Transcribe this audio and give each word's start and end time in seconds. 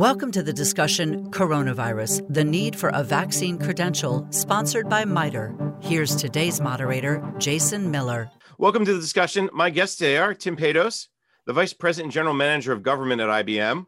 Welcome 0.00 0.32
to 0.32 0.42
the 0.42 0.54
discussion 0.54 1.30
Coronavirus 1.30 2.24
The 2.32 2.42
Need 2.42 2.74
for 2.74 2.88
a 2.88 3.04
Vaccine 3.04 3.58
Credential, 3.58 4.26
sponsored 4.30 4.88
by 4.88 5.04
MITRE. 5.04 5.76
Here's 5.82 6.16
today's 6.16 6.58
moderator, 6.58 7.22
Jason 7.36 7.90
Miller. 7.90 8.30
Welcome 8.56 8.86
to 8.86 8.94
the 8.94 8.98
discussion. 8.98 9.50
My 9.52 9.68
guests 9.68 9.96
today 9.96 10.16
are 10.16 10.32
Tim 10.32 10.56
Paydos, 10.56 11.08
the 11.44 11.52
Vice 11.52 11.74
President 11.74 12.06
and 12.06 12.12
General 12.14 12.32
Manager 12.32 12.72
of 12.72 12.82
Government 12.82 13.20
at 13.20 13.28
IBM, 13.28 13.84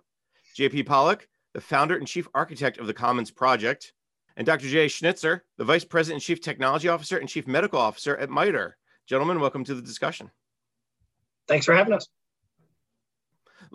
JP 0.54 0.85
Pollock, 0.85 1.27
the 1.54 1.62
founder 1.62 1.96
and 1.96 2.07
chief 2.07 2.29
architect 2.35 2.77
of 2.77 2.87
the 2.87 2.93
Commons 2.93 3.31
Project, 3.31 3.95
and 4.37 4.45
Dr. 4.47 4.69
Jay 4.69 4.89
Schnitzer, 4.89 5.45
the 5.57 5.65
Vice 5.65 5.85
President 5.87 6.17
and 6.17 6.23
Chief 6.23 6.43
Technology 6.43 6.89
Officer 6.89 7.17
and 7.17 7.27
Chief 7.27 7.47
Medical 7.47 7.81
Officer 7.81 8.19
at 8.19 8.29
MITRE. 8.29 8.77
Gentlemen, 9.07 9.41
welcome 9.41 9.65
to 9.65 9.75
the 9.75 9.81
discussion. 9.81 10.31
Thanks 11.49 11.65
for 11.65 11.75
having 11.75 11.95
us. 11.95 12.07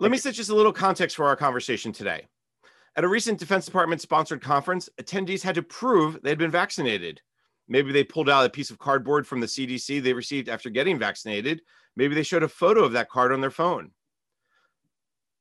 Let 0.00 0.12
me 0.12 0.18
set 0.18 0.34
just 0.34 0.50
a 0.50 0.54
little 0.54 0.72
context 0.72 1.16
for 1.16 1.26
our 1.26 1.34
conversation 1.34 1.90
today. 1.90 2.28
At 2.94 3.02
a 3.02 3.08
recent 3.08 3.40
Defense 3.40 3.66
Department 3.66 4.00
sponsored 4.00 4.40
conference, 4.40 4.88
attendees 5.00 5.42
had 5.42 5.56
to 5.56 5.62
prove 5.62 6.20
they 6.22 6.28
had 6.28 6.38
been 6.38 6.52
vaccinated. 6.52 7.20
Maybe 7.66 7.90
they 7.90 8.04
pulled 8.04 8.30
out 8.30 8.46
a 8.46 8.50
piece 8.50 8.70
of 8.70 8.78
cardboard 8.78 9.26
from 9.26 9.40
the 9.40 9.48
CDC 9.48 10.00
they 10.00 10.12
received 10.12 10.48
after 10.48 10.70
getting 10.70 11.00
vaccinated. 11.00 11.62
Maybe 11.96 12.14
they 12.14 12.22
showed 12.22 12.44
a 12.44 12.48
photo 12.48 12.84
of 12.84 12.92
that 12.92 13.08
card 13.08 13.32
on 13.32 13.40
their 13.40 13.50
phone. 13.50 13.90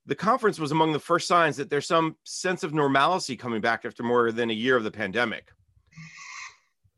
The 0.07 0.15
conference 0.15 0.57
was 0.57 0.71
among 0.71 0.91
the 0.91 0.99
first 0.99 1.27
signs 1.27 1.57
that 1.57 1.69
there's 1.69 1.85
some 1.85 2.15
sense 2.23 2.63
of 2.63 2.73
normalcy 2.73 3.35
coming 3.35 3.61
back 3.61 3.85
after 3.85 4.01
more 4.01 4.31
than 4.31 4.49
a 4.49 4.55
year 4.55 4.75
of 4.75 4.83
the 4.83 4.89
pandemic. 4.89 5.51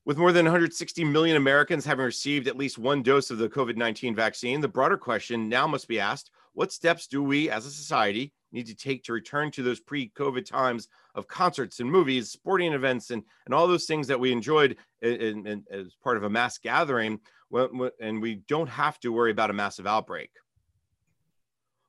With 0.06 0.18
more 0.18 0.32
than 0.32 0.46
160 0.46 1.04
million 1.04 1.36
Americans 1.36 1.84
having 1.84 2.06
received 2.06 2.48
at 2.48 2.58
least 2.58 2.78
one 2.78 3.04
dose 3.04 3.32
of 3.32 3.38
the 3.38 3.50
COVID 3.50 3.76
19 3.76 4.16
vaccine, 4.16 4.62
the 4.62 4.70
broader 4.70 4.98
question 4.98 5.50
now 5.50 5.68
must 5.68 5.90
be 5.90 6.00
asked 6.00 6.32
what 6.54 6.72
steps 6.72 7.08
do 7.08 7.24
we 7.24 7.50
as 7.50 7.66
a 7.66 7.72
society 7.72 8.34
need 8.52 8.68
to 8.68 8.76
take 8.76 9.04
to 9.04 9.14
return 9.14 9.52
to 9.52 9.64
those 9.64 9.80
pre 9.80 10.10
COVID 10.10 10.46
times 10.46 10.88
of 11.16 11.28
concerts 11.28 11.80
and 11.80 11.92
movies, 11.92 12.32
sporting 12.32 12.74
events, 12.74 13.12
and, 13.12 13.24
and 13.46 13.54
all 13.54 13.68
those 13.68 13.86
things 13.86 14.08
that 14.08 14.20
we 14.20 14.32
enjoyed 14.32 14.78
in, 15.02 15.48
in, 15.48 15.64
as 15.72 15.96
part 16.04 16.18
of 16.18 16.24
a 16.24 16.30
mass 16.30 16.58
gathering? 16.58 17.20
And 17.52 18.22
we 18.22 18.36
don't 18.48 18.70
have 18.70 19.00
to 19.00 19.12
worry 19.12 19.32
about 19.32 19.50
a 19.50 19.54
massive 19.54 19.88
outbreak. 19.88 20.32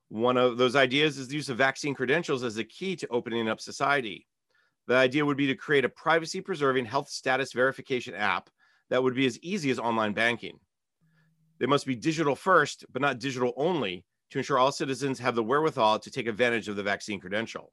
One 0.09 0.37
of 0.37 0.57
those 0.57 0.75
ideas 0.75 1.17
is 1.17 1.29
the 1.29 1.35
use 1.35 1.49
of 1.49 1.57
vaccine 1.57 1.93
credentials 1.93 2.43
as 2.43 2.57
a 2.57 2.63
key 2.63 2.95
to 2.97 3.07
opening 3.09 3.47
up 3.47 3.61
society. 3.61 4.27
The 4.87 4.95
idea 4.95 5.25
would 5.25 5.37
be 5.37 5.47
to 5.47 5.55
create 5.55 5.85
a 5.85 5.89
privacy 5.89 6.41
preserving 6.41 6.85
health 6.85 7.07
status 7.07 7.53
verification 7.53 8.13
app 8.13 8.49
that 8.89 9.01
would 9.01 9.15
be 9.15 9.25
as 9.25 9.39
easy 9.39 9.71
as 9.71 9.79
online 9.79 10.13
banking. 10.13 10.59
They 11.59 11.65
must 11.65 11.85
be 11.85 11.95
digital 11.95 12.35
first, 12.35 12.85
but 12.91 13.01
not 13.01 13.19
digital 13.19 13.53
only, 13.55 14.03
to 14.31 14.37
ensure 14.37 14.57
all 14.57 14.71
citizens 14.71 15.19
have 15.19 15.35
the 15.35 15.43
wherewithal 15.43 15.99
to 15.99 16.09
take 16.11 16.27
advantage 16.27 16.67
of 16.67 16.75
the 16.75 16.83
vaccine 16.83 17.19
credential. 17.19 17.71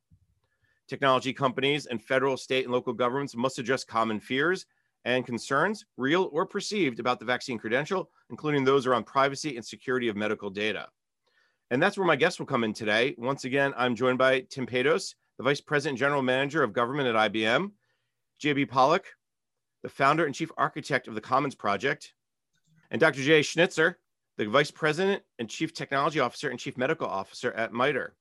Technology 0.89 1.33
companies 1.33 1.87
and 1.87 2.03
federal, 2.03 2.37
state, 2.37 2.65
and 2.65 2.73
local 2.73 2.92
governments 2.92 3.37
must 3.37 3.59
address 3.59 3.84
common 3.84 4.20
fears 4.20 4.67
and 5.05 5.25
concerns, 5.25 5.84
real 5.97 6.28
or 6.33 6.45
perceived, 6.45 6.98
about 6.98 7.19
the 7.19 7.25
vaccine 7.25 7.59
credential, 7.59 8.11
including 8.31 8.65
those 8.65 8.87
around 8.87 9.05
privacy 9.05 9.56
and 9.56 9.65
security 9.65 10.09
of 10.09 10.17
medical 10.17 10.50
data. 10.50 10.89
And 11.70 11.83
that's 11.83 11.97
where 11.97 12.06
my 12.06 12.17
guests 12.17 12.39
will 12.39 12.47
come 12.47 12.65
in 12.65 12.72
today. 12.72 13.15
Once 13.19 13.45
again, 13.45 13.72
I'm 13.77 13.95
joined 13.95 14.19
by 14.19 14.41
Tim 14.41 14.67
Paydos, 14.67 15.15
the 15.37 15.45
Vice 15.45 15.61
President 15.61 15.98
General 15.98 16.22
Manager 16.22 16.62
of 16.62 16.72
Government 16.72 17.09
at 17.09 17.33
IBM, 17.33 17.70
JP 18.43 18.69
Pollock, 18.69 19.06
the 19.83 19.89
founder 19.89 20.27
and 20.27 20.34
chief 20.34 20.50
architect 20.56 21.06
of 21.06 21.15
the 21.15 21.20
Commons 21.20 21.55
Project, 21.55 22.15
and 22.91 23.00
Dr. 23.00 23.22
Jay 23.22 23.43
Schnitzer, 23.43 23.98
the 24.39 24.47
Vice 24.47 24.70
President 24.70 25.22
and 25.39 25.50
Chief 25.50 25.75
Technology 25.75 26.20
Officer 26.20 26.48
and 26.48 26.58
Chief 26.58 26.78
Medical 26.78 27.08
Officer 27.08 27.53
at 27.53 27.72
MITRE. 27.72 28.14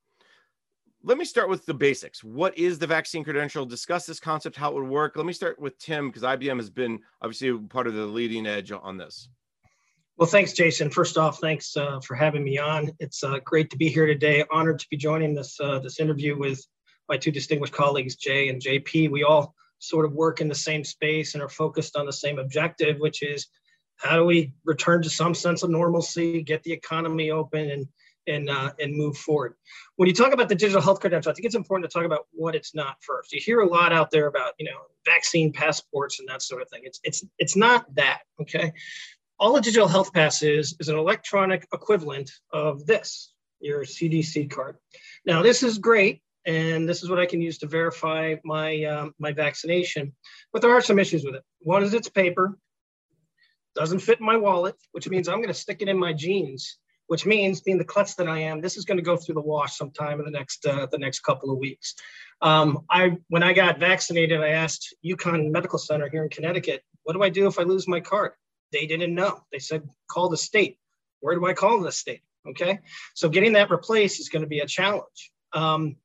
Let 1.04 1.20
me 1.20 1.26
start 1.26 1.48
with 1.48 1.66
the 1.66 1.76
basics. 1.76 2.24
What 2.24 2.58
is 2.58 2.80
the 2.80 2.88
vaccine 2.88 3.24
credential? 3.24 3.66
Discuss 3.66 4.08
this 4.08 4.20
concept, 4.20 4.58
how 4.58 4.72
it 4.72 4.74
would 4.74 4.90
work. 4.90 5.16
Let 5.16 5.28
me 5.28 5.32
start 5.32 5.60
with 5.60 5.78
Tim, 5.78 6.10
because 6.10 6.24
IBM 6.24 6.58
has 6.58 6.72
been 6.72 7.00
obviously 7.22 7.56
part 7.70 7.86
of 7.86 7.94
the 7.94 8.06
leading 8.06 8.48
edge 8.48 8.72
on 8.72 8.98
this. 8.98 9.30
Well, 10.18 10.28
thanks, 10.28 10.54
Jason. 10.54 10.90
First 10.90 11.20
off, 11.20 11.40
thanks 11.40 11.78
uh, 11.78 12.00
for 12.00 12.16
having 12.16 12.44
me 12.44 12.58
on. 12.58 12.90
It's 13.00 13.24
uh, 13.24 13.38
great 13.46 13.70
to 13.70 13.78
be 13.78 13.88
here 13.88 14.08
today. 14.08 14.44
Honored 14.52 14.80
to 14.80 14.88
be 14.90 14.98
joining 14.98 15.36
this 15.36 15.60
uh, 15.60 15.78
this 15.78 16.00
interview 16.00 16.36
with 16.36 16.66
my 17.08 17.18
two 17.18 17.32
distinguished 17.32 17.74
colleagues, 17.74 18.16
Jay 18.16 18.50
and 18.50 18.60
JP. 18.60 19.12
We 19.12 19.24
all 19.24 19.54
sort 19.78 20.06
of 20.06 20.14
work 20.14 20.42
in 20.42 20.48
the 20.48 20.56
same 20.56 20.84
space 20.84 21.36
and 21.36 21.44
are 21.44 21.50
focused 21.50 21.96
on 21.96 22.08
the 22.08 22.12
same 22.12 22.40
objective, 22.40 22.98
which 22.98 23.22
is 23.22 23.48
how 23.98 24.18
do 24.18 24.26
we 24.26 24.54
return 24.66 25.02
to 25.04 25.10
some 25.10 25.34
sense 25.34 25.64
of 25.64 25.70
normalcy, 25.70 26.42
get 26.44 26.64
the 26.64 26.72
economy 26.72 27.32
open, 27.32 27.72
and 27.72 27.88
and 28.28 28.50
uh, 28.50 28.72
and 28.80 28.96
move 28.96 29.18
forward. 29.18 29.56
When 29.96 30.08
you 30.08 30.14
talk 30.14 30.34
about 30.34 30.50
the 30.50 30.56
digital 30.56 30.82
health 30.82 31.00
credential, 31.00 31.32
I 31.32 31.36
think 31.36 31.46
it's 31.46 31.56
important 31.56 31.90
to 31.90 31.98
talk 31.98 32.06
about 32.06 32.28
what 32.32 32.56
it's 32.56 32.76
not 32.76 33.02
first. 33.02 33.32
You 33.32 33.40
hear 33.44 33.62
a 33.62 33.68
lot 33.68 33.94
out 33.94 34.12
there 34.12 34.28
about 34.28 34.54
you 34.60 34.66
know 34.66 34.78
vaccine 35.06 35.52
passports 35.52 36.20
and 36.20 36.28
that 36.30 36.42
sort 36.42 36.62
of 36.62 36.70
thing. 36.70 36.82
It's 36.84 37.00
it's 37.04 37.24
it's 37.40 37.56
not 37.56 37.94
that. 37.96 38.22
Okay, 38.42 38.74
all 39.40 39.56
a 39.56 39.62
digital 39.62 39.88
health 39.88 40.14
pass 40.14 40.44
is 40.44 40.76
is 40.80 40.90
an 40.90 40.98
electronic 40.98 41.68
equivalent 41.74 42.32
of 42.52 42.86
this 42.86 43.34
your 43.60 43.84
CDC 43.84 44.52
card. 44.52 44.78
Now 45.26 45.42
this 45.42 45.64
is 45.64 45.78
great 45.78 46.22
and 46.46 46.88
this 46.88 47.04
is 47.04 47.10
what 47.10 47.20
I 47.20 47.26
can 47.26 47.42
use 47.42 47.58
to 47.60 47.68
verify 47.68 48.36
my 48.44 48.84
um, 48.86 49.14
my 49.20 49.32
vaccination. 49.34 50.14
But 50.54 50.62
there 50.62 50.72
are 50.72 50.82
some 50.82 51.00
issues 51.00 51.26
with 51.26 51.36
it. 51.36 51.44
One 51.60 51.84
is 51.84 51.94
it's 51.94 52.10
paper, 52.10 52.58
doesn't 53.78 54.00
fit 54.00 54.20
in 54.20 54.26
my 54.26 54.38
wallet, 54.38 54.76
which 54.92 55.08
means 55.08 55.28
I'm 55.28 55.38
going 55.38 55.48
to 55.48 55.54
stick 55.54 55.82
it 55.82 55.88
in 55.88 55.98
my 55.98 56.14
jeans. 56.14 56.78
Which 57.10 57.26
means, 57.26 57.62
being 57.62 57.78
the 57.78 57.86
klutz 57.86 58.16
that 58.16 58.28
I 58.28 58.40
am, 58.40 58.60
this 58.60 58.76
is 58.76 58.84
going 58.84 58.98
to 58.98 59.04
go 59.04 59.16
through 59.16 59.36
the 59.36 59.42
wash 59.42 59.78
sometime 59.78 60.20
in 60.20 60.26
the 60.26 60.32
next 60.32 60.66
uh, 60.66 60.88
the 60.92 60.98
next 60.98 61.22
couple 61.22 61.50
of 61.50 61.58
weeks. 61.58 61.96
Um, 62.42 62.80
I 62.90 63.16
when 63.30 63.44
I 63.44 63.54
got 63.54 63.80
vaccinated, 63.80 64.42
I 64.42 64.50
asked 64.50 64.94
UConn 65.06 65.52
Medical 65.52 65.80
Center 65.80 66.10
here 66.10 66.24
in 66.24 66.30
Connecticut, 66.30 66.84
"What 67.04 67.14
do 67.14 67.24
I 67.24 67.30
do 67.30 67.48
if 67.48 67.60
I 67.60 67.64
lose 67.64 67.88
my 67.88 68.02
card?" 68.02 68.34
They 68.74 68.88
didn't 68.88 69.16
know. 69.16 69.40
They 69.54 69.60
said, 69.60 69.88
"Call 70.12 70.28
the 70.28 70.36
state." 70.36 70.80
Where 71.22 71.34
do 71.36 71.46
I 71.46 71.54
call 71.54 71.80
the 71.80 71.94
state? 71.94 72.24
Okay, 72.50 72.80
so 73.16 73.30
getting 73.30 73.54
that 73.54 73.70
replaced 73.70 74.20
is 74.20 74.28
going 74.28 74.44
to 74.44 74.50
be 74.50 74.60
a 74.60 74.68
challenge. 74.68 75.32
Um, 75.54 75.96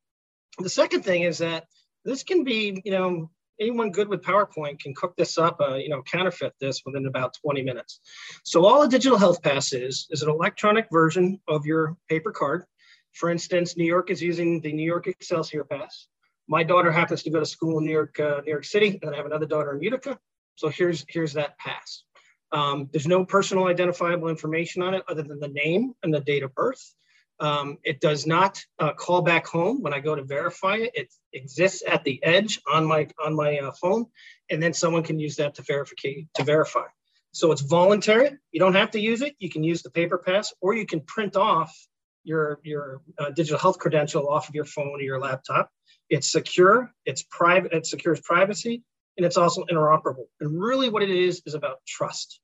the 0.57 0.69
second 0.69 1.03
thing 1.03 1.23
is 1.23 1.39
that 1.39 1.65
this 2.05 2.23
can 2.23 2.43
be, 2.43 2.81
you 2.83 2.91
know, 2.91 3.29
anyone 3.59 3.91
good 3.91 4.07
with 4.07 4.21
PowerPoint 4.21 4.79
can 4.79 4.93
cook 4.95 5.15
this 5.15 5.37
up, 5.37 5.59
uh, 5.61 5.75
you 5.75 5.89
know, 5.89 6.01
counterfeit 6.03 6.53
this 6.59 6.81
within 6.85 7.05
about 7.05 7.35
20 7.41 7.61
minutes. 7.63 7.99
So 8.43 8.65
all 8.65 8.81
a 8.81 8.89
digital 8.89 9.17
health 9.17 9.41
pass 9.41 9.73
is, 9.73 10.07
is 10.09 10.21
an 10.21 10.29
electronic 10.29 10.87
version 10.91 11.39
of 11.47 11.65
your 11.65 11.97
paper 12.09 12.31
card. 12.31 12.65
For 13.13 13.29
instance, 13.29 13.77
New 13.77 13.85
York 13.85 14.09
is 14.09 14.21
using 14.21 14.59
the 14.61 14.73
New 14.73 14.85
York 14.85 15.07
Excelsior 15.07 15.63
Pass. 15.63 16.07
My 16.47 16.63
daughter 16.63 16.91
happens 16.91 17.23
to 17.23 17.29
go 17.29 17.39
to 17.39 17.45
school 17.45 17.77
in 17.77 17.85
New 17.85 17.91
York, 17.91 18.19
uh, 18.19 18.41
New 18.43 18.51
York 18.51 18.65
City, 18.65 18.99
and 19.01 19.13
I 19.13 19.17
have 19.17 19.25
another 19.25 19.45
daughter 19.45 19.75
in 19.75 19.81
Utica. 19.81 20.17
So 20.55 20.69
here's, 20.69 21.05
here's 21.07 21.33
that 21.33 21.57
pass. 21.57 22.03
Um, 22.51 22.89
there's 22.91 23.07
no 23.07 23.25
personal 23.25 23.65
identifiable 23.67 24.29
information 24.29 24.83
on 24.83 24.93
it 24.93 25.03
other 25.07 25.23
than 25.23 25.39
the 25.39 25.47
name 25.47 25.93
and 26.03 26.13
the 26.13 26.19
date 26.19 26.43
of 26.43 26.53
birth. 26.53 26.93
Um, 27.39 27.77
it 27.83 27.99
does 27.99 28.25
not 28.25 28.63
uh, 28.79 28.93
call 28.93 29.21
back 29.21 29.47
home 29.47 29.81
when 29.81 29.93
I 29.93 29.99
go 29.99 30.15
to 30.15 30.23
verify 30.23 30.75
it. 30.75 30.91
It 30.93 31.13
exists 31.33 31.83
at 31.85 32.03
the 32.03 32.23
edge 32.23 32.61
on 32.71 32.85
my 32.85 33.07
on 33.23 33.35
my 33.35 33.57
uh, 33.57 33.71
phone, 33.71 34.05
and 34.49 34.61
then 34.61 34.73
someone 34.73 35.03
can 35.03 35.19
use 35.19 35.37
that 35.37 35.55
to 35.55 35.61
verify 35.63 35.93
to 36.35 36.43
verify. 36.43 36.85
So 37.31 37.51
it's 37.51 37.61
voluntary. 37.61 38.29
You 38.51 38.59
don't 38.59 38.75
have 38.75 38.91
to 38.91 38.99
use 38.99 39.21
it. 39.21 39.35
You 39.39 39.49
can 39.49 39.63
use 39.63 39.81
the 39.81 39.89
paper 39.89 40.19
pass, 40.19 40.53
or 40.61 40.75
you 40.75 40.85
can 40.85 41.01
print 41.01 41.35
off 41.35 41.75
your 42.23 42.59
your 42.63 43.01
uh, 43.17 43.31
digital 43.31 43.59
health 43.59 43.79
credential 43.79 44.29
off 44.29 44.47
of 44.49 44.55
your 44.55 44.65
phone 44.65 44.99
or 44.99 45.01
your 45.01 45.19
laptop. 45.19 45.69
It's 46.09 46.31
secure. 46.31 46.91
It's 47.05 47.23
private. 47.23 47.73
It 47.73 47.87
secures 47.87 48.21
privacy, 48.21 48.83
and 49.17 49.25
it's 49.25 49.37
also 49.37 49.65
interoperable. 49.65 50.27
And 50.39 50.61
really, 50.61 50.89
what 50.89 51.03
it 51.03 51.09
is 51.09 51.41
is 51.45 51.55
about 51.55 51.79
trust. 51.87 52.39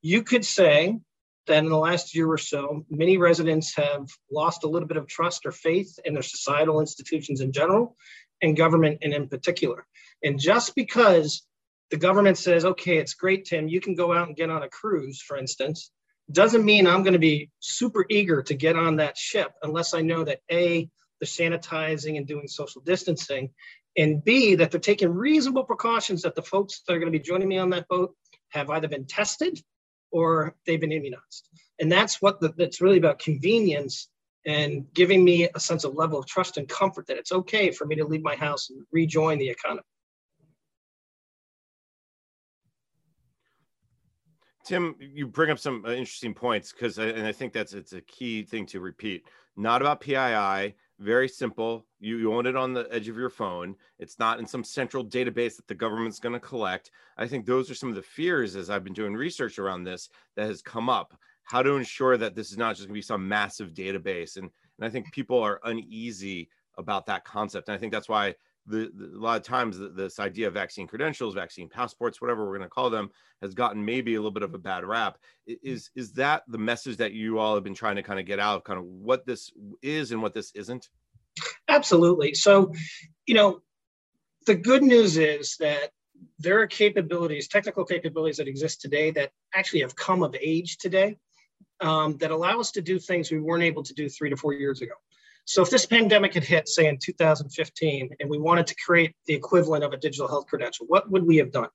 You 0.00 0.22
could 0.22 0.44
say 0.44 0.98
that 1.46 1.58
in 1.58 1.68
the 1.68 1.76
last 1.76 2.14
year 2.14 2.30
or 2.30 2.38
so, 2.38 2.84
many 2.90 3.16
residents 3.18 3.74
have 3.76 4.08
lost 4.30 4.64
a 4.64 4.68
little 4.68 4.88
bit 4.88 4.96
of 4.96 5.06
trust 5.06 5.46
or 5.46 5.52
faith 5.52 5.98
in 6.04 6.14
their 6.14 6.22
societal 6.22 6.80
institutions 6.80 7.40
in 7.40 7.52
general 7.52 7.96
and 8.42 8.56
government 8.56 8.98
and 9.02 9.12
in 9.12 9.28
particular. 9.28 9.86
And 10.22 10.38
just 10.38 10.74
because 10.74 11.46
the 11.90 11.96
government 11.96 12.38
says, 12.38 12.64
okay, 12.64 12.96
it's 12.96 13.14
great, 13.14 13.44
Tim, 13.44 13.68
you 13.68 13.80
can 13.80 13.94
go 13.94 14.12
out 14.12 14.26
and 14.26 14.36
get 14.36 14.50
on 14.50 14.62
a 14.62 14.68
cruise, 14.68 15.20
for 15.20 15.36
instance, 15.36 15.90
doesn't 16.32 16.64
mean 16.64 16.86
I'm 16.86 17.02
going 17.02 17.12
to 17.12 17.18
be 17.18 17.50
super 17.60 18.06
eager 18.08 18.42
to 18.42 18.54
get 18.54 18.76
on 18.76 18.96
that 18.96 19.18
ship 19.18 19.52
unless 19.62 19.92
I 19.92 20.00
know 20.00 20.24
that 20.24 20.40
A, 20.50 20.88
they're 21.20 21.26
sanitizing 21.26 22.16
and 22.16 22.26
doing 22.26 22.48
social 22.48 22.80
distancing, 22.80 23.50
and 23.96 24.24
B, 24.24 24.56
that 24.56 24.70
they're 24.70 24.80
taking 24.80 25.10
reasonable 25.10 25.64
precautions 25.64 26.22
that 26.22 26.34
the 26.34 26.42
folks 26.42 26.82
that 26.86 26.94
are 26.94 26.98
going 26.98 27.12
to 27.12 27.18
be 27.18 27.22
joining 27.22 27.48
me 27.48 27.58
on 27.58 27.70
that 27.70 27.88
boat 27.88 28.14
have 28.48 28.70
either 28.70 28.88
been 28.88 29.06
tested 29.06 29.60
or 30.14 30.54
they've 30.64 30.80
been 30.80 30.92
immunized. 30.92 31.48
And 31.80 31.90
that's 31.90 32.22
what 32.22 32.40
the, 32.40 32.54
that's 32.56 32.80
really 32.80 32.98
about 32.98 33.18
convenience 33.18 34.08
and 34.46 34.86
giving 34.94 35.24
me 35.24 35.48
a 35.52 35.58
sense 35.58 35.82
of 35.82 35.96
level 35.96 36.20
of 36.20 36.26
trust 36.26 36.56
and 36.56 36.68
comfort 36.68 37.08
that 37.08 37.16
it's 37.16 37.32
okay 37.32 37.72
for 37.72 37.84
me 37.84 37.96
to 37.96 38.04
leave 38.04 38.22
my 38.22 38.36
house 38.36 38.70
and 38.70 38.86
rejoin 38.92 39.38
the 39.38 39.48
economy. 39.48 39.82
Tim, 44.64 44.94
you 45.00 45.26
bring 45.26 45.50
up 45.50 45.58
some 45.58 45.84
uh, 45.84 45.90
interesting 45.90 46.32
points 46.32 46.72
because, 46.72 46.96
and 46.98 47.26
I 47.26 47.32
think 47.32 47.52
that's 47.52 47.74
it's 47.74 47.92
a 47.92 48.00
key 48.00 48.44
thing 48.44 48.66
to 48.66 48.80
repeat. 48.80 49.24
Not 49.56 49.82
about 49.82 50.00
PII, 50.00 50.74
very 51.04 51.28
simple. 51.28 51.86
You, 52.00 52.16
you 52.16 52.34
own 52.34 52.46
it 52.46 52.56
on 52.56 52.72
the 52.72 52.88
edge 52.90 53.08
of 53.08 53.16
your 53.16 53.30
phone. 53.30 53.76
It's 53.98 54.18
not 54.18 54.40
in 54.40 54.46
some 54.46 54.64
central 54.64 55.04
database 55.04 55.56
that 55.56 55.68
the 55.68 55.74
government's 55.74 56.18
going 56.18 56.32
to 56.32 56.40
collect. 56.40 56.90
I 57.16 57.26
think 57.26 57.44
those 57.44 57.70
are 57.70 57.74
some 57.74 57.90
of 57.90 57.94
the 57.94 58.02
fears 58.02 58.56
as 58.56 58.70
I've 58.70 58.84
been 58.84 58.94
doing 58.94 59.14
research 59.14 59.58
around 59.58 59.84
this 59.84 60.08
that 60.36 60.46
has 60.46 60.62
come 60.62 60.88
up. 60.88 61.14
How 61.44 61.62
to 61.62 61.76
ensure 61.76 62.16
that 62.16 62.34
this 62.34 62.50
is 62.50 62.56
not 62.56 62.76
just 62.76 62.88
going 62.88 62.94
to 62.94 62.98
be 62.98 63.02
some 63.02 63.28
massive 63.28 63.74
database. 63.74 64.36
And, 64.36 64.50
and 64.78 64.86
I 64.86 64.88
think 64.88 65.12
people 65.12 65.38
are 65.38 65.60
uneasy 65.64 66.48
about 66.78 67.06
that 67.06 67.24
concept. 67.24 67.68
And 67.68 67.76
I 67.76 67.78
think 67.78 67.92
that's 67.92 68.08
why 68.08 68.34
the, 68.66 68.90
the, 68.94 69.16
a 69.16 69.20
lot 69.20 69.36
of 69.36 69.42
times 69.42 69.78
the, 69.78 69.88
this 69.88 70.18
idea 70.18 70.48
of 70.48 70.54
vaccine 70.54 70.86
credentials, 70.86 71.34
vaccine 71.34 71.68
passports, 71.68 72.20
whatever 72.20 72.44
we're 72.44 72.56
going 72.56 72.68
to 72.68 72.68
call 72.68 72.90
them, 72.90 73.10
has 73.42 73.54
gotten 73.54 73.84
maybe 73.84 74.14
a 74.14 74.18
little 74.18 74.30
bit 74.30 74.42
of 74.42 74.54
a 74.54 74.58
bad 74.58 74.84
rap. 74.84 75.18
Is 75.46 75.90
is 75.94 76.12
that 76.14 76.42
the 76.48 76.58
message 76.58 76.96
that 76.98 77.12
you 77.12 77.38
all 77.38 77.54
have 77.54 77.64
been 77.64 77.74
trying 77.74 77.96
to 77.96 78.02
kind 78.02 78.18
of 78.18 78.26
get 78.26 78.40
out 78.40 78.56
of 78.56 78.64
kind 78.64 78.78
of 78.78 78.84
what 78.84 79.26
this 79.26 79.52
is 79.82 80.12
and 80.12 80.22
what 80.22 80.34
this 80.34 80.52
isn't? 80.54 80.88
Absolutely. 81.68 82.34
So, 82.34 82.72
you 83.26 83.34
know, 83.34 83.60
the 84.46 84.54
good 84.54 84.82
news 84.82 85.16
is 85.16 85.56
that 85.58 85.90
there 86.38 86.60
are 86.60 86.66
capabilities, 86.66 87.48
technical 87.48 87.84
capabilities 87.84 88.36
that 88.36 88.48
exist 88.48 88.80
today 88.80 89.10
that 89.12 89.30
actually 89.54 89.80
have 89.80 89.96
come 89.96 90.22
of 90.22 90.34
age 90.40 90.78
today 90.78 91.16
um, 91.80 92.16
that 92.18 92.30
allow 92.30 92.60
us 92.60 92.70
to 92.72 92.82
do 92.82 92.98
things 92.98 93.30
we 93.30 93.40
weren't 93.40 93.62
able 93.62 93.82
to 93.82 93.94
do 93.94 94.08
three 94.08 94.30
to 94.30 94.36
four 94.36 94.52
years 94.52 94.80
ago. 94.80 94.94
So 95.46 95.62
if 95.62 95.70
this 95.70 95.86
pandemic 95.86 96.34
had 96.34 96.44
hit, 96.44 96.68
say 96.68 96.86
in 96.86 96.98
2015, 96.98 98.16
and 98.18 98.30
we 98.30 98.38
wanted 98.38 98.66
to 98.68 98.76
create 98.76 99.14
the 99.26 99.34
equivalent 99.34 99.84
of 99.84 99.92
a 99.92 99.98
digital 99.98 100.28
health 100.28 100.46
credential, 100.46 100.86
what 100.86 101.10
would 101.10 101.26
we 101.26 101.36
have 101.36 101.52
done? 101.52 101.68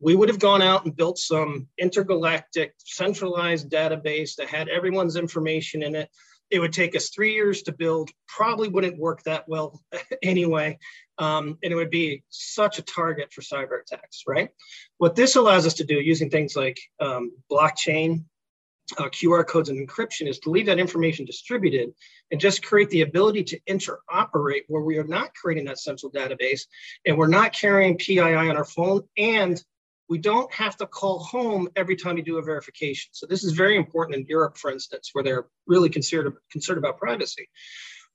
We 0.00 0.16
would 0.16 0.28
have 0.28 0.40
gone 0.40 0.62
out 0.62 0.84
and 0.84 0.96
built 0.96 1.18
some 1.18 1.68
intergalactic 1.78 2.74
centralized 2.78 3.70
database 3.70 4.34
that 4.36 4.48
had 4.48 4.68
everyone's 4.68 5.16
information 5.16 5.82
in 5.82 5.94
it. 5.94 6.10
It 6.50 6.58
would 6.58 6.72
take 6.72 6.94
us 6.96 7.08
three 7.08 7.34
years 7.34 7.62
to 7.62 7.72
build, 7.72 8.10
probably 8.26 8.68
wouldn't 8.68 8.98
work 8.98 9.22
that 9.22 9.48
well 9.48 9.80
anyway. 10.22 10.78
Um, 11.16 11.58
and 11.62 11.72
it 11.72 11.76
would 11.76 11.90
be 11.90 12.24
such 12.28 12.78
a 12.78 12.82
target 12.82 13.32
for 13.32 13.40
cyber 13.40 13.80
attacks, 13.80 14.24
right? 14.26 14.50
What 14.98 15.14
this 15.14 15.36
allows 15.36 15.66
us 15.66 15.74
to 15.74 15.84
do 15.84 15.94
using 15.94 16.30
things 16.30 16.56
like 16.56 16.78
um, 17.00 17.32
blockchain, 17.50 18.24
uh, 18.98 19.04
QR 19.04 19.46
codes 19.46 19.68
and 19.68 19.88
encryption 19.88 20.28
is 20.28 20.38
to 20.40 20.50
leave 20.50 20.66
that 20.66 20.78
information 20.78 21.24
distributed 21.24 21.92
and 22.30 22.40
just 22.40 22.64
create 22.64 22.90
the 22.90 23.02
ability 23.02 23.42
to 23.44 23.60
interoperate 23.68 24.62
where 24.68 24.82
we 24.82 24.98
are 24.98 25.04
not 25.04 25.34
creating 25.34 25.64
that 25.64 25.78
central 25.78 26.12
database 26.12 26.62
and 27.06 27.16
we're 27.16 27.26
not 27.26 27.52
carrying 27.52 27.96
PII 27.96 28.20
on 28.20 28.56
our 28.56 28.64
phone 28.64 29.02
and 29.16 29.62
we 30.08 30.18
don't 30.18 30.52
have 30.52 30.76
to 30.76 30.86
call 30.86 31.18
home 31.20 31.68
every 31.76 31.96
time 31.96 32.18
you 32.18 32.22
do 32.22 32.36
a 32.36 32.42
verification. 32.42 33.08
So 33.12 33.26
this 33.26 33.42
is 33.42 33.52
very 33.52 33.76
important 33.76 34.16
in 34.16 34.26
Europe, 34.26 34.58
for 34.58 34.70
instance, 34.70 35.10
where 35.12 35.24
they're 35.24 35.46
really 35.66 35.88
concerned, 35.88 36.34
concerned 36.50 36.78
about 36.78 36.98
privacy. 36.98 37.48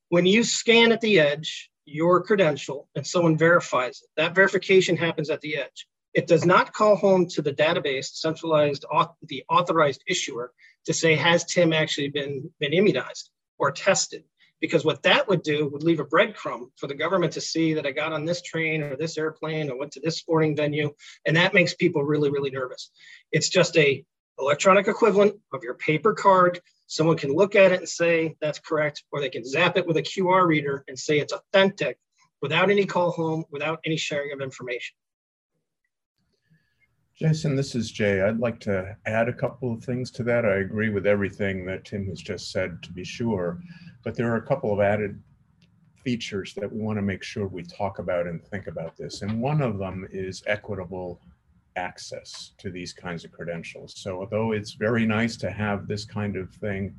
When 0.09 0.25
you 0.25 0.43
scan 0.43 0.91
at 0.91 1.01
the 1.01 1.19
edge 1.19 1.69
your 1.85 2.21
credential 2.21 2.87
and 2.95 3.05
someone 3.05 3.37
verifies 3.37 4.01
it, 4.01 4.09
that 4.17 4.35
verification 4.35 4.95
happens 4.95 5.31
at 5.31 5.41
the 5.41 5.57
edge. 5.57 5.87
It 6.13 6.27
does 6.27 6.45
not 6.45 6.73
call 6.73 6.95
home 6.95 7.27
to 7.29 7.41
the 7.41 7.53
database, 7.53 8.15
centralized, 8.15 8.85
the 9.23 9.43
authorized 9.49 10.03
issuer 10.07 10.51
to 10.85 10.93
say, 10.93 11.15
has 11.15 11.45
Tim 11.45 11.71
actually 11.71 12.09
been, 12.09 12.49
been 12.59 12.73
immunized 12.73 13.29
or 13.57 13.71
tested? 13.71 14.23
Because 14.59 14.83
what 14.83 15.03
that 15.03 15.27
would 15.27 15.43
do 15.43 15.69
would 15.69 15.83
leave 15.83 15.99
a 15.99 16.05
breadcrumb 16.05 16.71
for 16.75 16.87
the 16.87 16.95
government 16.95 17.33
to 17.33 17.41
see 17.41 17.75
that 17.75 17.85
I 17.85 17.91
got 17.91 18.11
on 18.11 18.25
this 18.25 18.41
train 18.41 18.81
or 18.81 18.97
this 18.97 19.17
airplane 19.17 19.69
or 19.69 19.77
went 19.77 19.93
to 19.93 20.01
this 20.01 20.17
sporting 20.17 20.55
venue. 20.55 20.93
And 21.25 21.37
that 21.37 21.53
makes 21.53 21.73
people 21.75 22.03
really, 22.03 22.29
really 22.29 22.49
nervous. 22.49 22.91
It's 23.31 23.49
just 23.49 23.77
a 23.77 24.03
electronic 24.39 24.87
equivalent 24.87 25.35
of 25.53 25.63
your 25.63 25.75
paper 25.75 26.13
card. 26.13 26.59
Someone 26.87 27.17
can 27.17 27.33
look 27.33 27.55
at 27.55 27.71
it 27.71 27.79
and 27.79 27.87
say 27.87 28.35
that's 28.41 28.59
correct, 28.59 29.03
or 29.11 29.21
they 29.21 29.29
can 29.29 29.45
zap 29.45 29.77
it 29.77 29.85
with 29.85 29.97
a 29.97 30.01
QR 30.01 30.47
reader 30.47 30.83
and 30.87 30.97
say 30.97 31.19
it's 31.19 31.33
authentic 31.33 31.97
without 32.41 32.69
any 32.69 32.85
call 32.85 33.11
home, 33.11 33.45
without 33.51 33.79
any 33.85 33.97
sharing 33.97 34.31
of 34.31 34.41
information. 34.41 34.95
Jason, 37.19 37.53
this 37.53 37.75
is 37.75 37.91
Jay. 37.91 38.21
I'd 38.21 38.39
like 38.39 38.61
to 38.61 38.95
add 39.05 39.27
a 39.27 39.33
couple 39.33 39.73
of 39.73 39.83
things 39.83 40.09
to 40.11 40.23
that. 40.23 40.45
I 40.45 40.59
agree 40.59 40.89
with 40.89 41.05
everything 41.05 41.65
that 41.65 41.83
Tim 41.83 42.07
has 42.07 42.21
just 42.21 42.49
said, 42.49 42.81
to 42.81 42.93
be 42.93 43.03
sure, 43.03 43.59
but 44.05 44.15
there 44.15 44.31
are 44.31 44.37
a 44.37 44.41
couple 44.41 44.71
of 44.71 44.79
added 44.79 45.21
features 46.01 46.53
that 46.53 46.71
we 46.71 46.79
want 46.79 46.97
to 46.97 47.01
make 47.01 47.21
sure 47.21 47.45
we 47.45 47.63
talk 47.63 47.99
about 47.99 48.25
and 48.25 48.41
think 48.41 48.67
about 48.67 48.95
this. 48.95 49.21
And 49.21 49.41
one 49.41 49.61
of 49.61 49.77
them 49.77 50.07
is 50.13 50.43
equitable 50.47 51.19
access 51.75 52.53
to 52.57 52.71
these 52.71 52.93
kinds 52.93 53.25
of 53.25 53.33
credentials. 53.33 53.95
So 53.97 54.21
although 54.21 54.53
it's 54.53 54.75
very 54.75 55.05
nice 55.05 55.35
to 55.37 55.51
have 55.51 55.87
this 55.87 56.05
kind 56.05 56.37
of 56.37 56.49
thing 56.53 56.95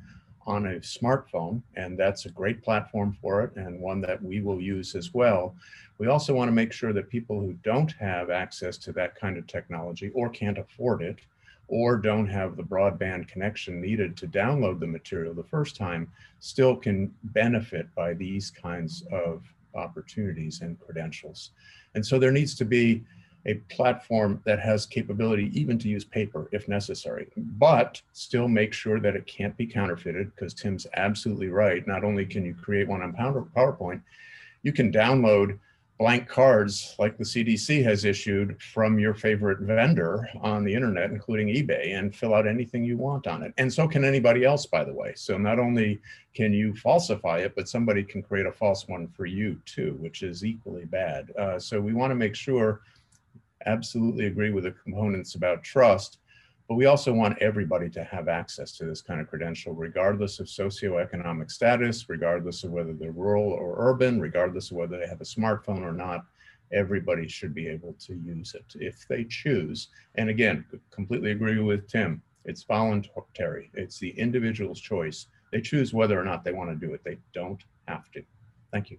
on 0.50 0.67
a 0.67 0.81
smartphone, 0.81 1.62
and 1.76 1.97
that's 1.97 2.26
a 2.26 2.31
great 2.31 2.62
platform 2.62 3.17
for 3.23 3.43
it 3.43 3.55
and 3.56 3.81
one 3.81 4.00
that 4.00 4.20
we 4.23 4.41
will 4.41 4.61
use 4.61 4.94
as 4.97 5.14
well. 5.14 5.55
We 5.99 6.08
also 6.08 6.35
want 6.35 6.49
to 6.49 6.52
make 6.52 6.73
sure 6.73 6.93
that 6.93 7.08
people 7.08 7.41
who 7.41 7.52
don't 7.62 7.93
have 7.93 8.31
access 8.31 8.76
to 8.79 8.93
that 8.93 9.14
kind 9.14 9.38
of 9.38 9.47
technology 9.47 10.11
or 10.12 10.29
can't 10.29 10.58
afford 10.58 11.02
it 11.02 11.20
or 11.69 11.97
don't 11.97 12.26
have 12.26 12.56
the 12.56 12.64
broadband 12.64 13.29
connection 13.29 13.81
needed 13.81 14.17
to 14.17 14.26
download 14.26 14.81
the 14.81 14.87
material 14.87 15.32
the 15.32 15.44
first 15.44 15.76
time 15.76 16.11
still 16.41 16.75
can 16.75 17.14
benefit 17.23 17.87
by 17.94 18.12
these 18.12 18.50
kinds 18.50 19.05
of 19.12 19.44
opportunities 19.76 20.62
and 20.62 20.81
credentials. 20.81 21.50
And 21.94 22.05
so 22.05 22.19
there 22.19 22.32
needs 22.32 22.56
to 22.56 22.64
be 22.64 23.05
a 23.46 23.54
platform 23.70 24.40
that 24.44 24.60
has 24.60 24.87
capability 24.87 25.50
even 25.58 25.78
to 25.78 25.88
use 25.88 26.04
paper 26.04 26.48
if 26.52 26.69
necessary, 26.69 27.28
but 27.37 28.00
still 28.12 28.48
make 28.48 28.72
sure 28.72 29.00
that 29.00 29.16
it 29.16 29.26
can't 29.26 29.56
be 29.56 29.66
counterfeited 29.66 30.34
because 30.34 30.54
Tim's 30.54 30.87
absolutely 30.94 31.48
right. 31.48 31.87
Not 31.87 32.04
only 32.04 32.26
can 32.26 32.44
you 32.44 32.54
create 32.54 32.88
one 32.88 33.02
on 33.02 33.12
PowerPoint, 33.12 34.02
you 34.62 34.72
can 34.72 34.92
download 34.92 35.58
blank 36.00 36.26
cards 36.26 36.94
like 36.98 37.19
the 37.19 37.25
CDC 37.25 37.84
has 37.84 38.06
issued 38.06 38.60
from 38.62 38.98
your 38.98 39.12
favorite 39.12 39.60
vendor 39.60 40.26
on 40.40 40.64
the 40.64 40.75
internet, 40.75 41.10
including 41.10 41.48
eBay, 41.48 41.94
and 41.94 42.16
fill 42.16 42.32
out 42.32 42.46
anything 42.46 42.82
you 42.82 42.96
want 42.96 43.26
on 43.26 43.42
it. 43.42 43.52
And 43.58 43.70
so 43.70 43.87
can 43.87 44.02
anybody 44.02 44.42
else, 44.42 44.64
by 44.64 44.82
the 44.82 44.94
way. 44.94 45.12
So 45.14 45.37
not 45.37 45.58
only 45.58 46.00
can 46.32 46.54
you 46.54 46.75
falsify 46.75 47.40
it, 47.40 47.54
but 47.54 47.69
somebody 47.69 48.02
can 48.02 48.22
create 48.22 48.46
a 48.46 48.52
false 48.52 48.88
one 48.88 49.08
for 49.08 49.26
you 49.26 49.60
too, 49.66 49.98
which 50.00 50.22
is 50.22 50.42
equally 50.42 50.87
bad. 50.87 51.32
Uh, 51.38 51.58
so 51.58 51.78
we 51.78 51.92
want 51.92 52.12
to 52.12 52.14
make 52.14 52.34
sure 52.34 52.81
absolutely 53.67 54.27
agree 54.27 54.51
with 54.51 54.65
the 54.65 54.73
components 54.73 55.35
about 55.35 55.62
trust, 55.62 56.19
but 56.69 56.77
we 56.77 56.87
also 56.87 57.12
want 57.12 57.39
everybody 57.41 57.91
to 57.91 58.05
have 58.05 58.29
access 58.29 58.71
to 58.73 58.85
this 58.85 59.03
kind 59.03 59.21
of 59.21 59.29
credential, 59.29 59.75
regardless 59.75 60.39
of 60.39 60.47
socioeconomic 60.47 61.51
status, 61.51 62.09
regardless 62.09 62.62
of 62.62 62.71
whether 62.71 62.93
they're 62.93 63.11
rural 63.11 63.51
or 63.53 63.75
urban, 63.77 64.21
regardless 64.21 64.71
of 64.71 64.77
whether 64.77 64.97
they 64.97 65.09
have 65.09 65.21
a 65.21 65.25
smartphone 65.25 65.83
or 65.83 65.93
not. 65.93 66.25
Everybody 66.73 67.27
should 67.27 67.55
be 67.55 67.67
able 67.67 67.95
to 67.95 68.14
use 68.14 68.55
it 68.55 68.64
if 68.76 69.05
they 69.09 69.25
choose. 69.25 69.88
And 70.14 70.31
again, 70.31 70.64
completely 70.93 71.33
agree 71.33 71.59
with 71.59 71.88
Tim. 71.88 72.23
It's 72.45 72.62
voluntary. 72.62 73.73
It's 73.75 73.99
the 73.99 74.11
individual's 74.11 74.81
choice. 74.81 75.26
They 75.50 75.61
choose 75.61 75.93
whether 75.93 76.21
or 76.21 76.25
not 76.25 76.45
they 76.45 76.52
want 76.52 76.71
to 76.71 76.87
do 76.87 76.95
it. 76.95 77.02
They 77.02 77.19
don't 77.35 77.62
have 77.88 78.09
to. 78.12 78.23
Thank 78.73 78.93
you. 78.93 78.99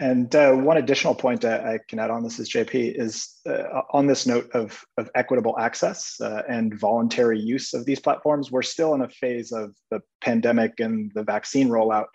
And 0.00 0.34
uh, 0.34 0.52
one 0.52 0.78
additional 0.78 1.14
point 1.14 1.44
I 1.44 1.78
can 1.86 1.98
add 1.98 2.10
on 2.10 2.22
this 2.22 2.38
is 2.38 2.48
JP 2.48 2.98
is 2.98 3.36
uh, 3.46 3.82
on 3.92 4.06
this 4.06 4.26
note 4.26 4.50
of, 4.54 4.82
of 4.96 5.10
equitable 5.14 5.58
access 5.58 6.18
uh, 6.22 6.42
and 6.48 6.74
voluntary 6.80 7.38
use 7.38 7.74
of 7.74 7.84
these 7.84 8.00
platforms. 8.00 8.50
We're 8.50 8.62
still 8.62 8.94
in 8.94 9.02
a 9.02 9.10
phase 9.10 9.52
of 9.52 9.74
the 9.90 10.00
pandemic 10.22 10.80
and 10.80 11.12
the 11.14 11.22
vaccine 11.22 11.68
rollout 11.68 12.06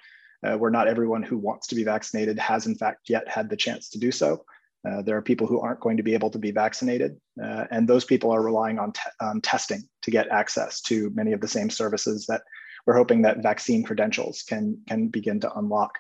uh, 0.44 0.58
where 0.58 0.72
not 0.72 0.88
everyone 0.88 1.22
who 1.22 1.38
wants 1.38 1.68
to 1.68 1.76
be 1.76 1.84
vaccinated 1.84 2.40
has 2.40 2.66
in 2.66 2.74
fact 2.74 3.08
yet 3.08 3.30
had 3.30 3.52
the 3.52 3.56
chance 3.56 3.90
to 3.90 4.00
do 4.00 4.12
so. 4.12 4.44
Uh, 4.88 5.04
there 5.04 5.16
are 5.16 5.22
people 5.22 5.46
who 5.46 5.60
aren't 5.60 5.80
going 5.80 5.98
to 5.98 6.04
be 6.04 6.16
able 6.16 6.32
to 6.32 6.40
be 6.40 6.52
vaccinated, 6.52 7.18
uh, 7.44 7.66
and 7.70 7.88
those 7.88 8.06
people 8.06 8.32
are 8.32 8.42
relying 8.42 8.80
on, 8.80 8.94
on 9.22 9.42
testing 9.42 9.84
to 10.02 10.10
get 10.10 10.28
access 10.30 10.82
to 10.82 11.12
many 11.12 11.34
of 11.34 11.42
the 11.42 11.48
same 11.48 11.70
services 11.70 12.26
that 12.28 12.42
we're 12.86 12.98
hoping 12.98 13.22
that 13.22 13.44
vaccine 13.44 13.84
credentials 13.84 14.44
can, 14.48 14.80
can 14.88 15.08
begin 15.08 15.40
to 15.40 15.54
unlock. 15.54 15.94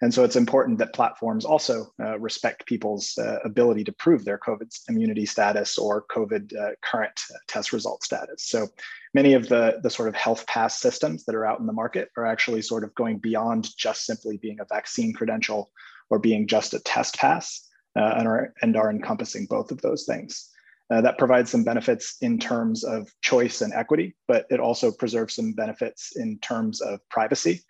And 0.00 0.14
so 0.14 0.22
it's 0.22 0.36
important 0.36 0.78
that 0.78 0.94
platforms 0.94 1.44
also 1.44 1.92
uh, 2.00 2.18
respect 2.18 2.66
people's 2.66 3.18
uh, 3.18 3.38
ability 3.44 3.82
to 3.84 3.92
prove 3.92 4.24
their 4.24 4.38
COVID 4.38 4.72
immunity 4.88 5.26
status 5.26 5.76
or 5.76 6.04
COVID 6.10 6.56
uh, 6.56 6.70
current 6.82 7.20
test 7.48 7.72
result 7.72 8.04
status. 8.04 8.44
So 8.44 8.68
many 9.14 9.34
of 9.34 9.48
the, 9.48 9.80
the 9.82 9.90
sort 9.90 10.08
of 10.08 10.14
health 10.14 10.46
pass 10.46 10.78
systems 10.78 11.24
that 11.24 11.34
are 11.34 11.46
out 11.46 11.58
in 11.58 11.66
the 11.66 11.72
market 11.72 12.10
are 12.16 12.26
actually 12.26 12.62
sort 12.62 12.84
of 12.84 12.94
going 12.94 13.18
beyond 13.18 13.76
just 13.76 14.06
simply 14.06 14.36
being 14.36 14.60
a 14.60 14.66
vaccine 14.66 15.12
credential 15.12 15.70
or 16.10 16.18
being 16.18 16.46
just 16.46 16.74
a 16.74 16.80
test 16.80 17.16
pass 17.16 17.68
uh, 17.96 18.14
and, 18.18 18.28
are, 18.28 18.54
and 18.62 18.76
are 18.76 18.90
encompassing 18.90 19.46
both 19.46 19.72
of 19.72 19.80
those 19.80 20.04
things. 20.04 20.50
Uh, 20.90 21.02
that 21.02 21.18
provides 21.18 21.50
some 21.50 21.64
benefits 21.64 22.16
in 22.22 22.38
terms 22.38 22.82
of 22.82 23.10
choice 23.20 23.60
and 23.60 23.74
equity, 23.74 24.16
but 24.26 24.46
it 24.48 24.58
also 24.58 24.90
preserves 24.90 25.34
some 25.34 25.52
benefits 25.52 26.16
in 26.16 26.38
terms 26.38 26.80
of 26.80 26.98
privacy. 27.10 27.60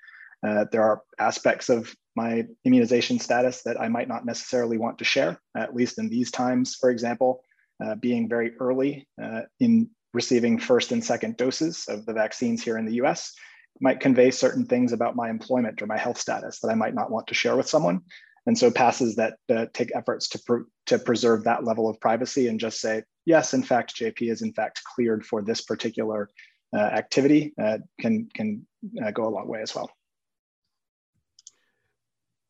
Uh, 0.47 0.67
there 0.71 0.85
are 0.85 1.03
aspects 1.19 1.69
of 1.69 1.93
my 2.19 2.45
immunization 2.65 3.19
status 3.21 3.63
that 3.63 3.81
I 3.81 3.89
might 3.89 4.09
not 4.09 4.27
necessarily 4.27 4.77
want 4.77 4.99
to 4.99 5.05
share, 5.05 5.41
at 5.57 5.75
least 5.79 5.99
in 5.99 6.09
these 6.09 6.31
times, 6.33 6.75
for 6.75 6.91
example, 6.91 7.45
uh, 7.85 7.95
being 7.95 8.29
very 8.29 8.51
early 8.59 9.07
uh, 9.23 9.43
in 9.61 9.89
receiving 10.13 10.59
first 10.59 10.91
and 10.91 11.05
second 11.05 11.37
doses 11.37 11.85
of 11.89 12.05
the 12.07 12.13
vaccines 12.13 12.63
here 12.63 12.77
in 12.77 12.87
the 12.87 12.97
US. 13.03 13.33
might 13.81 14.01
convey 14.01 14.31
certain 14.33 14.67
things 14.67 14.93
about 14.93 15.15
my 15.15 15.31
employment 15.31 15.81
or 15.81 15.87
my 15.87 15.97
health 15.97 16.19
status 16.19 16.59
that 16.59 16.71
I 16.71 16.75
might 16.75 16.95
not 16.95 17.13
want 17.13 17.29
to 17.29 17.35
share 17.35 17.57
with 17.57 17.69
someone. 17.69 18.01
And 18.47 18.59
so 18.59 18.71
passes 18.71 19.15
that 19.17 19.35
uh, 19.55 19.67
take 19.73 19.95
efforts 19.95 20.29
to, 20.31 20.39
pr- 20.47 20.69
to 20.87 20.99
preserve 20.99 21.45
that 21.45 21.65
level 21.65 21.89
of 21.89 22.01
privacy 22.01 22.49
and 22.49 22.59
just 22.59 22.81
say, 22.81 23.05
yes, 23.27 23.55
in 23.55 23.63
fact, 23.63 23.95
JP 23.95 24.33
is 24.33 24.43
in 24.43 24.53
fact 24.53 24.81
cleared 24.93 25.25
for 25.25 25.43
this 25.43 25.61
particular 25.61 26.29
uh, 26.77 26.81
activity 26.81 27.55
uh, 27.63 27.79
can, 28.01 28.29
can 28.35 28.67
uh, 29.05 29.13
go 29.13 29.29
a 29.29 29.35
long 29.37 29.47
way 29.47 29.63
as 29.63 29.75
well. 29.75 29.91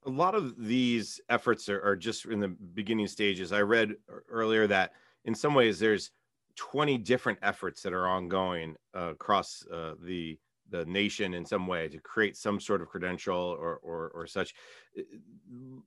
A 0.09 0.11
lot 0.11 0.35
of 0.35 0.55
these 0.57 1.21
efforts 1.29 1.69
are, 1.69 1.83
are 1.83 1.95
just 1.95 2.25
in 2.25 2.41
the 2.41 2.49
beginning 2.49 3.07
stages. 3.07 3.53
I 3.53 3.61
read 3.61 3.95
earlier 4.31 4.67
that 4.67 4.93
in 5.27 5.35
some 5.35 5.55
ways 5.55 5.79
there's 5.79 6.13
20 6.57 6.97
different 6.99 7.39
efforts 7.43 7.83
that 7.83 7.93
are 7.93 8.09
ongoing 8.09 8.75
uh, 8.97 9.11
across 9.11 9.65
uh, 9.73 9.95
the 10.03 10.39
the 10.71 10.85
nation 10.85 11.33
in 11.33 11.47
some 11.47 11.67
way 11.67 11.89
to 11.89 11.99
create 11.99 12.37
some 12.37 12.61
sort 12.61 12.83
of 12.83 12.89
credential 12.89 13.37
or, 13.37 13.77
or 13.77 14.11
or 14.15 14.27
such. 14.27 14.55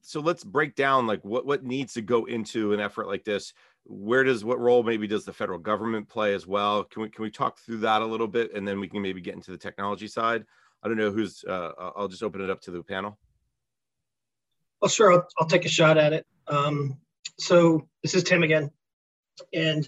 So 0.02 0.20
let's 0.20 0.44
break 0.44 0.76
down 0.76 1.08
like 1.08 1.24
what 1.26 1.46
what 1.46 1.64
needs 1.64 1.94
to 1.94 2.02
go 2.02 2.26
into 2.26 2.74
an 2.74 2.80
effort 2.80 3.08
like 3.08 3.24
this. 3.24 3.54
Where 3.86 4.24
does 4.24 4.46
what 4.46 4.60
role 4.60 4.84
maybe 4.84 5.08
does 5.08 5.26
the 5.26 5.34
federal 5.34 5.60
government 5.60 6.08
play 6.08 6.34
as 6.36 6.46
well? 6.46 6.84
Can 6.84 7.02
we 7.02 7.10
can 7.10 7.24
we 7.24 7.32
talk 7.32 7.58
through 7.58 7.80
that 7.80 8.04
a 8.04 8.06
little 8.06 8.28
bit 8.28 8.54
and 8.54 8.68
then 8.68 8.80
we 8.80 8.88
can 8.88 9.02
maybe 9.02 9.22
get 9.22 9.36
into 9.36 9.52
the 9.52 9.58
technology 9.58 10.08
side? 10.08 10.46
I 10.84 10.88
don't 10.88 10.98
know 10.98 11.12
who's 11.12 11.44
uh, 11.44 11.72
i'll 11.96 12.08
just 12.08 12.24
open 12.24 12.42
it 12.42 12.50
up 12.50 12.62
to 12.62 12.72
the 12.72 12.82
panel 12.82 13.20
well 14.82 14.90
sure 14.90 15.14
i'll, 15.14 15.28
I'll 15.40 15.48
take 15.48 15.66
a 15.66 15.70
shot 15.70 15.98
at 15.98 16.14
it 16.14 16.26
um, 16.48 16.98
so 17.40 17.88
this 18.04 18.16
is 18.16 18.24
tim 18.24 18.44
again 18.44 18.72
and 19.54 19.88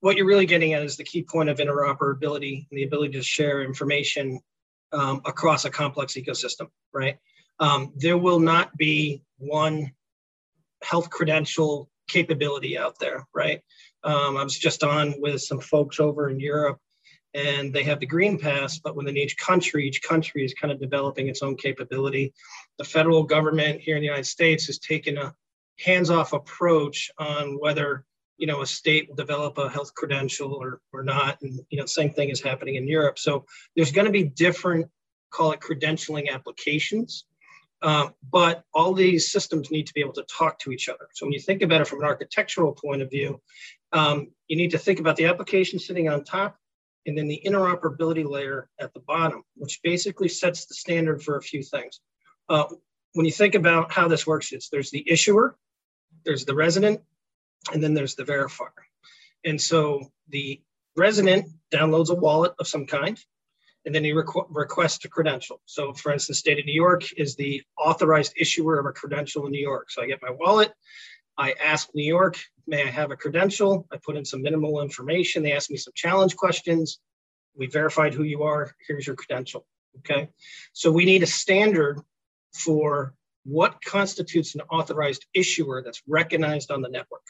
what 0.00 0.16
you're 0.16 0.26
really 0.26 0.46
getting 0.46 0.72
at 0.72 0.82
is 0.82 0.96
the 0.96 1.04
key 1.04 1.22
point 1.22 1.48
of 1.48 1.58
interoperability 1.58 2.66
and 2.70 2.78
the 2.78 2.84
ability 2.84 3.12
to 3.12 3.22
share 3.22 3.62
information 3.62 4.40
um, 4.92 5.20
across 5.24 5.64
a 5.64 5.70
complex 5.70 6.14
ecosystem, 6.14 6.68
right? 6.92 7.18
Um, 7.60 7.92
there 7.96 8.18
will 8.18 8.40
not 8.40 8.76
be 8.76 9.22
one 9.38 9.92
health 10.82 11.10
credential 11.10 11.90
capability 12.08 12.78
out 12.78 12.98
there, 12.98 13.26
right? 13.34 13.60
Um, 14.02 14.36
I 14.36 14.42
was 14.42 14.58
just 14.58 14.82
on 14.82 15.14
with 15.18 15.42
some 15.42 15.60
folks 15.60 16.00
over 16.00 16.30
in 16.30 16.40
Europe 16.40 16.78
and 17.34 17.72
they 17.72 17.84
have 17.84 18.00
the 18.00 18.06
green 18.06 18.38
pass, 18.38 18.78
but 18.78 18.96
within 18.96 19.16
each 19.16 19.36
country, 19.36 19.86
each 19.86 20.02
country 20.02 20.44
is 20.44 20.54
kind 20.54 20.72
of 20.72 20.80
developing 20.80 21.28
its 21.28 21.42
own 21.42 21.56
capability. 21.56 22.32
The 22.78 22.84
federal 22.84 23.22
government 23.22 23.80
here 23.80 23.96
in 23.96 24.00
the 24.00 24.06
United 24.06 24.26
States 24.26 24.66
has 24.66 24.78
taken 24.78 25.16
a 25.16 25.34
hands-off 25.78 26.32
approach 26.32 27.10
on 27.18 27.58
whether 27.58 28.04
you 28.36 28.46
know 28.46 28.62
a 28.62 28.66
state 28.66 29.08
will 29.08 29.16
develop 29.16 29.58
a 29.58 29.68
health 29.68 29.94
credential 29.94 30.54
or 30.54 30.80
or 30.92 31.02
not 31.02 31.38
and 31.42 31.60
you 31.70 31.78
know 31.78 31.86
same 31.86 32.10
thing 32.10 32.30
is 32.30 32.40
happening 32.40 32.76
in 32.76 32.88
europe 32.88 33.18
so 33.18 33.44
there's 33.76 33.92
going 33.92 34.06
to 34.06 34.12
be 34.12 34.24
different 34.24 34.86
call 35.30 35.52
it 35.52 35.60
credentialing 35.60 36.30
applications 36.30 37.26
um, 37.82 38.12
but 38.30 38.64
all 38.74 38.92
these 38.92 39.30
systems 39.30 39.70
need 39.70 39.86
to 39.86 39.94
be 39.94 40.00
able 40.00 40.12
to 40.12 40.24
talk 40.24 40.58
to 40.58 40.72
each 40.72 40.88
other 40.88 41.08
so 41.12 41.26
when 41.26 41.32
you 41.32 41.40
think 41.40 41.62
about 41.62 41.80
it 41.80 41.86
from 41.86 42.00
an 42.00 42.06
architectural 42.06 42.72
point 42.72 43.02
of 43.02 43.10
view 43.10 43.40
um, 43.92 44.28
you 44.48 44.56
need 44.56 44.70
to 44.70 44.78
think 44.78 45.00
about 45.00 45.16
the 45.16 45.26
application 45.26 45.78
sitting 45.78 46.08
on 46.08 46.24
top 46.24 46.56
and 47.06 47.16
then 47.16 47.28
the 47.28 47.42
interoperability 47.44 48.28
layer 48.28 48.68
at 48.80 48.92
the 48.94 49.00
bottom 49.00 49.42
which 49.56 49.80
basically 49.82 50.28
sets 50.28 50.66
the 50.66 50.74
standard 50.74 51.22
for 51.22 51.36
a 51.36 51.42
few 51.42 51.62
things 51.62 52.00
uh, 52.48 52.64
when 53.14 53.26
you 53.26 53.32
think 53.32 53.54
about 53.54 53.92
how 53.92 54.08
this 54.08 54.26
works 54.26 54.52
it's 54.52 54.68
there's 54.68 54.90
the 54.90 55.04
issuer 55.10 55.56
there's 56.24 56.44
the 56.44 56.54
resident 56.54 57.00
and 57.72 57.82
then 57.82 57.94
there's 57.94 58.14
the 58.14 58.24
verifier. 58.24 58.70
And 59.44 59.60
so 59.60 60.10
the 60.28 60.60
resident 60.96 61.46
downloads 61.72 62.10
a 62.10 62.14
wallet 62.14 62.52
of 62.58 62.68
some 62.68 62.86
kind, 62.86 63.18
and 63.86 63.94
then 63.94 64.04
he 64.04 64.12
requ- 64.12 64.46
requests 64.50 65.04
a 65.04 65.08
credential. 65.08 65.60
So, 65.64 65.92
for 65.94 66.12
instance, 66.12 66.38
state 66.38 66.58
of 66.58 66.66
New 66.66 66.74
York 66.74 67.04
is 67.16 67.36
the 67.36 67.62
authorized 67.78 68.34
issuer 68.36 68.78
of 68.78 68.86
a 68.86 68.92
credential 68.92 69.46
in 69.46 69.52
New 69.52 69.60
York. 69.60 69.90
So 69.90 70.02
I 70.02 70.06
get 70.06 70.22
my 70.22 70.30
wallet. 70.30 70.72
I 71.40 71.54
ask 71.58 71.88
New 71.94 72.04
York, 72.04 72.36
may 72.66 72.82
I 72.82 72.90
have 72.90 73.10
a 73.10 73.16
credential? 73.16 73.86
I 73.90 73.96
put 73.96 74.18
in 74.18 74.26
some 74.26 74.42
minimal 74.42 74.82
information. 74.82 75.42
They 75.42 75.52
ask 75.52 75.70
me 75.70 75.78
some 75.78 75.94
challenge 75.96 76.36
questions. 76.36 77.00
We 77.56 77.66
verified 77.66 78.12
who 78.12 78.24
you 78.24 78.42
are. 78.42 78.74
Here's 78.86 79.06
your 79.06 79.16
credential. 79.16 79.66
Okay. 80.00 80.28
So 80.74 80.92
we 80.92 81.06
need 81.06 81.22
a 81.22 81.26
standard 81.26 81.98
for 82.52 83.14
what 83.44 83.82
constitutes 83.82 84.54
an 84.54 84.60
authorized 84.70 85.24
issuer 85.32 85.82
that's 85.82 86.02
recognized 86.06 86.70
on 86.70 86.82
the 86.82 86.90
network. 86.90 87.24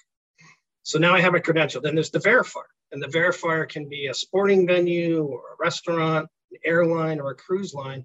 So 0.82 0.98
now 0.98 1.14
I 1.14 1.20
have 1.20 1.36
a 1.36 1.40
credential. 1.40 1.80
Then 1.80 1.94
there's 1.94 2.10
the 2.10 2.18
verifier, 2.18 2.70
and 2.90 3.00
the 3.00 3.06
verifier 3.06 3.68
can 3.68 3.88
be 3.88 4.08
a 4.08 4.14
sporting 4.14 4.66
venue 4.66 5.22
or 5.22 5.38
a 5.38 5.56
restaurant, 5.60 6.28
an 6.50 6.58
airline, 6.64 7.20
or 7.20 7.30
a 7.30 7.36
cruise 7.36 7.72
line. 7.72 8.04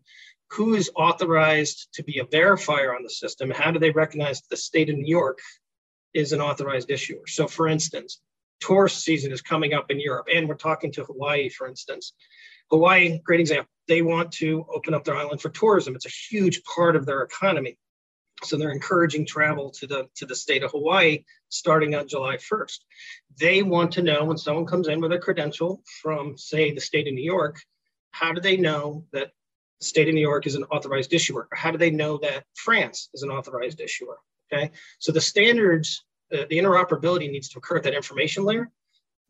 Who 0.52 0.76
is 0.76 0.92
authorized 0.96 1.88
to 1.94 2.04
be 2.04 2.20
a 2.20 2.26
verifier 2.26 2.96
on 2.96 3.02
the 3.02 3.10
system? 3.10 3.50
How 3.50 3.72
do 3.72 3.80
they 3.80 3.90
recognize 3.90 4.44
the 4.44 4.56
state 4.56 4.92
of 4.92 4.98
New 4.98 5.08
York 5.08 5.40
is 6.16 6.32
an 6.32 6.42
authorized 6.42 6.90
issuer? 6.90 7.28
So, 7.28 7.48
for 7.48 7.68
instance, 7.68 8.22
tourist 8.62 9.04
season 9.04 9.32
is 9.32 9.42
coming 9.42 9.74
up 9.74 9.92
in 9.92 10.00
Europe, 10.00 10.28
and 10.34 10.48
we're 10.48 10.56
talking 10.56 10.92
to 10.94 11.04
Hawaii, 11.04 11.50
for 11.50 11.68
instance. 11.68 12.14
Hawaii, 12.72 13.20
great 13.24 13.42
example. 13.42 13.70
They 13.88 14.02
want 14.02 14.32
to 14.34 14.66
open 14.74 14.96
up 14.96 15.04
their 15.04 15.16
island 15.16 15.42
for 15.42 15.50
tourism. 15.50 15.96
It's 15.96 16.08
a 16.08 16.10
huge 16.32 16.64
part 16.64 16.96
of 16.96 17.06
their 17.06 17.22
economy. 17.22 17.78
So 18.44 18.58
they're 18.58 18.72
encouraging 18.72 19.26
travel 19.26 19.70
to 19.72 19.88
the 19.88 20.10
to 20.16 20.26
the 20.26 20.36
state 20.36 20.64
of 20.64 20.72
Hawaii 20.72 21.24
starting 21.50 21.96
on 21.96 22.08
July 22.08 22.38
1st. 22.38 22.80
They 23.40 23.62
want 23.64 23.94
to 23.94 24.02
know 24.02 24.26
when 24.26 24.38
someone 24.38 24.66
comes 24.66 24.88
in 24.88 25.00
with 25.00 25.14
a 25.14 25.20
credential 25.20 25.82
from, 26.02 26.38
say, 26.38 26.74
the 26.74 26.82
state 26.82 27.08
of 27.08 27.14
New 27.14 27.24
York, 27.24 27.62
how 28.12 28.34
do 28.34 28.42
they 28.42 28.58
know 28.58 29.06
that 29.14 29.32
the 29.80 29.86
state 29.86 30.08
of 30.10 30.16
New 30.16 30.22
York 30.22 30.48
is 30.48 30.56
an 30.56 30.64
authorized 30.66 31.14
issuer? 31.14 31.48
Or 31.52 31.58
how 31.58 31.72
do 31.72 31.78
they 31.78 31.92
know 31.92 32.18
that 32.18 32.44
France 32.56 33.10
is 33.14 33.24
an 33.24 33.30
authorized 33.30 33.80
issuer? 33.80 34.18
Okay, 34.52 34.72
so 35.00 35.12
the 35.12 35.22
standards, 35.22 36.06
uh, 36.34 36.46
the 36.50 36.58
interoperability 36.58 37.32
needs 37.32 37.50
to 37.50 37.58
occur 37.58 37.78
at 37.78 37.84
that 37.84 37.94
information 37.94 38.44
layer. 38.44 38.70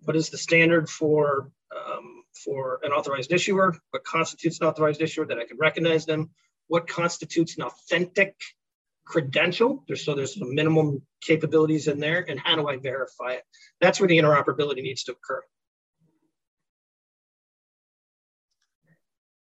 What 0.04 0.16
is 0.16 0.30
the 0.30 0.38
standard 0.38 0.90
for 0.90 1.52
um, 1.76 2.24
for 2.44 2.80
an 2.84 2.92
authorized 2.92 3.32
issuer? 3.32 3.76
What 3.92 4.04
constitutes 4.04 4.60
an 4.60 4.68
authorized 4.68 5.02
issuer? 5.02 5.26
That 5.26 5.40
I 5.40 5.46
can 5.46 5.58
recognize 5.58 6.06
them. 6.06 6.30
What 6.68 6.88
constitutes 6.88 7.58
an 7.58 7.64
authentic 7.64 8.36
credential. 9.06 9.84
There's, 9.88 10.04
so 10.04 10.16
there's 10.16 10.38
some 10.38 10.54
minimum 10.54 11.02
capabilities 11.22 11.88
in 11.88 12.00
there. 12.00 12.26
And 12.28 12.40
how 12.40 12.56
do 12.56 12.68
I 12.68 12.78
verify 12.78 13.34
it? 13.34 13.44
That's 13.80 14.00
where 14.00 14.10
the 14.10 14.18
interoperability 14.18 14.82
needs 14.82 15.04
to 15.04 15.14
occur. 15.14 15.42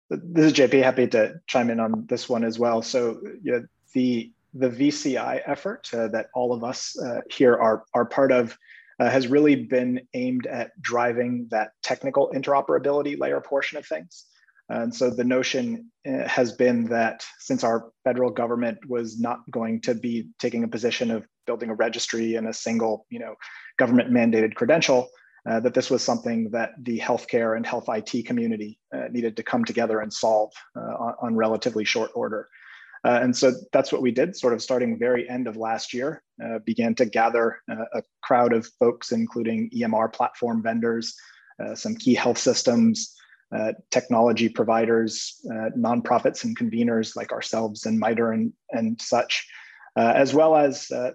This 0.09 0.45
is 0.45 0.53
JP. 0.53 0.83
Happy 0.83 1.07
to 1.07 1.35
chime 1.47 1.69
in 1.69 1.79
on 1.79 2.05
this 2.07 2.27
one 2.27 2.43
as 2.43 2.57
well. 2.59 2.81
So 2.81 3.21
yeah, 3.43 3.59
the 3.93 4.31
the 4.53 4.69
VCI 4.69 5.41
effort 5.45 5.89
uh, 5.93 6.07
that 6.09 6.27
all 6.33 6.53
of 6.53 6.63
us 6.63 6.97
uh, 6.99 7.21
here 7.29 7.55
are 7.55 7.83
are 7.93 8.05
part 8.05 8.31
of 8.31 8.57
uh, 8.99 9.09
has 9.09 9.27
really 9.27 9.55
been 9.55 10.01
aimed 10.13 10.45
at 10.45 10.79
driving 10.81 11.47
that 11.49 11.71
technical 11.81 12.31
interoperability 12.35 13.19
layer 13.19 13.41
portion 13.41 13.77
of 13.77 13.85
things. 13.85 14.25
And 14.69 14.93
so 14.93 15.09
the 15.09 15.23
notion 15.23 15.91
uh, 16.07 16.27
has 16.27 16.53
been 16.53 16.85
that 16.85 17.25
since 17.39 17.63
our 17.63 17.91
federal 18.03 18.29
government 18.29 18.77
was 18.87 19.19
not 19.19 19.39
going 19.49 19.81
to 19.81 19.95
be 19.95 20.29
taking 20.39 20.63
a 20.63 20.67
position 20.67 21.11
of 21.11 21.27
building 21.45 21.69
a 21.69 21.75
registry 21.75 22.35
and 22.35 22.47
a 22.47 22.53
single, 22.53 23.05
you 23.09 23.19
know, 23.19 23.35
government 23.77 24.11
mandated 24.11 24.55
credential, 24.55 25.09
uh, 25.49 25.59
that 25.59 25.73
this 25.73 25.89
was 25.89 26.03
something 26.03 26.49
that 26.51 26.71
the 26.83 26.99
healthcare 26.99 27.57
and 27.57 27.65
health 27.65 27.85
IT 27.89 28.25
community 28.25 28.79
uh, 28.95 29.07
needed 29.11 29.35
to 29.35 29.43
come 29.43 29.65
together 29.65 29.99
and 29.99 30.13
solve 30.13 30.51
on, 30.75 31.15
on, 31.21 31.35
relatively 31.35 31.83
short 31.83 32.11
order. 32.13 32.47
Uh, 33.03 33.19
and 33.21 33.35
so 33.35 33.51
that's 33.73 33.91
what 33.91 34.01
we 34.01 34.11
did, 34.11 34.35
sort 34.35 34.53
of 34.53 34.61
starting 34.61 34.97
very 34.97 35.27
end 35.27 35.47
of 35.47 35.57
last 35.57 35.93
year, 35.93 36.21
uh, 36.43 36.59
began 36.65 36.93
to 36.93 37.05
gather 37.05 37.57
a 37.67 38.03
crowd 38.21 38.53
of 38.53 38.67
folks, 38.79 39.11
including 39.11 39.69
EMR 39.75 40.13
platform 40.13 40.61
vendors, 40.61 41.15
some 41.73 41.95
key 41.95 42.13
health 42.13 42.37
systems, 42.37 43.15
uh, 43.53 43.73
technology 43.89 44.47
providers, 44.47 45.41
uh, 45.51 45.69
nonprofits 45.77 46.45
and 46.45 46.57
conveners 46.57 47.17
like 47.17 47.33
ourselves 47.33 47.85
and 47.85 47.99
MITRE 47.99 48.31
and, 48.31 48.53
and 48.69 49.01
such, 49.01 49.45
uh, 49.97 50.13
as 50.15 50.33
well 50.33 50.55
as 50.55 50.89
uh, 50.91 51.11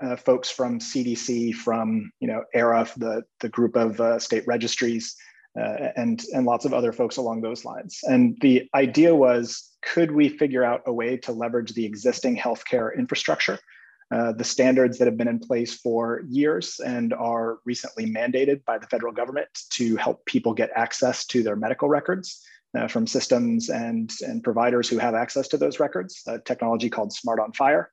uh, 0.00 0.16
folks 0.16 0.50
from 0.50 0.78
CDC, 0.78 1.54
from 1.54 2.10
you 2.20 2.28
know 2.28 2.42
AIRA, 2.54 2.88
the, 2.96 3.22
the 3.40 3.50
group 3.50 3.76
of 3.76 4.22
state 4.22 4.44
registries, 4.46 5.14
and, 5.56 6.24
and 6.34 6.46
lots 6.46 6.64
of 6.64 6.74
other 6.74 6.92
folks 6.92 7.16
along 7.16 7.40
those 7.40 7.64
lines. 7.64 8.00
And 8.04 8.36
the 8.40 8.68
idea 8.74 9.14
was, 9.14 9.70
could 9.82 10.10
we 10.10 10.28
figure 10.28 10.64
out 10.64 10.82
a 10.86 10.92
way 10.92 11.16
to 11.18 11.32
leverage 11.32 11.74
the 11.74 11.84
existing 11.84 12.36
healthcare 12.36 12.96
infrastructure 12.96 13.58
uh, 14.10 14.32
the 14.32 14.44
standards 14.44 14.98
that 14.98 15.06
have 15.06 15.16
been 15.16 15.28
in 15.28 15.38
place 15.38 15.74
for 15.74 16.22
years 16.28 16.78
and 16.84 17.12
are 17.14 17.58
recently 17.64 18.06
mandated 18.06 18.64
by 18.64 18.78
the 18.78 18.86
federal 18.86 19.12
government 19.12 19.48
to 19.70 19.96
help 19.96 20.24
people 20.26 20.52
get 20.52 20.70
access 20.76 21.26
to 21.26 21.42
their 21.42 21.56
medical 21.56 21.88
records 21.88 22.44
uh, 22.78 22.86
from 22.86 23.06
systems 23.06 23.70
and, 23.70 24.12
and 24.20 24.44
providers 24.44 24.88
who 24.88 24.98
have 24.98 25.14
access 25.14 25.48
to 25.48 25.56
those 25.56 25.80
records, 25.80 26.22
a 26.26 26.38
technology 26.38 26.90
called 26.90 27.12
SMART 27.12 27.40
on 27.40 27.52
FHIR. 27.52 27.86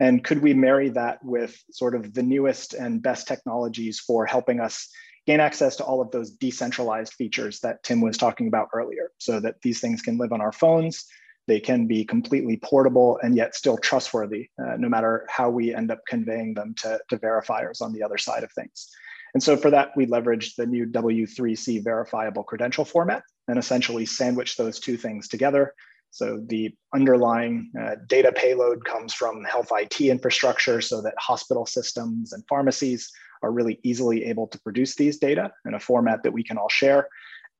And 0.00 0.22
could 0.22 0.40
we 0.40 0.54
marry 0.54 0.90
that 0.90 1.22
with 1.24 1.60
sort 1.72 1.96
of 1.96 2.14
the 2.14 2.22
newest 2.22 2.74
and 2.74 3.02
best 3.02 3.26
technologies 3.26 3.98
for 3.98 4.26
helping 4.26 4.60
us 4.60 4.88
gain 5.28 5.40
access 5.40 5.76
to 5.76 5.84
all 5.84 6.00
of 6.00 6.10
those 6.10 6.30
decentralized 6.30 7.12
features 7.12 7.60
that 7.60 7.82
Tim 7.82 8.00
was 8.00 8.16
talking 8.16 8.48
about 8.48 8.70
earlier, 8.72 9.12
so 9.18 9.38
that 9.40 9.60
these 9.60 9.78
things 9.78 10.00
can 10.00 10.16
live 10.16 10.32
on 10.32 10.40
our 10.40 10.52
phones, 10.52 11.04
they 11.46 11.60
can 11.60 11.86
be 11.86 12.02
completely 12.02 12.56
portable 12.56 13.18
and 13.22 13.36
yet 13.36 13.54
still 13.54 13.76
trustworthy, 13.76 14.48
uh, 14.58 14.76
no 14.78 14.88
matter 14.88 15.26
how 15.28 15.50
we 15.50 15.74
end 15.74 15.90
up 15.90 16.00
conveying 16.08 16.54
them 16.54 16.74
to, 16.78 16.98
to 17.10 17.18
verifiers 17.18 17.82
on 17.82 17.92
the 17.92 18.02
other 18.02 18.16
side 18.16 18.42
of 18.42 18.50
things. 18.52 18.88
And 19.34 19.42
so 19.42 19.54
for 19.58 19.70
that, 19.70 19.90
we 19.96 20.06
leveraged 20.06 20.56
the 20.56 20.64
new 20.64 20.86
W3C 20.86 21.84
verifiable 21.84 22.42
credential 22.42 22.86
format 22.86 23.22
and 23.48 23.58
essentially 23.58 24.06
sandwich 24.06 24.56
those 24.56 24.80
two 24.80 24.96
things 24.96 25.28
together. 25.28 25.74
So 26.10 26.42
the 26.46 26.74
underlying 26.94 27.70
uh, 27.80 27.96
data 28.08 28.32
payload 28.32 28.84
comes 28.84 29.14
from 29.14 29.44
health 29.44 29.68
IT 29.72 30.00
infrastructure 30.00 30.80
so 30.80 31.02
that 31.02 31.14
hospital 31.18 31.66
systems 31.66 32.32
and 32.32 32.42
pharmacies 32.48 33.10
are 33.42 33.52
really 33.52 33.78
easily 33.82 34.24
able 34.24 34.46
to 34.48 34.60
produce 34.60 34.96
these 34.96 35.18
data 35.18 35.52
in 35.66 35.74
a 35.74 35.80
format 35.80 36.22
that 36.22 36.32
we 36.32 36.42
can 36.42 36.58
all 36.58 36.68
share. 36.68 37.08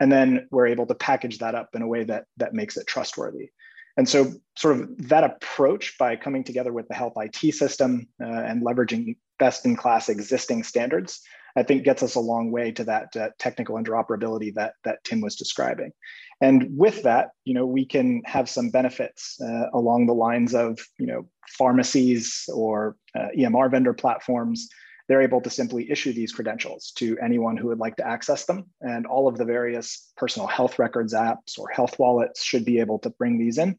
And 0.00 0.10
then 0.10 0.48
we're 0.50 0.66
able 0.66 0.86
to 0.86 0.94
package 0.94 1.38
that 1.38 1.54
up 1.54 1.70
in 1.74 1.82
a 1.82 1.86
way 1.86 2.04
that, 2.04 2.24
that 2.36 2.54
makes 2.54 2.76
it 2.76 2.86
trustworthy. 2.86 3.50
And 3.96 4.08
so, 4.08 4.32
sort 4.56 4.78
of 4.78 5.08
that 5.08 5.24
approach 5.24 5.98
by 5.98 6.14
coming 6.14 6.44
together 6.44 6.72
with 6.72 6.86
the 6.86 6.94
health 6.94 7.14
IT 7.16 7.52
system 7.52 8.06
uh, 8.22 8.26
and 8.26 8.64
leveraging 8.64 9.16
best 9.40 9.66
in 9.66 9.74
class 9.74 10.08
existing 10.08 10.62
standards, 10.62 11.20
I 11.58 11.62
think 11.62 11.84
gets 11.84 12.02
us 12.02 12.14
a 12.14 12.20
long 12.20 12.50
way 12.50 12.70
to 12.72 12.84
that 12.84 13.16
uh, 13.16 13.30
technical 13.38 13.76
interoperability 13.76 14.54
that, 14.54 14.74
that 14.84 15.02
Tim 15.04 15.20
was 15.20 15.36
describing. 15.36 15.92
And 16.40 16.68
with 16.76 17.02
that, 17.02 17.30
you 17.44 17.54
know, 17.54 17.66
we 17.66 17.84
can 17.84 18.22
have 18.24 18.48
some 18.48 18.70
benefits 18.70 19.40
uh, 19.42 19.66
along 19.74 20.06
the 20.06 20.14
lines 20.14 20.54
of, 20.54 20.78
you 20.98 21.06
know, 21.06 21.28
pharmacies 21.48 22.48
or 22.54 22.96
uh, 23.18 23.28
EMR 23.36 23.70
vendor 23.70 23.92
platforms. 23.92 24.68
They're 25.08 25.22
able 25.22 25.40
to 25.40 25.50
simply 25.50 25.90
issue 25.90 26.12
these 26.12 26.32
credentials 26.32 26.92
to 26.96 27.18
anyone 27.18 27.56
who 27.56 27.68
would 27.68 27.78
like 27.78 27.96
to 27.96 28.06
access 28.06 28.44
them. 28.44 28.66
And 28.82 29.06
all 29.06 29.26
of 29.26 29.36
the 29.36 29.44
various 29.44 30.12
personal 30.16 30.46
health 30.46 30.78
records 30.78 31.14
apps 31.14 31.58
or 31.58 31.68
health 31.70 31.98
wallets 31.98 32.44
should 32.44 32.64
be 32.64 32.78
able 32.78 33.00
to 33.00 33.10
bring 33.10 33.38
these 33.38 33.58
in 33.58 33.76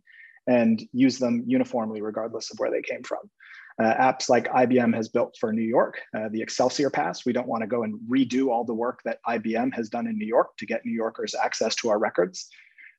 and 0.48 0.81
use 0.91 1.19
them 1.19 1.43
uniformly, 1.45 2.01
regardless 2.01 2.51
of 2.51 2.59
where 2.59 2.71
they 2.71 2.81
came 2.81 3.03
from. 3.03 3.19
Uh, 3.81 3.95
apps 3.95 4.27
like 4.27 4.51
IBM 4.51 4.93
has 4.93 5.07
built 5.07 5.38
for 5.39 5.53
New 5.53 5.62
York, 5.62 6.01
uh, 6.13 6.27
the 6.31 6.41
Excelsior 6.41 6.89
Pass. 6.89 7.25
We 7.25 7.31
don't 7.31 7.48
want 7.48 7.62
to 7.62 7.67
go 7.67 7.83
and 7.83 7.98
redo 8.09 8.50
all 8.50 8.65
the 8.65 8.74
work 8.74 9.00
that 9.05 9.19
IBM 9.25 9.74
has 9.74 9.88
done 9.88 10.05
in 10.05 10.17
New 10.17 10.27
York 10.27 10.57
to 10.57 10.65
get 10.65 10.86
New 10.86 10.91
Yorkers 10.91 11.33
access 11.33 11.75
to 11.75 11.89
our 11.89 11.98
records. 11.98 12.50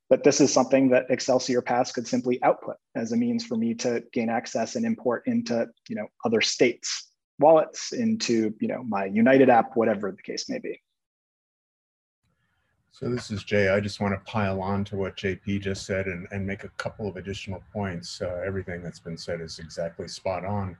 But 0.08 0.24
this 0.24 0.40
is 0.40 0.52
something 0.52 0.88
that 0.90 1.06
Excelsior 1.10 1.60
Pass 1.60 1.92
could 1.92 2.08
simply 2.08 2.42
output 2.42 2.76
as 2.96 3.12
a 3.12 3.16
means 3.16 3.44
for 3.44 3.56
me 3.56 3.74
to 3.74 4.02
gain 4.12 4.30
access 4.30 4.74
and 4.74 4.86
import 4.86 5.22
into 5.26 5.68
you 5.88 5.96
know, 5.96 6.06
other 6.24 6.40
states' 6.40 7.10
wallets, 7.38 7.92
into 7.92 8.54
you 8.60 8.68
know, 8.68 8.82
my 8.82 9.04
United 9.04 9.50
app, 9.50 9.76
whatever 9.76 10.10
the 10.10 10.22
case 10.22 10.48
may 10.48 10.58
be. 10.58 10.80
So 12.92 13.08
this 13.08 13.30
is 13.30 13.44
Jay. 13.44 13.68
I 13.68 13.80
just 13.80 14.00
want 14.00 14.14
to 14.14 14.30
pile 14.30 14.60
on 14.60 14.84
to 14.86 14.96
what 14.96 15.16
JP 15.16 15.62
just 15.62 15.86
said 15.86 16.06
and, 16.06 16.26
and 16.32 16.46
make 16.46 16.64
a 16.64 16.68
couple 16.70 17.08
of 17.08 17.16
additional 17.16 17.62
points. 17.72 18.20
Uh, 18.20 18.42
everything 18.44 18.82
that's 18.82 18.98
been 18.98 19.16
said 19.16 19.40
is 19.40 19.58
exactly 19.58 20.08
spot 20.08 20.44
on. 20.44 20.76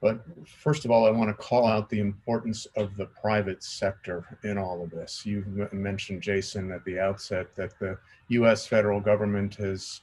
But 0.00 0.20
first 0.46 0.84
of 0.84 0.90
all, 0.90 1.06
I 1.06 1.10
want 1.10 1.30
to 1.30 1.42
call 1.42 1.66
out 1.66 1.88
the 1.88 2.00
importance 2.00 2.66
of 2.76 2.96
the 2.96 3.06
private 3.06 3.62
sector 3.64 4.38
in 4.44 4.58
all 4.58 4.82
of 4.82 4.90
this. 4.90 5.24
You 5.24 5.68
mentioned, 5.72 6.22
Jason, 6.22 6.70
at 6.70 6.84
the 6.84 7.00
outset 7.00 7.54
that 7.56 7.78
the 7.78 7.98
US 8.28 8.66
federal 8.66 9.00
government 9.00 9.54
has 9.56 10.02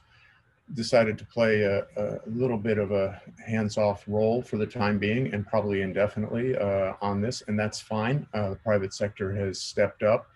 decided 0.74 1.16
to 1.16 1.24
play 1.24 1.62
a, 1.62 1.86
a 1.96 2.18
little 2.26 2.58
bit 2.58 2.76
of 2.76 2.90
a 2.90 3.20
hands-off 3.46 4.02
role 4.08 4.42
for 4.42 4.56
the 4.56 4.66
time 4.66 4.98
being 4.98 5.32
and 5.32 5.46
probably 5.46 5.82
indefinitely 5.82 6.56
uh, 6.56 6.94
on 7.00 7.20
this, 7.20 7.42
and 7.46 7.58
that's 7.58 7.80
fine. 7.80 8.26
Uh, 8.34 8.50
the 8.50 8.56
private 8.56 8.92
sector 8.92 9.32
has 9.32 9.60
stepped 9.60 10.02
up 10.02 10.26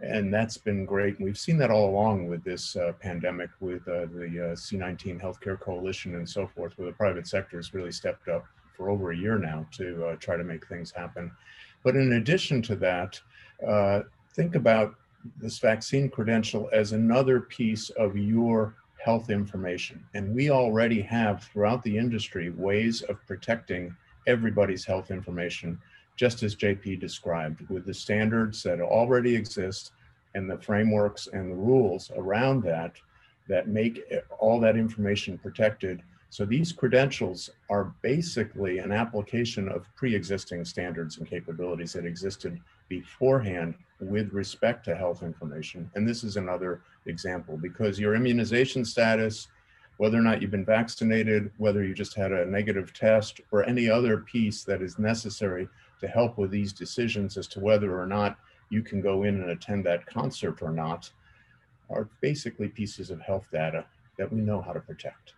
and 0.00 0.32
that's 0.32 0.56
been 0.56 0.84
great. 0.84 1.16
And 1.16 1.24
we've 1.24 1.38
seen 1.38 1.58
that 1.58 1.70
all 1.70 1.90
along 1.90 2.28
with 2.28 2.44
this 2.44 2.76
uh, 2.76 2.92
pandemic, 3.00 3.50
with 3.60 3.82
uh, 3.88 4.06
the 4.12 4.52
uh, 4.52 4.56
C19 4.56 5.20
Healthcare 5.20 5.58
Coalition 5.58 6.14
and 6.14 6.28
so 6.28 6.46
forth, 6.46 6.72
where 6.76 6.86
the 6.86 6.96
private 6.96 7.26
sector 7.26 7.56
has 7.56 7.74
really 7.74 7.92
stepped 7.92 8.28
up 8.28 8.44
for 8.76 8.90
over 8.90 9.10
a 9.10 9.16
year 9.16 9.38
now 9.38 9.66
to 9.72 10.06
uh, 10.06 10.16
try 10.16 10.36
to 10.36 10.44
make 10.44 10.66
things 10.68 10.92
happen. 10.92 11.30
But 11.82 11.96
in 11.96 12.12
addition 12.12 12.62
to 12.62 12.76
that, 12.76 13.20
uh, 13.66 14.02
think 14.34 14.54
about 14.54 14.94
this 15.40 15.58
vaccine 15.58 16.08
credential 16.08 16.68
as 16.72 16.92
another 16.92 17.40
piece 17.40 17.90
of 17.90 18.16
your 18.16 18.76
health 19.04 19.30
information. 19.30 20.04
And 20.14 20.34
we 20.34 20.50
already 20.50 21.02
have 21.02 21.42
throughout 21.42 21.82
the 21.82 21.96
industry 21.96 22.50
ways 22.50 23.02
of 23.02 23.24
protecting 23.26 23.94
everybody's 24.26 24.84
health 24.84 25.10
information 25.10 25.80
just 26.18 26.42
as 26.42 26.56
JP 26.56 26.98
described, 27.00 27.66
with 27.70 27.86
the 27.86 27.94
standards 27.94 28.62
that 28.64 28.80
already 28.80 29.34
exist 29.34 29.92
and 30.34 30.50
the 30.50 30.58
frameworks 30.58 31.28
and 31.32 31.50
the 31.50 31.56
rules 31.56 32.10
around 32.16 32.62
that 32.64 32.96
that 33.48 33.68
make 33.68 34.02
all 34.38 34.60
that 34.60 34.76
information 34.76 35.38
protected. 35.38 36.02
So 36.30 36.44
these 36.44 36.72
credentials 36.72 37.48
are 37.70 37.94
basically 38.02 38.78
an 38.78 38.92
application 38.92 39.68
of 39.68 39.86
pre-existing 39.94 40.64
standards 40.64 41.16
and 41.16 41.26
capabilities 41.26 41.94
that 41.94 42.04
existed 42.04 42.60
beforehand 42.88 43.74
with 44.00 44.32
respect 44.32 44.84
to 44.84 44.96
health 44.96 45.22
information. 45.22 45.90
And 45.94 46.06
this 46.06 46.24
is 46.24 46.36
another 46.36 46.82
example 47.06 47.56
because 47.56 47.98
your 47.98 48.14
immunization 48.14 48.84
status, 48.84 49.48
whether 49.96 50.18
or 50.18 50.22
not 50.22 50.42
you've 50.42 50.50
been 50.50 50.64
vaccinated, 50.64 51.50
whether 51.56 51.82
you 51.84 51.94
just 51.94 52.14
had 52.14 52.32
a 52.32 52.44
negative 52.44 52.92
test 52.92 53.40
or 53.50 53.64
any 53.64 53.88
other 53.88 54.18
piece 54.18 54.64
that 54.64 54.82
is 54.82 54.98
necessary 54.98 55.68
to 56.00 56.08
help 56.08 56.38
with 56.38 56.50
these 56.50 56.72
decisions 56.72 57.36
as 57.36 57.46
to 57.48 57.60
whether 57.60 58.00
or 58.00 58.06
not 58.06 58.38
you 58.70 58.82
can 58.82 59.00
go 59.00 59.22
in 59.22 59.40
and 59.40 59.50
attend 59.50 59.84
that 59.86 60.06
concert 60.06 60.62
or 60.62 60.70
not 60.70 61.10
are 61.90 62.08
basically 62.20 62.68
pieces 62.68 63.10
of 63.10 63.20
health 63.20 63.48
data 63.50 63.84
that 64.18 64.32
we 64.32 64.40
know 64.40 64.60
how 64.60 64.72
to 64.72 64.80
protect. 64.80 65.34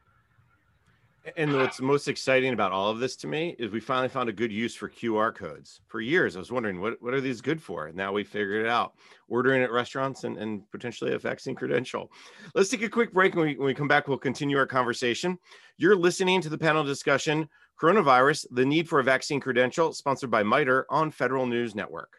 And 1.37 1.55
what's 1.55 1.81
most 1.83 2.09
exciting 2.09 2.55
about 2.55 2.73
all 2.73 2.89
of 2.89 2.99
this 2.99 3.15
to 3.17 3.27
me 3.27 3.55
is 3.59 3.71
we 3.71 3.79
finally 3.79 4.09
found 4.09 4.31
a 4.31 4.33
good 4.33 4.51
use 4.51 4.75
for 4.75 4.89
QR 4.89 5.35
codes. 5.35 5.83
For 5.87 6.01
years, 6.01 6.35
I 6.35 6.39
was 6.39 6.51
wondering 6.51 6.81
what, 6.81 7.01
what 7.03 7.13
are 7.13 7.21
these 7.21 7.43
good 7.43 7.63
for? 7.63 7.89
And 7.89 7.97
now 7.97 8.11
we 8.11 8.25
figured 8.25 8.65
it 8.65 8.69
out. 8.69 8.95
Ordering 9.29 9.63
at 9.63 9.71
restaurants 9.71 10.25
and, 10.25 10.39
and 10.39 10.69
potentially 10.73 11.13
a 11.13 11.19
vaccine 11.19 11.55
credential. 11.55 12.11
Let's 12.55 12.71
take 12.71 12.83
a 12.83 12.89
quick 12.89 13.13
break. 13.13 13.35
When 13.35 13.49
we, 13.49 13.55
when 13.57 13.67
we 13.67 13.75
come 13.75 13.87
back, 13.87 14.09
we'll 14.09 14.17
continue 14.17 14.57
our 14.57 14.67
conversation. 14.67 15.39
You're 15.77 15.95
listening 15.95 16.41
to 16.41 16.49
the 16.49 16.59
panel 16.59 16.85
discussion 16.85 17.51
Coronavirus, 17.81 18.47
the 18.51 18.67
need 18.67 18.89
for 18.91 19.01
a 19.01 19.05
vaccine 19.05 19.41
credential, 19.41 19.95
sponsored 19.95 20.31
by 20.31 20.43
MITRE 20.43 20.85
on 20.91 21.11
Federal 21.11 21.47
News 21.47 21.75
Network. 21.75 22.19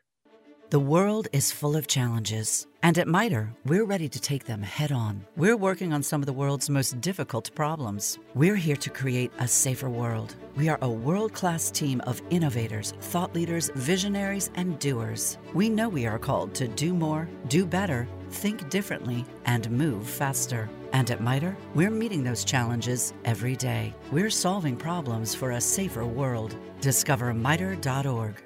The 0.71 0.80
world 0.80 1.28
is 1.34 1.52
full 1.52 1.76
of 1.76 1.86
challenges, 1.86 2.65
and 2.82 2.97
at 2.97 3.08
MITRE, 3.08 3.54
we're 3.65 3.86
ready 3.86 4.10
to 4.10 4.19
take 4.19 4.45
them 4.45 4.63
head 4.63 4.91
on. 4.91 5.24
We're 5.36 5.58
working 5.58 5.93
on 5.93 6.02
some 6.02 6.19
of 6.21 6.26
the 6.26 6.34
world's 6.34 6.67
most 6.67 7.00
difficult 7.00 7.54
problems. 7.54 8.17
We're 8.34 8.56
here 8.56 8.78
to 8.78 8.89
create 8.89 9.32
a 9.38 9.47
safer 9.47 9.89
world. 9.89 10.36
We 10.56 10.67
are 10.67 10.80
a 10.82 10.89
world 10.89 11.34
class 11.34 11.69
team 11.69 12.02
of 12.08 12.24
innovators, 12.32 12.93
thought 13.00 13.36
leaders, 13.36 13.69
visionaries, 13.76 14.50
and 14.56 14.80
doers. 14.80 15.38
We 15.54 15.69
know 15.69 15.89
we 15.89 16.08
are 16.08 16.17
called 16.17 16.56
to 16.56 16.69
do 16.69 16.91
more, 16.91 17.30
do 17.50 17.67
better, 17.67 18.08
think 18.32 18.67
differently, 18.71 19.26
and 19.45 19.69
move 19.69 20.08
faster. 20.08 20.69
And 20.93 21.10
at 21.10 21.21
MITRE, 21.21 21.56
we're 21.73 21.89
meeting 21.89 22.23
those 22.23 22.43
challenges 22.43 23.13
every 23.25 23.56
day. 23.56 23.93
We're 24.12 24.30
solving 24.30 24.75
problems 24.75 25.34
for 25.34 25.51
a 25.51 25.62
safer 25.62 26.06
world. 26.06 26.56
Discover 26.82 27.34
MITRE.org. 27.34 28.43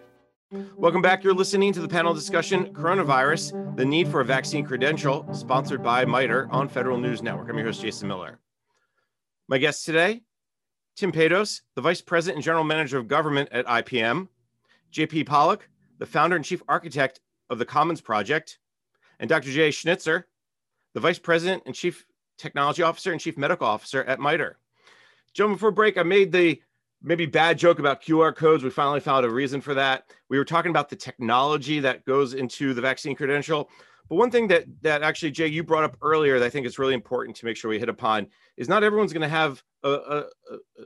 Welcome 0.78 1.02
back. 1.02 1.24
You're 1.24 1.34
listening 1.34 1.74
to 1.74 1.82
the 1.82 1.88
panel 1.88 2.14
discussion 2.14 2.72
Coronavirus, 2.74 3.76
the 3.76 3.84
need 3.84 4.08
for 4.08 4.22
a 4.22 4.26
vaccine 4.26 4.64
credential, 4.64 5.28
sponsored 5.34 5.82
by 5.82 6.06
MITRE 6.06 6.48
on 6.52 6.70
Federal 6.70 6.98
News 6.98 7.22
Network. 7.24 7.50
I'm 7.50 7.58
your 7.58 7.66
host, 7.66 7.82
Jason 7.82 8.08
Miller. 8.08 8.40
My 9.48 9.58
guests 9.58 9.84
today 9.84 10.22
Tim 10.96 11.12
Paydos, 11.12 11.62
the 11.76 11.82
Vice 11.82 12.02
President 12.02 12.38
and 12.38 12.44
General 12.44 12.64
Manager 12.64 12.98
of 12.98 13.08
Government 13.08 13.50
at 13.52 13.66
IBM, 13.66 14.28
JP 14.94 15.26
Pollock, 15.26 15.68
the 15.98 16.06
founder 16.06 16.36
and 16.36 16.46
chief 16.46 16.62
architect 16.70 17.20
of 17.50 17.60
the 17.60 17.66
Commons 17.66 18.00
Project, 18.00 18.60
and 19.20 19.28
Dr. 19.28 19.52
Jay 19.52 19.72
Schnitzer, 19.72 20.28
the 20.94 21.00
Vice 21.00 21.20
President 21.20 21.64
and 21.66 21.76
Chief 21.76 22.06
Technology 22.38 22.84
Officer 22.84 23.12
and 23.12 23.22
Chief 23.22 23.38
Medical 23.38 23.68
Officer 23.68 24.04
at 24.04 24.20
MITRE. 24.20 24.58
Gentlemen, 25.34 25.56
before 25.56 25.72
break, 25.72 25.98
I 25.98 26.04
made 26.04 26.32
the 26.32 26.62
maybe 27.02 27.26
bad 27.26 27.58
joke 27.58 27.80
about 27.80 28.02
QR 28.02 28.36
codes. 28.36 28.64
We 28.64 28.70
finally 28.70 29.00
found 29.00 29.26
a 29.26 29.30
reason 29.30 29.62
for 29.62 29.74
that. 29.76 30.06
We 30.30 30.38
were 30.38 30.46
talking 30.46 30.72
about 30.72 30.90
the 30.90 30.96
technology 30.96 31.80
that 31.82 32.06
goes 32.06 32.34
into 32.34 32.74
the 32.74 32.82
vaccine 32.82 33.16
credential. 33.16 33.70
But 34.10 34.16
one 34.16 34.32
thing 34.32 34.48
that 34.48 34.66
that 34.82 35.04
actually, 35.04 35.32
Jay, 35.32 35.48
you 35.48 35.64
brought 35.64 35.84
up 35.84 35.98
earlier 36.02 36.40
that 36.40 36.46
I 36.46 36.50
think 36.50 36.66
is 36.66 36.80
really 36.80 36.94
important 36.94 37.38
to 37.38 37.46
make 37.46 37.58
sure 37.58 37.70
we 37.70 37.80
hit 37.80 37.90
upon 37.90 38.28
is 38.58 38.70
not 38.70 38.84
everyone's 38.84 39.14
going 39.14 39.22
to 39.22 39.28
have 39.28 39.64
a, 39.84 39.90
a, 39.90 40.18
a, 40.20 40.84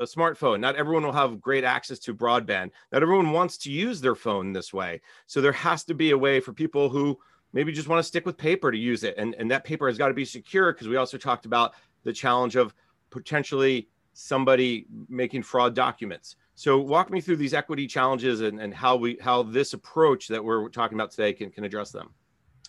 a 0.00 0.04
smartphone. 0.04 0.60
Not 0.60 0.76
everyone 0.76 1.04
will 1.04 1.12
have 1.12 1.40
great 1.40 1.64
access 1.64 1.98
to 2.00 2.14
broadband. 2.14 2.70
Not 2.92 3.02
everyone 3.02 3.32
wants 3.32 3.58
to 3.58 3.70
use 3.70 4.00
their 4.00 4.14
phone 4.14 4.52
this 4.52 4.72
way. 4.72 5.00
So 5.26 5.40
there 5.40 5.52
has 5.52 5.84
to 5.84 5.94
be 5.94 6.10
a 6.10 6.18
way 6.18 6.40
for 6.40 6.52
people 6.52 6.88
who 6.88 7.18
maybe 7.54 7.72
just 7.72 7.88
want 7.88 8.00
to 8.00 8.02
stick 8.02 8.26
with 8.26 8.36
paper 8.36 8.70
to 8.70 8.76
use 8.76 9.04
it. 9.04 9.14
And, 9.16 9.34
and 9.38 9.50
that 9.50 9.64
paper 9.64 9.86
has 9.86 9.96
got 9.96 10.08
to 10.08 10.14
be 10.14 10.26
secure 10.26 10.72
because 10.72 10.88
we 10.88 10.96
also 10.96 11.16
talked 11.16 11.46
about 11.46 11.72
the 12.02 12.12
challenge 12.12 12.56
of 12.56 12.74
potentially 13.08 13.88
somebody 14.12 14.86
making 15.08 15.44
fraud 15.44 15.74
documents. 15.74 16.36
So 16.56 16.78
walk 16.78 17.10
me 17.10 17.20
through 17.20 17.36
these 17.36 17.54
equity 17.54 17.86
challenges 17.86 18.42
and, 18.42 18.60
and 18.60 18.74
how 18.74 18.96
we 18.96 19.16
how 19.20 19.42
this 19.42 19.72
approach 19.72 20.28
that 20.28 20.44
we're 20.44 20.68
talking 20.68 20.96
about 20.96 21.10
today 21.10 21.32
can, 21.32 21.50
can 21.50 21.64
address 21.64 21.90
them. 21.90 22.10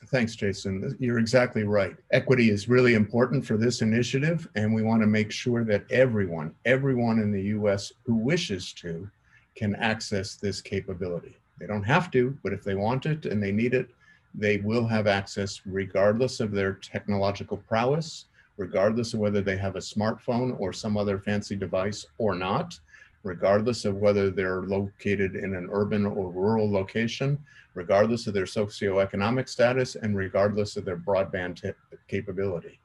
Thanks, 0.08 0.36
Jason. 0.36 0.95
You're 1.00 1.19
exactly 1.19 1.63
right. 1.63 1.95
Equity 2.12 2.50
is 2.50 2.67
really 2.67 2.93
important 2.93 3.45
for 3.45 3.58
this 3.58 3.82
initiative, 3.82 4.48
and 4.56 4.74
we 4.74 4.84
want 4.84 5.02
to 5.02 5.08
make 5.08 5.32
sure 5.32 5.63
that 5.63 5.89
everyone, 5.91 6.54
everyone 6.65 7.19
in 7.19 7.32
the 7.32 7.41
US 7.43 7.91
who 8.06 8.15
wishes 8.15 8.74
to, 8.74 9.10
can 9.56 9.76
access 9.76 10.36
this 10.36 10.62
capability. 10.62 11.38
They 11.60 11.65
don't 11.65 11.84
have 11.84 12.12
to, 12.12 12.38
but 12.43 12.54
if 12.54 12.63
they 12.63 12.76
want 12.76 13.06
it 13.06 13.26
and 13.26 13.41
they 13.41 13.52
need 13.52 13.74
it, 13.74 13.89
they 14.38 14.58
will 14.58 14.88
have 14.88 15.08
access 15.08 15.62
regardless 15.65 16.39
of 16.39 16.52
their 16.52 16.74
technological 16.74 17.58
prowess, 17.58 18.26
regardless 18.58 19.13
of 19.13 19.19
whether 19.19 19.41
they 19.41 19.58
have 19.58 19.76
a 19.76 19.80
smartphone 19.80 20.56
or 20.60 20.74
some 20.74 20.98
other 20.98 21.19
fancy 21.19 21.56
device 21.56 22.06
or 22.17 22.36
not, 22.36 22.80
regardless 23.24 23.86
of 23.86 23.95
whether 23.95 24.30
they're 24.30 24.62
located 24.62 25.36
in 25.36 25.56
an 25.56 25.67
urban 25.71 26.06
or 26.06 26.30
rural 26.30 26.69
location, 26.71 27.38
regardless 27.74 28.28
of 28.28 28.34
their 28.34 28.45
socioeconomic 28.45 29.50
status, 29.50 29.95
and 29.95 30.15
regardless 30.15 30.78
of 30.78 30.86
their 30.86 30.98
broadband 30.98 31.74
capability. 32.08 32.80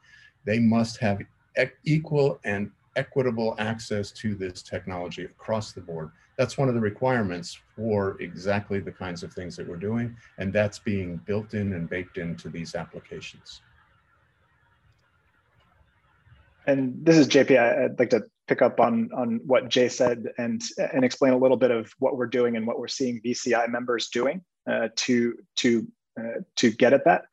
They 0.44 0.58
must 0.58 0.98
have 0.98 1.20
e 1.20 1.66
equal 1.84 2.40
and 2.44 2.70
equitable 2.96 3.54
access 3.58 4.10
to 4.12 4.34
this 4.34 4.62
technology 4.62 5.24
across 5.24 5.72
the 5.72 5.80
board. 5.80 6.10
That's 6.40 6.56
one 6.56 6.70
of 6.70 6.74
the 6.74 6.80
requirements 6.80 7.58
for 7.76 8.16
exactly 8.18 8.80
the 8.80 8.90
kinds 8.90 9.22
of 9.22 9.30
things 9.30 9.56
that 9.56 9.68
we're 9.68 9.76
doing, 9.76 10.16
and 10.38 10.50
that's 10.50 10.78
being 10.78 11.18
built 11.26 11.52
in 11.52 11.74
and 11.74 11.86
baked 11.86 12.16
into 12.16 12.48
these 12.48 12.74
applications. 12.74 13.60
And 16.66 16.94
this 17.04 17.18
is 17.18 17.28
JP. 17.28 17.58
I'd 17.58 17.98
like 17.98 18.08
to 18.08 18.22
pick 18.48 18.62
up 18.62 18.80
on, 18.80 19.10
on 19.14 19.42
what 19.44 19.68
Jay 19.68 19.90
said 19.90 20.28
and, 20.38 20.62
and 20.78 21.04
explain 21.04 21.34
a 21.34 21.36
little 21.36 21.58
bit 21.58 21.70
of 21.70 21.92
what 21.98 22.16
we're 22.16 22.26
doing 22.26 22.56
and 22.56 22.66
what 22.66 22.78
we're 22.78 22.88
seeing 22.88 23.20
VCI 23.20 23.68
members 23.68 24.08
doing 24.08 24.40
uh, 24.66 24.88
to, 24.96 25.34
to, 25.56 25.86
uh, 26.18 26.40
to 26.56 26.70
get 26.70 26.94
at 26.94 27.04
that. 27.04 27.24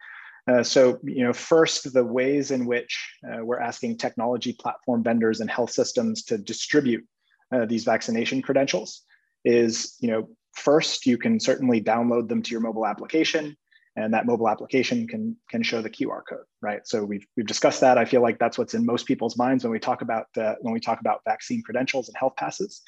Uh, 0.51 0.63
so, 0.63 0.99
you 1.03 1.23
know, 1.23 1.31
first, 1.31 1.93
the 1.93 2.03
ways 2.03 2.51
in 2.51 2.65
which 2.65 3.09
uh, 3.25 3.37
we're 3.41 3.61
asking 3.61 3.97
technology 3.97 4.51
platform 4.51 5.01
vendors 5.01 5.39
and 5.39 5.49
health 5.49 5.71
systems 5.71 6.23
to 6.23 6.37
distribute 6.37 7.07
uh, 7.51 7.65
these 7.65 7.83
vaccination 7.83 8.41
credentials 8.41 9.03
is, 9.45 9.95
you 9.99 10.09
know, 10.09 10.29
first, 10.53 11.05
you 11.05 11.17
can 11.17 11.39
certainly 11.39 11.81
download 11.81 12.27
them 12.27 12.41
to 12.41 12.51
your 12.51 12.61
mobile 12.61 12.85
application 12.85 13.55
and 13.97 14.13
that 14.13 14.27
mobile 14.27 14.47
application 14.47 15.07
can 15.07 15.35
can 15.49 15.63
show 15.63 15.81
the 15.81 15.89
QR 15.89 16.21
code, 16.29 16.45
right? 16.61 16.81
So 16.85 17.03
we've 17.03 17.25
we've 17.35 17.47
discussed 17.47 17.81
that. 17.81 17.97
I 17.97 18.05
feel 18.05 18.21
like 18.21 18.37
that's 18.37 18.57
what's 18.57 18.75
in 18.75 18.85
most 18.85 19.07
people's 19.07 19.37
minds 19.37 19.63
when 19.63 19.71
we 19.71 19.79
talk 19.79 20.01
about 20.01 20.27
when 20.35 20.73
we 20.73 20.79
talk 20.79 20.99
about 20.99 21.21
vaccine 21.25 21.63
credentials 21.63 22.07
and 22.07 22.15
health 22.15 22.35
passes. 22.37 22.81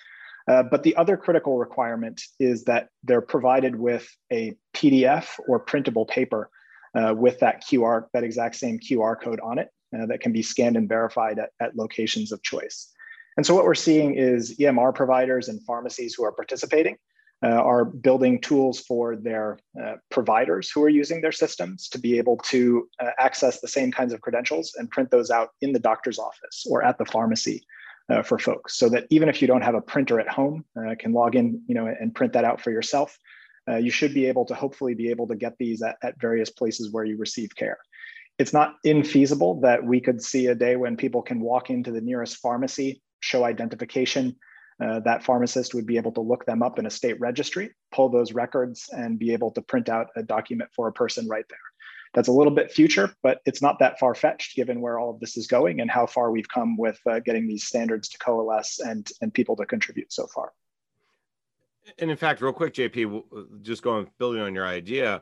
Uh, 0.48 0.64
but 0.64 0.84
the 0.84 0.96
other 0.96 1.18
critical 1.18 1.58
requirement 1.58 2.22
is 2.40 2.64
that 2.64 2.90
they're 3.04 3.22
provided 3.22 3.76
with 3.76 4.10
a 4.32 4.56
PDF 4.74 5.28
or 5.48 5.60
printable 5.60 6.06
paper 6.06 6.50
uh, 6.96 7.14
with 7.16 7.40
that 7.40 7.64
QR, 7.64 8.06
that 8.14 8.24
exact 8.24 8.56
same 8.56 8.80
QR 8.80 9.16
code 9.22 9.40
on 9.42 9.60
it 9.60 9.70
uh, 9.96 10.08
that 10.08 10.22
can 10.22 10.32
be 10.32 10.42
scanned 10.42 10.76
and 10.76 10.90
verified 10.90 11.38
at, 11.38 11.50
at 11.60 11.76
locations 11.76 12.32
of 12.32 12.42
choice. 12.42 12.92
And 13.38 13.46
so 13.46 13.56
what 13.56 13.66
we're 13.66 13.76
seeing 13.76 14.16
is 14.16 14.58
EMR 14.58 14.94
providers 14.94 15.48
and 15.48 15.64
pharmacies 15.64 16.14
who 16.16 16.24
are 16.26 16.32
participating 16.32 16.98
uh, 17.42 17.48
are 17.48 17.86
building 17.86 18.42
tools 18.42 18.82
for 18.82 19.16
their 19.16 19.60
uh, 19.82 19.94
providers 20.12 20.70
who 20.70 20.84
are 20.84 20.90
using 20.90 21.22
their 21.22 21.32
systems 21.32 21.88
to 21.90 21.98
be 21.98 22.18
able 22.18 22.38
to 22.38 22.90
uh, 23.00 23.12
access 23.18 23.62
the 23.62 23.68
same 23.68 23.92
kinds 23.92 24.12
of 24.12 24.20
credentials 24.20 24.76
and 24.78 24.90
print 24.92 25.10
those 25.10 25.32
out 25.32 25.50
in 25.62 25.72
the 25.72 25.80
doctor's 25.80 26.20
office 26.20 26.66
or 26.70 26.84
at 26.84 26.98
the 26.98 27.06
pharmacy 27.06 27.64
uh, 28.10 28.22
for 28.22 28.38
folks 28.38 28.76
so 28.76 28.90
that 28.90 29.06
even 29.10 29.30
if 29.30 29.42
you 29.42 29.48
don't 29.48 29.62
have 29.62 29.76
a 29.76 29.82
printer 29.82 30.20
at 30.20 30.28
home 30.28 30.66
uh, 30.78 30.96
can 31.00 31.14
log 31.14 31.36
in 31.36 31.62
you 31.68 31.76
know 31.76 31.88
and 31.88 32.14
print 32.14 32.34
that 32.34 32.44
out 32.44 32.60
for 32.60 32.72
yourself 32.72 33.18
uh, 33.70 33.78
you 33.78 33.92
should 33.92 34.14
be 34.14 34.26
able 34.26 34.46
to 34.46 34.56
hopefully 34.56 34.96
be 34.96 35.10
able 35.10 35.28
to 35.28 35.36
get 35.36 35.56
these 35.60 35.82
at, 35.82 35.98
at 36.02 36.20
various 36.20 36.50
places 36.50 36.92
where 36.92 37.04
you 37.04 37.18
receive 37.18 37.56
care. 37.56 37.78
It's 38.38 38.54
not 38.54 38.76
infeasible 38.86 39.62
that 39.62 39.84
we 39.84 40.00
could 40.00 40.22
see 40.22 40.48
a 40.48 40.56
day 40.56 40.76
when 40.76 40.98
people 40.98 41.22
can 41.22 41.42
walk 41.42 41.70
into 41.70 41.92
the 41.92 42.02
nearest 42.02 42.38
pharmacy 42.38 43.02
show 43.20 43.44
identification 43.44 44.36
uh, 44.82 45.00
that 45.02 45.24
pharmacist 45.24 45.74
would 45.74 45.86
be 45.86 45.98
able 45.98 46.12
to 46.14 46.22
look 46.22 46.46
them 46.46 46.64
up 46.64 46.80
in 46.80 46.86
a 46.86 46.90
state 46.90 47.20
registry, 47.20 47.72
pull 47.92 48.10
those 48.10 48.32
records, 48.32 48.90
and 48.92 49.20
be 49.20 49.34
able 49.34 49.52
to 49.52 49.62
print 49.62 49.90
out 49.90 50.08
a 50.16 50.24
document 50.24 50.70
for 50.74 50.88
a 50.88 50.94
person 50.94 51.28
right 51.28 51.46
there. 51.50 51.60
That's 52.14 52.30
a 52.30 52.32
little 52.32 52.54
bit 52.54 52.72
future, 52.72 53.14
but 53.22 53.42
it's 53.46 53.62
not 53.62 53.78
that 53.80 54.00
far 54.00 54.16
fetched 54.16 54.56
given 54.56 54.82
where 54.82 54.98
all 54.98 55.12
of 55.12 55.20
this 55.20 55.38
is 55.38 55.48
going 55.48 55.82
and 55.82 55.92
how 55.92 56.08
far 56.08 56.32
we've 56.32 56.48
come 56.48 56.78
with 56.78 57.00
uh, 57.06 57.20
getting 57.20 57.48
these 57.48 57.66
standards 57.66 58.10
to 58.10 58.18
coalesce 58.18 58.80
and, 58.80 59.08
and 59.22 59.34
people 59.34 59.56
to 59.58 59.66
contribute 59.66 60.12
so 60.12 60.26
far. 60.28 60.54
And 62.00 62.10
in 62.10 62.18
fact, 62.18 62.42
real 62.42 62.54
quick, 62.54 62.74
JP, 62.74 63.62
just 63.62 63.84
going 63.84 64.10
building 64.18 64.42
on 64.42 64.56
your 64.56 64.66
idea, 64.66 65.22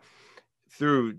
through 0.69 1.15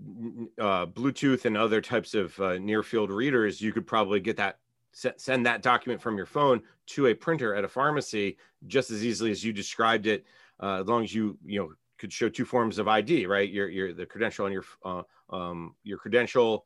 uh, 0.59 0.85
Bluetooth 0.85 1.45
and 1.45 1.57
other 1.57 1.81
types 1.81 2.13
of 2.13 2.39
uh, 2.39 2.57
near 2.57 2.83
field 2.83 3.11
readers, 3.11 3.59
you 3.59 3.73
could 3.73 3.85
probably 3.85 4.19
get 4.19 4.37
that 4.37 4.59
send 4.91 5.45
that 5.45 5.61
document 5.61 6.01
from 6.01 6.17
your 6.17 6.25
phone 6.25 6.61
to 6.87 7.07
a 7.07 7.13
printer 7.13 7.53
at 7.53 7.63
a 7.63 7.67
pharmacy 7.67 8.37
just 8.67 8.91
as 8.91 9.05
easily 9.05 9.31
as 9.31 9.43
you 9.43 9.53
described 9.53 10.07
it 10.07 10.25
uh, 10.61 10.81
as 10.81 10.87
long 10.87 11.03
as 11.03 11.13
you 11.13 11.37
you 11.45 11.59
know 11.59 11.71
could 11.97 12.11
show 12.11 12.29
two 12.29 12.45
forms 12.45 12.77
of 12.77 12.87
id 12.87 13.25
right? 13.25 13.49
Your 13.49 13.69
your 13.69 13.93
the 13.93 14.05
credential 14.05 14.45
on 14.45 14.51
your 14.51 14.63
uh, 14.83 15.03
um, 15.29 15.75
your 15.83 15.97
credential 15.97 16.65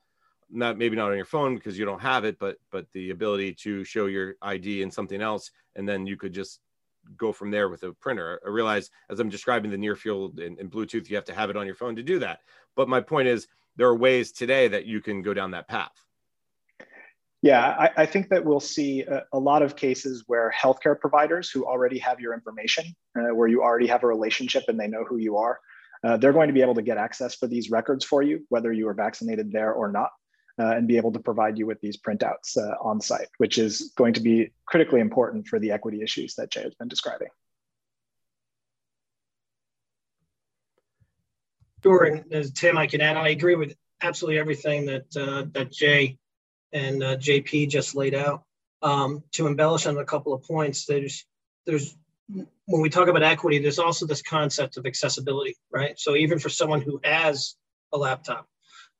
not 0.49 0.77
maybe 0.77 0.95
not 0.95 1.09
on 1.09 1.17
your 1.17 1.25
phone 1.25 1.55
because 1.55 1.77
you 1.77 1.85
don't 1.85 2.01
have 2.01 2.25
it 2.25 2.37
but 2.39 2.57
but 2.71 2.85
the 2.93 3.09
ability 3.09 3.53
to 3.53 3.83
show 3.83 4.05
your 4.05 4.35
id 4.43 4.83
and 4.83 4.93
something 4.93 5.21
else 5.21 5.51
and 5.75 5.87
then 5.87 6.05
you 6.05 6.15
could 6.15 6.33
just 6.33 6.59
go 7.17 7.33
from 7.33 7.51
there 7.51 7.67
with 7.67 7.83
a 7.83 7.91
printer. 7.93 8.39
I 8.45 8.49
realize 8.49 8.89
as 9.09 9.19
i'm 9.19 9.29
describing 9.29 9.71
the 9.71 9.77
near 9.77 9.95
field 9.95 10.39
and, 10.39 10.57
and 10.59 10.71
bluetooth 10.71 11.09
you 11.09 11.15
have 11.15 11.25
to 11.25 11.33
have 11.33 11.49
it 11.49 11.57
on 11.57 11.65
your 11.65 11.75
phone 11.75 11.95
to 11.95 12.03
do 12.03 12.19
that. 12.19 12.39
But 12.75 12.87
my 12.87 13.01
point 13.01 13.27
is 13.27 13.47
there 13.75 13.87
are 13.87 13.95
ways 13.95 14.31
today 14.31 14.67
that 14.69 14.85
you 14.85 15.01
can 15.01 15.21
go 15.21 15.33
down 15.33 15.51
that 15.51 15.67
path 15.67 16.05
yeah, 17.43 17.75
I, 17.77 17.89
I, 17.97 18.05
think 18.05 18.29
that 18.29 18.45
we'll 18.45 18.61
see 18.61 19.01
a, 19.01 19.25
a, 19.33 19.37
lot 19.37 19.63
of 19.63 19.75
cases 19.75 20.23
where 20.27 20.51
healthcare 20.57 20.97
providers 20.97 21.51
who 21.51 21.65
already 21.65 21.99
have 21.99 22.21
your 22.21 22.33
information, 22.33 22.85
uh, 23.19 23.35
where 23.35 23.49
you 23.49 23.61
already 23.61 23.87
have 23.87 24.03
a 24.03 24.07
relationship 24.07 24.63
and 24.69 24.79
they 24.79 24.87
know 24.87 25.03
who 25.03 25.17
you 25.17 25.35
are, 25.35 25.59
uh, 26.05 26.15
they're 26.15 26.31
going 26.31 26.47
to 26.47 26.53
be 26.53 26.61
able 26.61 26.75
to 26.75 26.81
get 26.81 26.97
access 26.97 27.35
for 27.35 27.47
these 27.47 27.69
records 27.69 28.05
for 28.05 28.23
you, 28.23 28.45
whether 28.47 28.71
you 28.71 28.87
are 28.87 28.93
vaccinated 28.93 29.51
there 29.51 29.73
or 29.73 29.91
not, 29.91 30.11
uh, 30.57 30.67
and 30.67 30.87
be 30.87 30.95
able 30.95 31.11
to 31.11 31.19
provide 31.19 31.57
you 31.57 31.67
with 31.67 31.81
these 31.81 31.97
printouts 31.97 32.57
uh, 32.57 32.75
on 32.81 33.01
site, 33.01 33.27
which 33.39 33.57
is 33.57 33.91
going 33.97 34.13
to 34.13 34.21
be 34.21 34.49
critically 34.65 35.01
important 35.01 35.45
for 35.45 35.59
the 35.59 35.71
equity 35.71 36.01
issues 36.01 36.35
that 36.35 36.49
Jay 36.49 36.63
has 36.63 36.73
been 36.75 36.87
describing. 36.87 37.27
Sure, 41.83 42.05
and 42.05 42.31
as 42.31 42.51
Tim, 42.51 42.77
I 42.77 42.87
can 42.87 43.01
add, 43.01 43.17
I 43.17 43.29
agree 43.29 43.55
with 43.55 43.75
absolutely 44.01 44.39
everything 44.39 44.85
that 44.85 45.17
uh, 45.17 45.43
that 45.51 45.69
Jay 45.69 46.17
and 46.73 47.03
uh, 47.03 47.17
JP 47.17 47.69
just 47.69 47.95
laid 47.95 48.15
out. 48.15 48.43
Um, 48.81 49.23
to 49.31 49.47
embellish 49.47 49.85
on 49.85 49.97
a 49.97 50.03
couple 50.03 50.33
of 50.33 50.43
points, 50.43 50.85
there's 50.85 51.25
there's 51.65 51.95
when 52.27 52.81
we 52.81 52.89
talk 52.89 53.07
about 53.07 53.23
equity, 53.23 53.59
there's 53.59 53.79
also 53.79 54.05
this 54.05 54.21
concept 54.21 54.77
of 54.77 54.85
accessibility, 54.85 55.55
right? 55.71 55.99
So 55.99 56.15
even 56.15 56.39
for 56.39 56.49
someone 56.49 56.81
who 56.81 56.99
has 57.03 57.55
a 57.93 57.97
laptop 57.97 58.47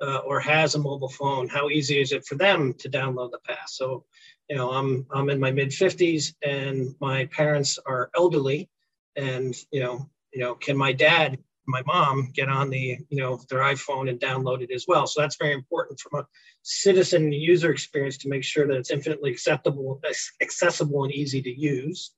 uh, 0.01 0.17
or 0.17 0.39
has 0.39 0.75
a 0.75 0.79
mobile 0.79 1.09
phone, 1.09 1.47
how 1.47 1.69
easy 1.69 1.99
is 1.99 2.11
it 2.11 2.25
for 2.25 2.35
them 2.35 2.73
to 2.75 2.89
download 2.89 3.31
the 3.31 3.39
pass? 3.39 3.75
So, 3.77 4.05
you 4.49 4.55
know, 4.55 4.71
I'm 4.71 5.05
I'm 5.11 5.29
in 5.29 5.39
my 5.39 5.51
mid 5.51 5.69
50s 5.69 6.33
and 6.43 6.95
my 6.99 7.25
parents 7.27 7.79
are 7.85 8.09
elderly, 8.15 8.69
and 9.15 9.55
you 9.71 9.81
know, 9.81 10.09
you 10.33 10.41
know, 10.41 10.55
can 10.55 10.77
my 10.77 10.91
dad 10.91 11.39
my 11.65 11.81
mom 11.85 12.31
get 12.33 12.49
on 12.49 12.69
the 12.69 12.97
you 13.09 13.21
know 13.21 13.39
their 13.49 13.59
iphone 13.59 14.09
and 14.09 14.19
download 14.19 14.61
it 14.61 14.71
as 14.71 14.85
well. 14.87 15.07
So 15.07 15.21
that's 15.21 15.37
very 15.37 15.53
important 15.53 15.99
from 15.99 16.21
a 16.21 16.27
citizen 16.61 17.31
user 17.31 17.71
experience 17.71 18.17
to 18.19 18.29
make 18.29 18.43
sure 18.43 18.67
that 18.67 18.77
it's 18.77 18.91
infinitely 18.91 19.31
acceptable 19.31 20.01
accessible 20.41 21.03
and 21.03 21.13
easy 21.13 21.41
to 21.41 21.49
use. 21.49 22.11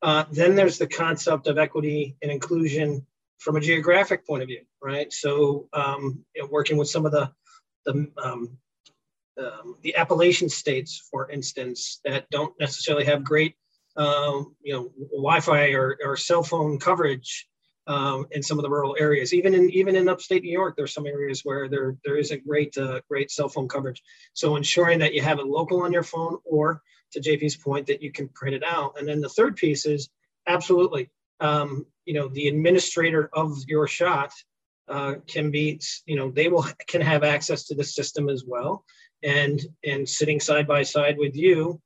Uh, 0.00 0.24
then 0.30 0.54
there's 0.54 0.78
the 0.78 0.86
concept 0.86 1.48
of 1.48 1.58
equity 1.58 2.16
and 2.22 2.30
inclusion 2.30 3.04
from 3.38 3.56
a 3.56 3.60
geographic 3.60 4.26
point 4.26 4.42
of 4.42 4.48
view 4.48 4.62
right? 4.82 5.12
So 5.12 5.68
um, 5.72 6.24
you 6.34 6.42
know, 6.42 6.48
working 6.50 6.76
with 6.76 6.88
some 6.88 7.06
of 7.06 7.12
the 7.12 7.30
the 7.84 8.10
um, 8.22 8.58
um, 9.38 9.76
the 9.82 9.96
Appalachian 9.96 10.48
states, 10.48 11.08
for 11.10 11.30
instance, 11.30 12.00
that 12.04 12.28
don't 12.30 12.52
necessarily 12.58 13.04
have 13.04 13.22
great, 13.22 13.54
um, 13.96 14.56
you 14.62 14.74
know, 14.74 14.90
Wi-Fi 15.12 15.68
or, 15.68 15.96
or 16.04 16.16
cell 16.16 16.42
phone 16.42 16.78
coverage 16.78 17.48
um, 17.88 18.26
in 18.32 18.42
some 18.42 18.58
of 18.58 18.62
the 18.62 18.70
rural 18.70 18.94
areas. 19.00 19.34
Even 19.34 19.54
in 19.54 19.70
even 19.70 19.96
in 19.96 20.08
upstate 20.08 20.42
New 20.42 20.52
York, 20.52 20.76
there's 20.76 20.92
some 20.92 21.06
areas 21.06 21.40
where 21.42 21.68
there 21.68 21.96
there 22.04 22.16
isn't 22.16 22.46
great 22.46 22.76
uh, 22.78 23.00
great 23.08 23.30
cell 23.30 23.48
phone 23.48 23.66
coverage. 23.66 24.02
So 24.34 24.56
ensuring 24.56 25.00
that 25.00 25.14
you 25.14 25.22
have 25.22 25.38
it 25.40 25.46
local 25.46 25.82
on 25.82 25.92
your 25.92 26.02
phone, 26.02 26.38
or 26.44 26.82
to 27.12 27.20
JP's 27.20 27.56
point, 27.56 27.86
that 27.86 28.02
you 28.02 28.12
can 28.12 28.28
print 28.28 28.54
it 28.54 28.62
out. 28.62 28.98
And 28.98 29.08
then 29.08 29.20
the 29.20 29.28
third 29.28 29.56
piece 29.56 29.86
is 29.86 30.10
absolutely, 30.46 31.10
um, 31.40 31.86
you 32.04 32.14
know, 32.14 32.28
the 32.28 32.48
administrator 32.48 33.30
of 33.32 33.56
your 33.66 33.88
shot 33.88 34.32
uh, 34.88 35.14
can 35.26 35.50
be, 35.50 35.80
you 36.06 36.16
know, 36.16 36.30
they 36.30 36.48
will 36.48 36.66
can 36.86 37.00
have 37.00 37.24
access 37.24 37.64
to 37.64 37.74
the 37.74 37.84
system 37.84 38.28
as 38.28 38.44
well, 38.46 38.84
and 39.22 39.60
and 39.82 40.06
sitting 40.06 40.40
side 40.40 40.68
by 40.68 40.82
side 40.82 41.16
with 41.18 41.34
you 41.34 41.80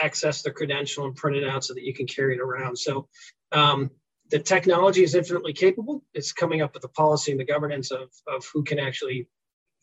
access 0.00 0.42
the 0.42 0.50
credential 0.50 1.04
and 1.04 1.16
print 1.16 1.36
it 1.36 1.48
out 1.48 1.64
so 1.64 1.74
that 1.74 1.82
you 1.82 1.92
can 1.92 2.06
carry 2.06 2.34
it 2.34 2.40
around. 2.40 2.78
So 2.78 3.08
um, 3.52 3.90
the 4.30 4.38
technology 4.38 5.02
is 5.02 5.14
infinitely 5.14 5.52
capable. 5.52 6.04
It's 6.14 6.32
coming 6.32 6.62
up 6.62 6.72
with 6.74 6.82
the 6.82 6.88
policy 6.88 7.32
and 7.32 7.40
the 7.40 7.44
governance 7.44 7.90
of, 7.90 8.10
of 8.26 8.46
who 8.52 8.62
can 8.62 8.78
actually, 8.78 9.28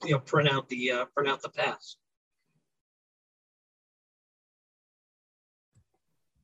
you 0.04 0.12
know, 0.12 0.20
print 0.20 0.50
out 0.50 0.70
the 0.70 0.92
uh, 0.92 1.06
print 1.14 1.30
out 1.30 1.42
the 1.42 1.50
pass. 1.50 1.98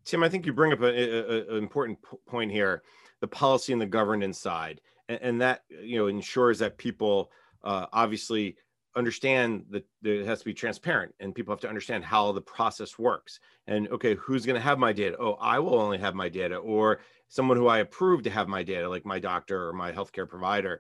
Tim, 0.05 0.21
I 0.21 0.29
think 0.29 0.45
you 0.45 0.51
bring 0.51 0.73
up 0.73 0.81
an 0.81 1.57
important 1.57 1.97
point 2.27 2.51
here: 2.51 2.83
the 3.21 3.27
policy 3.27 3.71
and 3.71 3.81
the 3.81 3.85
governance 3.85 4.37
side, 4.37 4.81
and, 5.07 5.19
and 5.21 5.41
that 5.41 5.61
you 5.69 5.97
know 5.97 6.07
ensures 6.07 6.59
that 6.59 6.77
people 6.77 7.31
uh, 7.63 7.85
obviously 7.93 8.57
understand 8.95 9.65
that 9.71 9.85
it 10.03 10.25
has 10.25 10.39
to 10.39 10.45
be 10.45 10.53
transparent 10.53 11.13
and 11.19 11.33
people 11.33 11.51
have 11.51 11.61
to 11.61 11.67
understand 11.67 12.03
how 12.03 12.31
the 12.31 12.41
process 12.41 12.99
works 12.99 13.39
and 13.65 13.87
okay 13.87 14.13
who's 14.15 14.45
going 14.45 14.55
to 14.55 14.61
have 14.61 14.77
my 14.77 14.93
data 14.93 15.17
oh 15.19 15.33
i 15.41 15.57
will 15.57 15.79
only 15.79 15.97
have 15.97 16.13
my 16.13 16.29
data 16.29 16.57
or 16.57 16.99
someone 17.33 17.57
who 17.57 17.67
i 17.67 17.79
approve 17.79 18.21
to 18.21 18.29
have 18.29 18.47
my 18.47 18.61
data 18.61 18.87
like 18.87 19.05
my 19.05 19.17
doctor 19.17 19.67
or 19.67 19.73
my 19.73 19.91
healthcare 19.91 20.29
provider. 20.29 20.79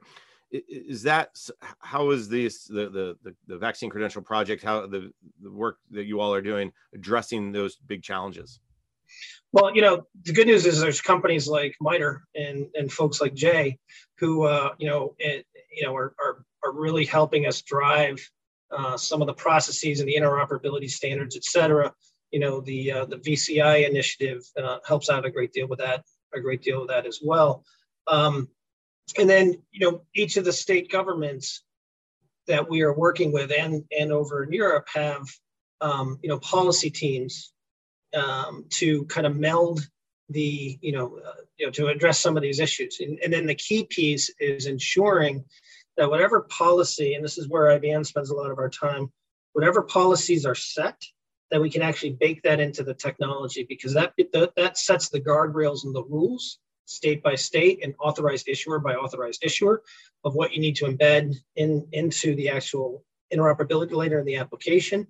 Is 0.51 1.01
that 1.01 1.29
how 1.79 2.11
is 2.11 2.29
this 2.29 2.65
the 2.65 3.17
the 3.23 3.35
the 3.47 3.57
vaccine 3.57 3.89
credential 3.89 4.21
project 4.21 4.61
how 4.61 4.85
the, 4.85 5.11
the 5.41 5.49
work 5.49 5.77
that 5.89 6.05
you 6.05 6.19
all 6.19 6.31
are 6.31 6.43
doing 6.43 6.71
addressing 6.93 7.51
those 7.51 7.75
big 7.75 8.03
challenges? 8.03 8.59
Well, 9.51 9.75
you 9.75 9.81
know, 9.81 10.05
the 10.23 10.33
good 10.33 10.45
news 10.45 10.67
is 10.67 10.79
there's 10.79 11.01
companies 11.01 11.47
like 11.47 11.75
MITRE 11.81 12.21
and 12.35 12.67
and 12.75 12.91
folks 12.91 13.19
like 13.19 13.33
Jay 13.33 13.79
who 14.19 14.43
uh, 14.43 14.75
you 14.77 14.87
know 14.87 15.15
it, 15.17 15.47
you 15.75 15.83
know 15.85 15.95
are, 15.95 16.13
are 16.23 16.45
are 16.63 16.71
really 16.71 17.05
helping 17.05 17.47
us 17.47 17.63
drive 17.63 18.19
uh, 18.71 18.95
some 18.95 19.21
of 19.21 19.27
the 19.27 19.33
processes 19.33 19.99
and 19.99 20.07
the 20.07 20.15
interoperability 20.15 20.89
standards, 20.89 21.35
et 21.35 21.43
cetera. 21.43 21.91
You 22.31 22.39
know, 22.39 22.61
the 22.61 22.91
uh, 22.91 23.05
the 23.05 23.17
VCI 23.17 23.89
initiative 23.89 24.43
uh, 24.61 24.77
helps 24.87 25.09
out 25.09 25.25
a 25.25 25.31
great 25.31 25.51
deal 25.51 25.67
with 25.67 25.79
that, 25.79 26.03
a 26.35 26.41
great 26.41 26.61
deal 26.61 26.81
of 26.81 26.87
that 26.89 27.05
as 27.05 27.19
well. 27.23 27.63
Um, 28.07 28.49
and 29.17 29.29
then, 29.29 29.55
you 29.71 29.79
know, 29.79 30.01
each 30.15 30.37
of 30.37 30.45
the 30.45 30.53
state 30.53 30.91
governments 30.91 31.63
that 32.47 32.69
we 32.69 32.81
are 32.81 32.93
working 32.93 33.31
with 33.31 33.51
and 33.51 33.83
and 33.97 34.11
over 34.11 34.43
in 34.43 34.51
Europe 34.51 34.87
have, 34.93 35.25
um, 35.81 36.19
you 36.21 36.29
know, 36.29 36.39
policy 36.39 36.89
teams 36.89 37.53
um, 38.13 38.65
to 38.69 39.05
kind 39.05 39.27
of 39.27 39.35
meld 39.35 39.87
the, 40.29 40.77
you 40.81 40.91
know, 40.91 41.19
uh, 41.25 41.41
you 41.57 41.65
know, 41.65 41.71
to 41.71 41.87
address 41.87 42.19
some 42.19 42.37
of 42.37 42.43
these 42.43 42.59
issues. 42.59 42.99
And, 42.99 43.19
and 43.23 43.31
then 43.31 43.45
the 43.45 43.55
key 43.55 43.85
piece 43.85 44.29
is 44.39 44.65
ensuring 44.65 45.43
that 45.97 46.09
whatever 46.09 46.41
policy, 46.41 47.13
and 47.13 47.23
this 47.23 47.37
is 47.37 47.47
where 47.47 47.79
IBM 47.79 48.05
spends 48.05 48.29
a 48.29 48.35
lot 48.35 48.51
of 48.51 48.57
our 48.57 48.69
time, 48.69 49.11
whatever 49.53 49.83
policies 49.83 50.45
are 50.45 50.55
set, 50.55 50.99
that 51.53 51.61
we 51.61 51.69
can 51.69 51.83
actually 51.83 52.13
bake 52.13 52.41
that 52.41 52.59
into 52.59 52.83
the 52.83 52.95
technology 52.95 53.63
because 53.69 53.93
that, 53.93 54.11
that, 54.33 54.53
that 54.57 54.75
sets 54.75 55.09
the 55.09 55.21
guardrails 55.21 55.83
and 55.83 55.93
the 55.93 56.03
rules 56.03 56.57
state 56.85 57.21
by 57.21 57.35
state 57.35 57.81
and 57.83 57.93
authorized 57.99 58.49
issuer 58.49 58.79
by 58.79 58.95
authorized 58.95 59.45
issuer 59.45 59.83
of 60.23 60.33
what 60.33 60.51
you 60.51 60.59
need 60.59 60.75
to 60.75 60.85
embed 60.85 61.35
in 61.55 61.87
into 61.91 62.35
the 62.35 62.49
actual 62.49 63.05
interoperability 63.31 63.91
layer 63.91 64.17
in 64.17 64.25
the 64.25 64.37
application 64.37 65.05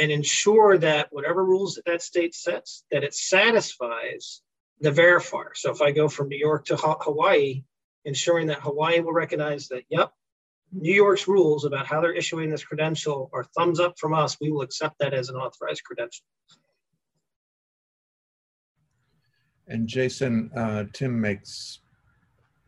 and 0.00 0.12
ensure 0.12 0.78
that 0.78 1.08
whatever 1.10 1.44
rules 1.44 1.74
that, 1.74 1.86
that 1.86 2.02
state 2.02 2.36
sets 2.36 2.84
that 2.92 3.02
it 3.02 3.12
satisfies 3.12 4.42
the 4.80 4.92
verifier. 4.92 5.50
So 5.54 5.72
if 5.72 5.82
i 5.82 5.90
go 5.90 6.08
from 6.08 6.28
new 6.28 6.38
york 6.38 6.66
to 6.66 6.76
hawaii 6.76 7.64
ensuring 8.04 8.46
that 8.48 8.60
Hawaii 8.60 9.00
will 9.00 9.12
recognize 9.12 9.68
that, 9.68 9.84
yep, 9.88 10.12
New 10.72 10.92
York's 10.92 11.26
rules 11.26 11.64
about 11.64 11.86
how 11.86 12.00
they're 12.00 12.12
issuing 12.12 12.50
this 12.50 12.64
credential 12.64 13.30
are 13.32 13.44
thumbs 13.56 13.80
up 13.80 13.98
from 13.98 14.14
us. 14.14 14.36
We 14.40 14.50
will 14.50 14.62
accept 14.62 14.98
that 15.00 15.14
as 15.14 15.28
an 15.28 15.36
authorized 15.36 15.82
credential. 15.84 16.24
And 19.66 19.86
Jason, 19.86 20.50
uh, 20.56 20.84
Tim 20.92 21.20
makes 21.20 21.80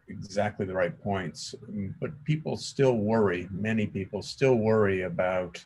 exactly 0.09 0.67
the 0.67 0.75
right 0.75 0.99
points, 1.03 1.55
but 2.01 2.11
people 2.25 2.57
still 2.57 2.97
worry, 2.97 3.49
many 3.51 3.87
people 3.87 4.23
still 4.23 4.57
worry 4.57 5.03
about 5.03 5.65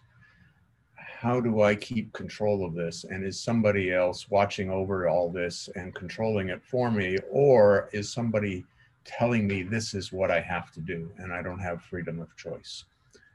how 0.96 1.40
do 1.40 1.62
I 1.62 1.74
keep 1.74 2.12
control 2.12 2.66
of 2.66 2.74
this? 2.74 3.04
And 3.04 3.24
is 3.24 3.40
somebody 3.40 3.92
else 3.92 4.28
watching 4.28 4.70
over 4.70 5.08
all 5.08 5.30
this 5.30 5.70
and 5.74 5.94
controlling 5.94 6.50
it 6.50 6.62
for 6.62 6.90
me? 6.90 7.16
Or 7.30 7.88
is 7.92 8.12
somebody 8.12 8.66
telling 9.04 9.46
me 9.46 9.62
this 9.62 9.94
is 9.94 10.12
what 10.12 10.30
I 10.30 10.40
have 10.40 10.70
to 10.72 10.80
do 10.80 11.10
and 11.18 11.32
I 11.32 11.42
don't 11.42 11.58
have 11.58 11.82
freedom 11.82 12.20
of 12.20 12.34
choice. 12.36 12.84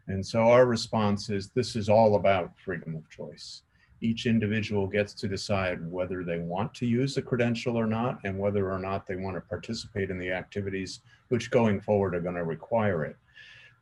And 0.08 0.26
so 0.26 0.50
our 0.50 0.66
response 0.66 1.30
is 1.30 1.50
this 1.50 1.76
is 1.76 1.88
all 1.88 2.16
about 2.16 2.58
freedom 2.58 2.96
of 2.96 3.10
choice. 3.10 3.62
Each 4.02 4.26
individual 4.26 4.88
gets 4.88 5.14
to 5.16 5.28
decide 5.28 5.92
whether 5.92 6.24
they 6.24 6.40
want 6.40 6.74
to 6.76 6.86
use 6.86 7.16
the 7.16 7.22
credential 7.22 7.78
or 7.78 7.86
not 7.86 8.20
and 8.24 8.40
whether 8.40 8.72
or 8.72 8.80
not 8.80 9.06
they 9.06 9.18
want 9.18 9.36
to 9.36 9.42
participate 9.42 10.10
in 10.10 10.18
the 10.18 10.32
activities 10.32 11.02
which 11.28 11.52
going 11.52 11.80
forward 11.82 12.16
are 12.16 12.22
going 12.22 12.36
to 12.36 12.44
require 12.44 13.06
it. 13.06 13.18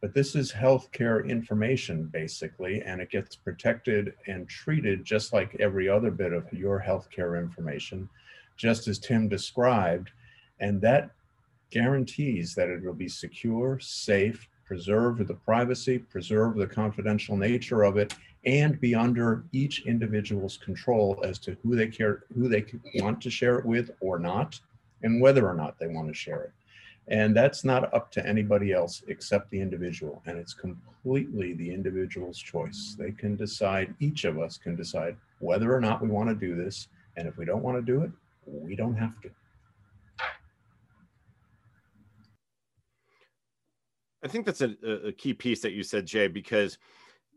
But 0.02 0.14
this 0.14 0.36
is 0.36 0.52
healthcare 0.52 1.28
information 1.28 2.06
basically, 2.06 2.82
and 2.82 3.02
it 3.02 3.10
gets 3.10 3.36
protected 3.36 4.14
and 4.28 4.48
treated 4.48 5.06
just 5.06 5.34
like 5.34 5.56
every 5.60 5.90
other 5.90 6.12
bit 6.12 6.34
of 6.34 6.52
your 6.54 6.84
healthcare 6.86 7.40
information, 7.40 8.10
just 8.58 8.88
as 8.88 9.00
Tim 9.00 9.28
described. 9.28 10.12
And 10.60 10.82
that 10.82 11.12
guarantees 11.70 12.56
that 12.56 12.70
it 12.70 12.84
will 12.84 12.94
be 12.94 13.10
secure, 13.10 13.80
safe, 13.80 14.48
preserve 14.66 15.26
the 15.28 15.34
privacy, 15.34 15.98
preserve 15.98 16.56
the 16.56 16.68
confidential 16.68 17.38
nature 17.38 17.84
of 17.84 17.98
it, 17.98 18.14
and 18.46 18.80
be 18.80 18.96
under 18.96 19.44
each 19.52 19.86
individual's 19.86 20.58
control 20.58 21.20
as 21.24 21.40
to 21.40 21.58
who 21.64 21.76
they 21.76 21.88
care, 21.88 22.24
who 22.36 22.48
they 22.48 22.66
want 22.96 23.22
to 23.22 23.30
share 23.30 23.60
it 23.60 23.66
with 23.66 23.92
or 24.00 24.20
not, 24.20 24.60
and 25.04 25.22
whether 25.22 25.48
or 25.48 25.54
not 25.54 25.78
they 25.80 25.88
want 25.88 26.08
to 26.08 26.14
share 26.14 26.44
it. 26.44 26.52
And 27.10 27.36
that's 27.36 27.64
not 27.64 27.94
up 27.94 28.12
to 28.12 28.26
anybody 28.26 28.74
else 28.74 29.04
except 29.08 29.50
the 29.50 29.62
individual. 29.62 30.22
And 30.26 30.38
it's 30.38 30.54
completely 30.54 31.54
the 31.54 31.74
individual's 31.74 32.38
choice. 32.38 32.96
They 33.00 33.12
can 33.12 33.38
decide, 33.38 33.94
each 34.00 34.26
of 34.26 34.40
us 34.40 34.58
can 34.58 34.76
decide 34.76 35.16
whether 35.40 35.74
or 35.74 35.80
not 35.80 36.02
we 36.02 36.10
want 36.10 36.30
to 36.30 36.36
do 36.36 36.56
this. 36.56 36.90
And 37.16 37.28
if 37.28 37.38
we 37.38 37.46
don't 37.46 37.64
want 37.64 37.78
to 37.78 37.82
do 37.82 38.02
it, 38.02 38.12
we 38.46 38.76
don't 38.76 38.96
have 38.96 39.20
to. 39.22 39.30
I 44.24 44.28
think 44.28 44.46
that's 44.46 44.62
a, 44.62 44.76
a 45.06 45.12
key 45.12 45.34
piece 45.34 45.62
that 45.62 45.74
you 45.74 45.84
said, 45.84 46.06
Jay, 46.06 46.28
because 46.28 46.78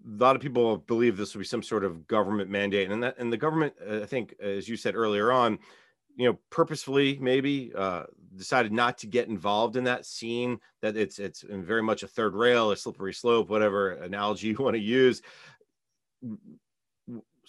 a 0.04 0.22
lot 0.22 0.34
of 0.34 0.42
people 0.42 0.78
believe 0.78 1.16
this 1.16 1.34
will 1.34 1.40
be 1.40 1.46
some 1.46 1.62
sort 1.62 1.84
of 1.84 2.06
government 2.06 2.50
mandate, 2.50 2.90
and 2.90 3.02
that 3.02 3.18
and 3.18 3.32
the 3.32 3.36
government, 3.36 3.74
uh, 3.86 4.00
I 4.00 4.06
think, 4.06 4.34
as 4.40 4.68
you 4.68 4.76
said 4.76 4.94
earlier 4.94 5.30
on, 5.30 5.58
you 6.16 6.26
know, 6.26 6.38
purposefully 6.48 7.18
maybe 7.20 7.72
uh, 7.76 8.04
decided 8.36 8.72
not 8.72 8.98
to 8.98 9.06
get 9.06 9.28
involved 9.28 9.76
in 9.76 9.84
that 9.84 10.06
scene. 10.06 10.58
That 10.80 10.96
it's 10.96 11.18
it's 11.18 11.42
very 11.48 11.82
much 11.82 12.02
a 12.02 12.08
third 12.08 12.34
rail, 12.34 12.70
a 12.70 12.76
slippery 12.76 13.12
slope, 13.12 13.50
whatever 13.50 13.92
analogy 13.92 14.48
you 14.48 14.56
want 14.56 14.74
to 14.74 14.82
use 14.82 15.22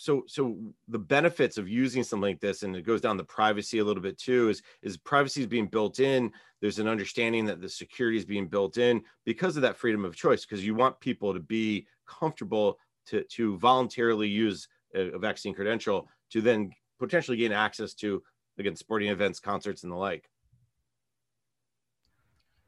so 0.01 0.23
so 0.25 0.57
the 0.87 0.97
benefits 0.97 1.59
of 1.59 1.69
using 1.69 2.01
something 2.01 2.27
like 2.27 2.39
this 2.39 2.63
and 2.63 2.75
it 2.75 2.81
goes 2.81 3.01
down 3.01 3.17
the 3.17 3.23
privacy 3.23 3.77
a 3.77 3.83
little 3.83 4.01
bit 4.01 4.17
too 4.17 4.49
is 4.49 4.63
is 4.81 4.97
privacy 4.97 5.41
is 5.41 5.47
being 5.47 5.67
built 5.67 5.99
in 5.99 6.31
there's 6.59 6.79
an 6.79 6.87
understanding 6.87 7.45
that 7.45 7.61
the 7.61 7.69
security 7.69 8.17
is 8.17 8.25
being 8.25 8.47
built 8.47 8.79
in 8.79 9.03
because 9.25 9.55
of 9.55 9.61
that 9.61 9.77
freedom 9.77 10.03
of 10.03 10.15
choice 10.15 10.43
because 10.43 10.65
you 10.65 10.73
want 10.73 10.99
people 10.99 11.35
to 11.35 11.39
be 11.39 11.85
comfortable 12.07 12.79
to 13.05 13.23
to 13.25 13.59
voluntarily 13.59 14.27
use 14.27 14.67
a, 14.95 15.11
a 15.11 15.19
vaccine 15.19 15.53
credential 15.53 16.09
to 16.31 16.41
then 16.41 16.71
potentially 16.97 17.37
gain 17.37 17.51
access 17.51 17.93
to 17.93 18.23
again 18.57 18.75
sporting 18.75 19.09
events 19.09 19.39
concerts 19.39 19.83
and 19.83 19.91
the 19.91 19.95
like 19.95 20.27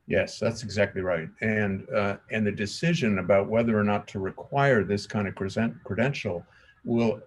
Yes, 0.05 0.37
that's 0.37 0.63
exactly 0.63 1.01
right. 1.01 1.29
And 1.39 1.87
uh, 1.95 2.17
and 2.29 2.45
the 2.45 2.51
decision 2.51 3.19
about 3.19 3.47
whether 3.47 3.79
or 3.79 3.85
not 3.85 4.05
to 4.09 4.19
require 4.19 4.83
this 4.83 5.07
kind 5.07 5.29
of 5.29 5.35
credential 5.85 6.45
will 6.85 7.21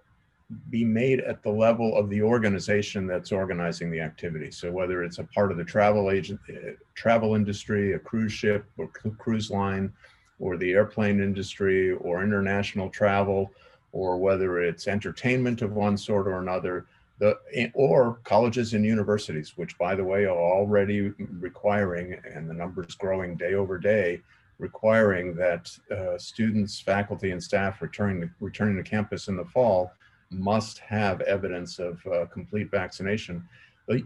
be 0.69 0.85
made 0.85 1.19
at 1.21 1.43
the 1.43 1.49
level 1.49 1.97
of 1.97 2.09
the 2.09 2.21
organization 2.21 3.05
that's 3.05 3.31
organizing 3.31 3.91
the 3.91 3.99
activity. 3.99 4.49
So 4.49 4.71
whether 4.71 5.03
it's 5.03 5.19
a 5.19 5.25
part 5.25 5.51
of 5.51 5.57
the 5.57 5.63
travel 5.65 6.09
agent, 6.09 6.39
uh, 6.49 6.71
travel 6.95 7.35
industry, 7.35 7.93
a 7.93 7.99
cruise 7.99 8.31
ship 8.31 8.65
or 8.77 8.87
cruise 8.87 9.51
line, 9.51 9.91
or 10.39 10.55
the 10.55 10.71
airplane 10.71 11.19
industry, 11.19 11.91
or 11.93 12.23
international 12.23 12.89
travel, 12.89 13.51
or 13.91 14.17
whether 14.17 14.61
it's 14.61 14.87
entertainment 14.87 15.61
of 15.61 15.73
one 15.73 15.97
sort 15.97 16.27
or 16.27 16.39
another, 16.39 16.85
the 17.19 17.37
or 17.73 18.19
colleges 18.23 18.73
and 18.73 18.85
universities, 18.85 19.57
which 19.57 19.77
by 19.77 19.95
the 19.95 20.03
way 20.03 20.25
are 20.25 20.37
already 20.37 21.11
requiring, 21.39 22.15
and 22.31 22.49
the 22.49 22.53
numbers 22.53 22.95
growing 22.95 23.35
day 23.35 23.55
over 23.55 23.77
day, 23.77 24.21
requiring 24.59 25.35
that 25.35 25.69
uh, 25.91 26.17
students, 26.17 26.79
faculty, 26.79 27.31
and 27.31 27.41
staff 27.41 27.81
returning 27.81 28.21
to, 28.21 28.29
returning 28.39 28.75
to 28.75 28.89
campus 28.89 29.27
in 29.27 29.35
the 29.35 29.45
fall 29.45 29.91
must 30.29 30.79
have 30.79 31.21
evidence 31.21 31.79
of 31.79 32.05
uh, 32.07 32.25
complete 32.27 32.69
vaccination. 32.71 33.47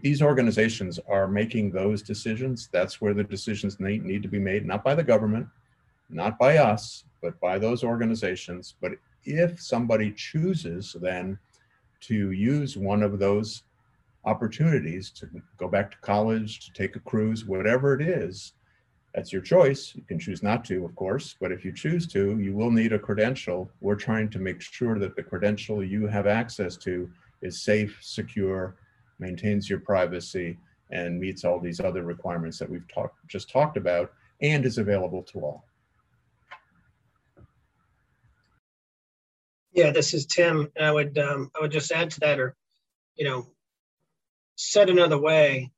These 0.02 0.22
organizations 0.22 1.00
are 1.08 1.26
making 1.26 1.72
those 1.72 2.02
decisions. 2.02 2.68
That's 2.72 3.00
where 3.00 3.14
the 3.14 3.24
decisions 3.24 3.80
need, 3.80 4.04
need 4.04 4.22
to 4.22 4.28
be 4.28 4.38
made, 4.38 4.64
not 4.64 4.84
by 4.84 4.94
the 4.94 5.02
government, 5.02 5.48
not 6.08 6.38
by 6.38 6.58
us, 6.58 7.04
but 7.20 7.40
by 7.40 7.58
those 7.58 7.82
organizations. 7.82 8.74
But 8.80 8.92
if 9.24 9.60
somebody 9.60 10.12
chooses 10.12 10.94
then 11.00 11.38
to 12.02 12.30
use 12.30 12.76
one 12.76 13.02
of 13.02 13.18
those 13.18 13.64
opportunities 14.24 15.10
to 15.10 15.28
go 15.56 15.66
back 15.66 15.90
to 15.90 15.96
college, 15.98 16.64
to 16.66 16.72
take 16.72 16.94
a 16.94 17.00
cruise, 17.00 17.44
whatever 17.44 17.94
it 17.94 18.02
is, 18.02 18.52
that's 19.14 19.32
your 19.32 19.42
choice. 19.42 19.94
You 19.94 20.02
can 20.02 20.18
choose 20.18 20.42
not 20.42 20.64
to, 20.66 20.84
of 20.84 20.94
course, 20.96 21.36
but 21.40 21.52
if 21.52 21.64
you 21.64 21.72
choose 21.72 22.06
to, 22.08 22.38
you 22.38 22.54
will 22.54 22.70
need 22.70 22.92
a 22.92 22.98
credential. 22.98 23.70
We're 23.80 23.94
trying 23.94 24.30
to 24.30 24.38
make 24.38 24.60
sure 24.62 24.98
that 24.98 25.16
the 25.16 25.22
credential 25.22 25.84
you 25.84 26.06
have 26.06 26.26
access 26.26 26.76
to 26.78 27.10
is 27.42 27.60
safe, 27.60 27.98
secure, 28.00 28.76
maintains 29.18 29.68
your 29.68 29.80
privacy, 29.80 30.58
and 30.90 31.20
meets 31.20 31.44
all 31.44 31.60
these 31.60 31.80
other 31.80 32.02
requirements 32.02 32.58
that 32.58 32.70
we've 32.70 32.86
talked 32.92 33.16
just 33.28 33.50
talked 33.50 33.76
about, 33.76 34.12
and 34.40 34.64
is 34.64 34.78
available 34.78 35.22
to 35.22 35.40
all. 35.40 35.64
Yeah, 39.72 39.90
this 39.90 40.12
is 40.12 40.26
Tim. 40.26 40.70
I 40.78 40.90
would 40.90 41.16
um, 41.18 41.50
I 41.56 41.62
would 41.62 41.72
just 41.72 41.92
add 41.92 42.10
to 42.12 42.20
that, 42.20 42.38
or 42.38 42.54
you 43.14 43.26
know, 43.26 43.46
said 44.56 44.90
another 44.90 45.18
way, 45.18 45.70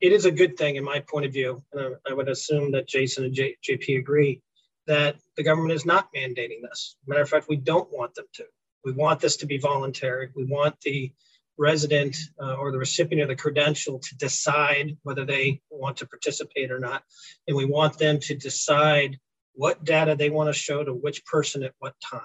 it 0.00 0.12
is 0.12 0.24
a 0.24 0.30
good 0.30 0.56
thing 0.56 0.76
in 0.76 0.84
my 0.84 1.00
point 1.00 1.26
of 1.26 1.32
view, 1.32 1.62
and 1.72 1.96
I, 2.06 2.10
I 2.10 2.14
would 2.14 2.28
assume 2.28 2.72
that 2.72 2.88
Jason 2.88 3.24
and 3.24 3.34
J, 3.34 3.56
JP 3.68 3.98
agree 3.98 4.40
that 4.86 5.16
the 5.36 5.42
government 5.42 5.72
is 5.72 5.86
not 5.86 6.08
mandating 6.14 6.62
this. 6.62 6.96
Matter 7.06 7.22
of 7.22 7.28
fact, 7.28 7.48
we 7.48 7.56
don't 7.56 7.92
want 7.92 8.14
them 8.14 8.26
to. 8.34 8.44
We 8.84 8.92
want 8.92 9.20
this 9.20 9.36
to 9.38 9.46
be 9.46 9.58
voluntary. 9.58 10.30
We 10.34 10.44
want 10.44 10.80
the 10.80 11.12
resident 11.58 12.16
uh, 12.42 12.54
or 12.54 12.72
the 12.72 12.78
recipient 12.78 13.22
of 13.22 13.28
the 13.28 13.40
credential 13.40 13.98
to 13.98 14.16
decide 14.16 14.96
whether 15.02 15.26
they 15.26 15.60
want 15.70 15.98
to 15.98 16.06
participate 16.06 16.70
or 16.70 16.78
not. 16.78 17.02
And 17.46 17.56
we 17.56 17.66
want 17.66 17.98
them 17.98 18.18
to 18.20 18.34
decide 18.34 19.18
what 19.52 19.84
data 19.84 20.16
they 20.16 20.30
want 20.30 20.48
to 20.48 20.58
show 20.58 20.82
to 20.82 20.94
which 20.94 21.24
person 21.26 21.62
at 21.62 21.74
what 21.78 21.94
time, 22.10 22.22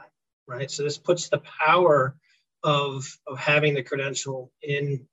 right? 0.47 0.71
So 0.71 0.83
this 0.83 0.97
puts 0.97 1.27
the 1.27 1.41
power 1.65 2.15
of, 2.63 3.05
of 3.27 3.38
having 3.38 3.73
the 3.73 3.83
credential 3.83 4.51
in 4.63 5.05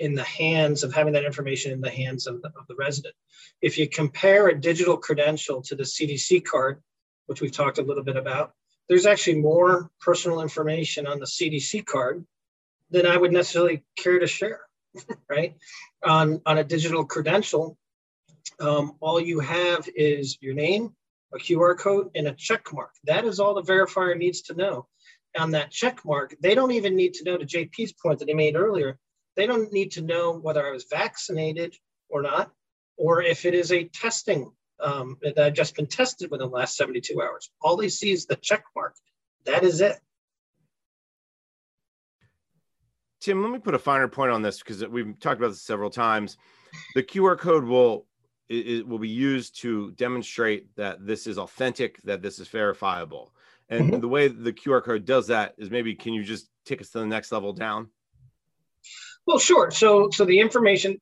in 0.00 0.14
the 0.14 0.24
hands 0.24 0.82
of 0.82 0.92
having 0.92 1.12
that 1.12 1.26
information 1.26 1.72
in 1.72 1.80
the 1.80 1.90
hands 1.90 2.26
of 2.26 2.40
the, 2.40 2.48
of 2.48 2.66
the 2.68 2.74
resident. 2.74 3.14
If 3.60 3.76
you 3.76 3.86
compare 3.86 4.48
a 4.48 4.58
digital 4.58 4.96
credential 4.96 5.60
to 5.62 5.76
the 5.76 5.82
CDC 5.82 6.44
card, 6.44 6.82
which 7.26 7.42
we've 7.42 7.52
talked 7.52 7.78
a 7.78 7.82
little 7.82 8.02
bit 8.02 8.16
about, 8.16 8.54
there's 8.88 9.06
actually 9.06 9.40
more 9.40 9.90
personal 10.00 10.40
information 10.40 11.06
on 11.06 11.20
the 11.20 11.26
CDC 11.26 11.84
card 11.84 12.24
than 12.90 13.06
I 13.06 13.16
would 13.16 13.30
necessarily 13.30 13.84
care 13.96 14.18
to 14.18 14.26
share, 14.26 14.62
right? 15.30 15.54
On, 16.02 16.40
on 16.46 16.58
a 16.58 16.64
digital 16.64 17.04
credential, 17.04 17.76
um, 18.58 18.96
all 19.00 19.20
you 19.20 19.40
have 19.40 19.86
is 19.94 20.38
your 20.40 20.54
name, 20.54 20.94
a 21.34 21.38
QR 21.38 21.78
code, 21.78 22.10
and 22.14 22.26
a 22.26 22.32
check 22.32 22.72
mark. 22.72 22.92
That 23.04 23.26
is 23.26 23.38
all 23.38 23.54
the 23.54 23.62
verifier 23.62 24.16
needs 24.16 24.40
to 24.42 24.54
know. 24.54 24.88
On 25.38 25.50
that 25.52 25.70
check 25.70 26.04
mark, 26.06 26.34
they 26.40 26.54
don't 26.54 26.72
even 26.72 26.96
need 26.96 27.14
to 27.14 27.24
know, 27.24 27.36
to 27.36 27.44
JP's 27.44 27.92
point 27.92 28.18
that 28.18 28.28
he 28.28 28.34
made 28.34 28.56
earlier, 28.56 28.98
they 29.36 29.46
don't 29.46 29.72
need 29.72 29.92
to 29.92 30.02
know 30.02 30.32
whether 30.32 30.66
I 30.66 30.70
was 30.70 30.86
vaccinated 30.90 31.76
or 32.08 32.22
not, 32.22 32.50
or 32.96 33.22
if 33.22 33.44
it 33.44 33.54
is 33.54 33.72
a 33.72 33.84
testing 33.84 34.52
um, 34.80 35.18
that 35.22 35.38
I've 35.38 35.54
just 35.54 35.76
been 35.76 35.86
tested 35.86 36.30
within 36.30 36.48
the 36.48 36.54
last 36.54 36.76
72 36.76 37.20
hours. 37.20 37.50
All 37.60 37.76
they 37.76 37.88
see 37.88 38.10
is 38.10 38.26
the 38.26 38.36
check 38.36 38.64
mark. 38.74 38.94
That 39.46 39.64
is 39.64 39.80
it. 39.80 39.98
Tim, 43.20 43.42
let 43.42 43.52
me 43.52 43.58
put 43.58 43.74
a 43.74 43.78
finer 43.78 44.08
point 44.08 44.32
on 44.32 44.42
this 44.42 44.58
because 44.58 44.86
we've 44.86 45.18
talked 45.20 45.38
about 45.38 45.48
this 45.48 45.62
several 45.62 45.90
times. 45.90 46.38
The 46.94 47.02
QR 47.02 47.38
code 47.38 47.64
will 47.64 48.06
it, 48.48 48.86
will 48.86 48.98
be 48.98 49.08
used 49.08 49.60
to 49.60 49.92
demonstrate 49.92 50.74
that 50.76 51.06
this 51.06 51.26
is 51.26 51.38
authentic, 51.38 52.02
that 52.02 52.20
this 52.20 52.38
is 52.40 52.48
verifiable. 52.48 53.32
And 53.68 53.90
mm-hmm. 53.90 54.00
the 54.00 54.08
way 54.08 54.26
the 54.26 54.52
QR 54.52 54.82
code 54.82 55.04
does 55.04 55.28
that 55.28 55.54
is 55.56 55.70
maybe 55.70 55.94
can 55.94 56.14
you 56.14 56.24
just 56.24 56.48
take 56.64 56.80
us 56.80 56.90
to 56.90 56.98
the 56.98 57.06
next 57.06 57.30
level 57.30 57.52
down? 57.52 57.88
Well, 59.26 59.38
sure. 59.38 59.70
So, 59.70 60.10
so 60.10 60.24
the 60.24 60.40
information, 60.40 60.98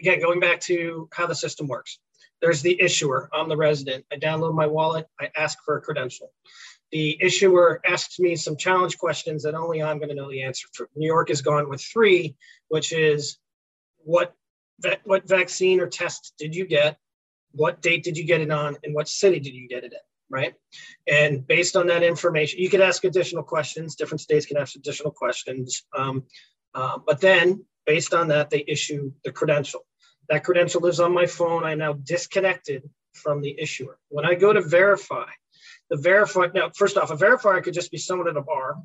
again, 0.00 0.20
going 0.20 0.40
back 0.40 0.60
to 0.62 1.08
how 1.12 1.26
the 1.26 1.34
system 1.34 1.68
works, 1.68 1.98
there's 2.40 2.62
the 2.62 2.80
issuer. 2.80 3.28
I'm 3.32 3.48
the 3.48 3.56
resident. 3.56 4.04
I 4.12 4.16
download 4.16 4.54
my 4.54 4.66
wallet. 4.66 5.06
I 5.20 5.30
ask 5.36 5.58
for 5.64 5.76
a 5.76 5.80
credential. 5.80 6.32
The 6.92 7.18
issuer 7.20 7.80
asks 7.84 8.18
me 8.20 8.36
some 8.36 8.56
challenge 8.56 8.98
questions 8.98 9.42
that 9.42 9.54
only 9.54 9.82
I'm 9.82 9.98
going 9.98 10.10
to 10.10 10.14
know 10.14 10.30
the 10.30 10.42
answer 10.42 10.68
to. 10.74 10.86
New 10.94 11.06
York 11.06 11.28
has 11.28 11.42
gone 11.42 11.68
with 11.68 11.82
three, 11.82 12.36
which 12.68 12.92
is 12.92 13.38
what 13.98 14.34
what 15.04 15.26
vaccine 15.26 15.80
or 15.80 15.86
test 15.86 16.34
did 16.38 16.54
you 16.54 16.66
get? 16.66 16.98
What 17.52 17.80
date 17.80 18.04
did 18.04 18.16
you 18.16 18.24
get 18.24 18.42
it 18.42 18.50
on? 18.50 18.76
And 18.84 18.94
what 18.94 19.08
city 19.08 19.40
did 19.40 19.54
you 19.54 19.68
get 19.68 19.84
it 19.84 19.92
in? 19.92 19.98
Right. 20.28 20.54
And 21.06 21.46
based 21.46 21.76
on 21.76 21.86
that 21.86 22.02
information, 22.02 22.60
you 22.60 22.68
could 22.68 22.80
ask 22.80 23.04
additional 23.04 23.42
questions. 23.42 23.94
Different 23.94 24.20
states 24.20 24.44
can 24.44 24.56
ask 24.56 24.76
additional 24.76 25.12
questions. 25.12 25.84
Um, 25.96 26.24
uh, 26.76 26.98
but 27.04 27.22
then, 27.22 27.64
based 27.86 28.12
on 28.12 28.28
that, 28.28 28.50
they 28.50 28.62
issue 28.68 29.10
the 29.24 29.32
credential. 29.32 29.80
That 30.28 30.44
credential 30.44 30.82
lives 30.82 31.00
on 31.00 31.14
my 31.14 31.24
phone. 31.24 31.64
I 31.64 31.74
now 31.74 31.94
disconnected 31.94 32.82
from 33.14 33.40
the 33.40 33.58
issuer. 33.58 33.98
When 34.10 34.26
I 34.26 34.34
go 34.34 34.52
to 34.52 34.60
verify, 34.60 35.30
the 35.88 35.96
verify 35.96 36.48
now 36.54 36.70
first 36.76 36.98
off, 36.98 37.10
a 37.10 37.16
verifier 37.16 37.62
could 37.62 37.72
just 37.72 37.90
be 37.90 37.96
someone 37.96 38.28
at 38.28 38.36
a 38.36 38.42
bar. 38.42 38.76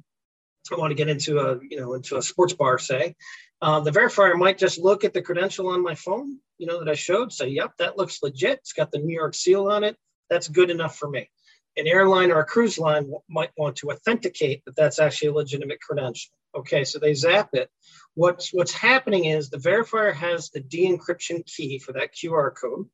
I 0.72 0.76
want 0.76 0.92
to 0.92 0.96
get 0.96 1.10
into 1.10 1.40
a 1.40 1.60
you 1.70 1.82
know 1.82 1.94
into 1.94 2.16
a 2.16 2.22
sports 2.22 2.54
bar, 2.54 2.80
say. 2.80 3.16
Uh, 3.62 3.82
the 3.82 3.92
verifier 3.92 4.38
might 4.38 4.58
just 4.58 4.80
look 4.80 5.04
at 5.04 5.14
the 5.14 5.22
credential 5.22 5.68
on 5.68 5.84
my 5.84 5.96
phone, 5.96 6.40
you 6.58 6.68
know, 6.68 6.80
that 6.80 6.90
I 6.90 6.96
showed, 6.96 7.34
say, 7.34 7.50
"Yep, 7.50 7.74
that 7.80 7.98
looks 7.98 8.24
legit. 8.24 8.60
It's 8.60 8.74
got 8.74 8.92
the 8.92 9.00
New 9.00 9.14
York 9.14 9.36
seal 9.36 9.70
on 9.70 9.84
it. 9.84 9.98
That's 10.30 10.48
good 10.48 10.70
enough 10.70 10.96
for 10.96 11.10
me." 11.10 11.30
An 11.78 11.88
airline 11.88 12.32
or 12.32 12.40
a 12.40 12.46
cruise 12.46 12.78
line 12.78 13.12
might 13.30 13.52
want 13.58 13.78
to 13.78 13.92
authenticate 13.92 14.64
that 14.66 14.76
that's 14.76 15.00
actually 15.00 15.30
a 15.30 15.34
legitimate 15.34 15.80
credential. 15.82 16.32
Okay, 16.56 16.84
so 16.84 17.00
they 17.00 17.14
zap 17.14 17.50
it. 17.54 17.70
What's 18.14 18.54
what's 18.54 18.74
happening 18.74 19.26
is 19.26 19.50
the 19.50 19.58
verifier 19.58 20.14
has 20.14 20.50
the 20.50 20.60
de-encryption 20.60 21.46
key 21.46 21.80
for 21.80 21.94
that 21.94 22.14
QR 22.14 22.52
code. 22.54 22.88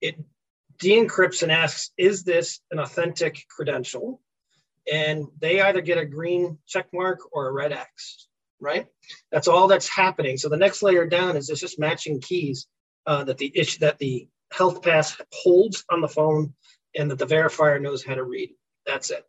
It 0.00 0.18
de-encrypts 0.78 1.42
and 1.42 1.52
asks, 1.52 1.90
is 1.98 2.24
this 2.24 2.60
an 2.70 2.78
authentic 2.78 3.44
credential? 3.48 4.20
And 4.90 5.26
they 5.38 5.60
either 5.60 5.82
get 5.82 5.98
a 5.98 6.06
green 6.06 6.58
check 6.66 6.86
mark 6.94 7.18
or 7.32 7.48
a 7.48 7.52
red 7.52 7.72
X, 7.72 8.28
right? 8.60 8.86
That's 9.30 9.48
all 9.48 9.68
that's 9.68 9.88
happening. 9.88 10.38
So 10.38 10.48
the 10.48 10.56
next 10.56 10.82
layer 10.82 11.06
down 11.06 11.36
is 11.36 11.50
it's 11.50 11.60
just 11.60 11.78
matching 11.78 12.20
keys 12.20 12.66
uh, 13.06 13.24
that 13.24 13.38
the 13.38 13.52
issue 13.54 13.80
that 13.80 13.98
the 13.98 14.28
health 14.50 14.82
pass 14.82 15.20
holds 15.32 15.84
on 15.90 16.00
the 16.00 16.08
phone 16.08 16.54
and 16.94 17.10
that 17.10 17.18
the 17.18 17.26
verifier 17.26 17.80
knows 17.80 18.04
how 18.04 18.14
to 18.14 18.22
read. 18.22 18.50
That's 18.86 19.10
it. 19.10 19.26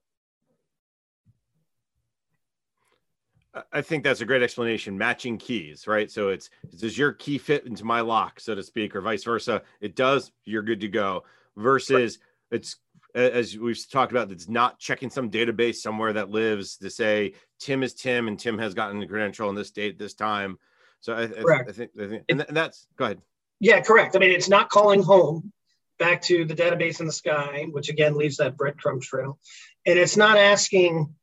I 3.74 3.82
think 3.82 4.04
that's 4.04 4.22
a 4.22 4.26
great 4.26 4.44
explanation. 4.44 4.98
Matching 4.98 5.38
keys, 5.38 5.88
right? 5.88 6.10
So 6.10 6.30
it's 6.30 6.50
does 6.78 6.98
your 6.98 7.14
key 7.14 7.38
fit 7.38 7.66
into 7.66 7.84
my 7.84 8.02
lock, 8.02 8.40
so 8.40 8.54
to 8.56 8.64
speak, 8.64 8.96
or 8.96 9.02
vice 9.02 9.24
versa? 9.24 9.64
It 9.82 9.96
does. 9.96 10.32
You're 10.46 10.62
good 10.62 10.82
to 10.82 10.88
go. 10.88 11.24
Versus 11.58 12.20
it's 12.52 12.78
as 13.16 13.58
we've 13.58 13.90
talked 13.90 14.12
about, 14.12 14.32
it's 14.32 14.48
not 14.48 14.80
checking 14.80 15.10
some 15.10 15.32
database 15.32 15.76
somewhere 15.76 16.14
that 16.14 16.30
lives 16.30 16.78
to 16.78 16.90
say 16.90 17.34
Tim 17.60 17.82
is 17.82 17.96
Tim 17.96 18.28
and 18.28 18.40
Tim 18.40 18.58
has 18.60 18.76
gotten 18.76 19.00
the 19.00 19.08
credential 19.08 19.50
on 19.50 19.56
this 19.56 19.72
date, 19.72 19.98
this 19.98 20.14
time. 20.14 20.60
So 21.02 21.14
I, 21.14 21.24
I, 21.24 21.60
I 21.68 21.72
think, 21.72 21.92
I 22.00 22.08
think 22.08 22.24
and 22.30 22.46
that's 22.50 22.86
go 22.98 23.06
ahead. 23.06 23.22
Yeah, 23.60 23.82
correct. 23.82 24.16
I 24.16 24.20
mean, 24.20 24.32
it's 24.32 24.50
not 24.50 24.70
calling 24.70 25.02
home 25.02 25.52
back 26.00 26.22
to 26.24 26.46
the 26.46 26.56
database 26.56 27.00
in 27.00 27.06
the 27.06 27.12
sky, 27.12 27.68
which 27.70 27.90
again 27.90 28.16
leaves 28.16 28.38
that 28.38 28.58
breadcrumb 28.58 29.02
trail, 29.02 29.38
and 29.86 30.00
it's 30.00 30.18
not 30.18 30.38
asking 30.38 31.14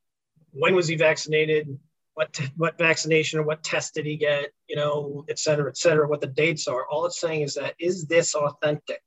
when 0.53 0.75
was 0.75 0.87
he 0.87 0.97
vaccinated 0.97 1.79
what 2.15 2.33
t- 2.33 2.53
what 2.57 2.79
vaccination 2.79 3.39
or 3.39 3.43
what 3.43 3.63
test 3.63 3.95
did 3.95 4.07
he 4.07 4.17
get, 4.17 4.51
you 4.69 4.77
know, 4.77 5.25
et 5.29 5.39
cetera, 5.39 5.69
et 5.69 5.77
cetera, 5.77 6.09
what 6.09 6.21
the 6.21 6.27
dates 6.27 6.67
are. 6.67 6.87
All 6.87 7.05
it's 7.07 7.21
saying 7.21 7.43
is 7.43 7.55
that 7.55 7.75
is 7.79 8.07
this 8.07 8.35
authentic? 8.35 9.03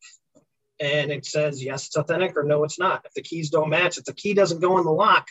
And 0.80 1.12
it 1.12 1.26
says 1.26 1.64
yes, 1.64 1.88
it's 1.88 1.98
authentic, 1.98 2.38
or 2.38 2.44
no, 2.44 2.64
it's 2.64 2.80
not. 2.80 3.04
If 3.06 3.14
the 3.14 3.22
keys 3.22 3.50
don't 3.50 3.70
match, 3.70 3.98
if 3.98 4.06
the 4.06 4.14
key 4.14 4.34
doesn't 4.34 4.62
go 4.62 4.78
in 4.78 4.86
the 4.86 4.92
lock, 4.92 5.28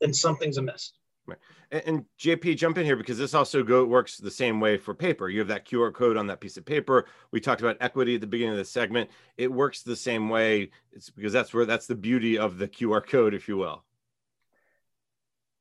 then 0.00 0.12
something's 0.12 0.58
amiss. 0.58 0.92
Right. 1.26 1.38
And, 1.74 2.04
JP, 2.20 2.56
jump 2.56 2.78
in 2.78 2.84
here 2.84 2.94
because 2.94 3.18
this 3.18 3.34
also 3.34 3.64
go 3.64 3.84
works 3.84 4.18
the 4.18 4.30
same 4.30 4.60
way 4.60 4.76
for 4.76 4.94
paper. 4.94 5.28
You 5.28 5.40
have 5.40 5.48
that 5.48 5.66
QR 5.66 5.92
code 5.92 6.16
on 6.16 6.28
that 6.28 6.40
piece 6.40 6.56
of 6.56 6.64
paper. 6.64 7.06
We 7.32 7.40
talked 7.40 7.60
about 7.60 7.76
equity 7.80 8.14
at 8.14 8.20
the 8.20 8.28
beginning 8.28 8.52
of 8.52 8.58
the 8.58 8.64
segment. 8.64 9.10
It 9.36 9.52
works 9.52 9.82
the 9.82 9.96
same 9.96 10.28
way. 10.28 10.70
It's 10.92 11.10
because 11.10 11.32
that's 11.32 11.52
where 11.52 11.66
that's 11.66 11.86
the 11.86 11.96
beauty 11.96 12.38
of 12.38 12.58
the 12.58 12.68
QR 12.68 13.04
code, 13.04 13.34
if 13.34 13.48
you 13.48 13.56
will. 13.56 13.82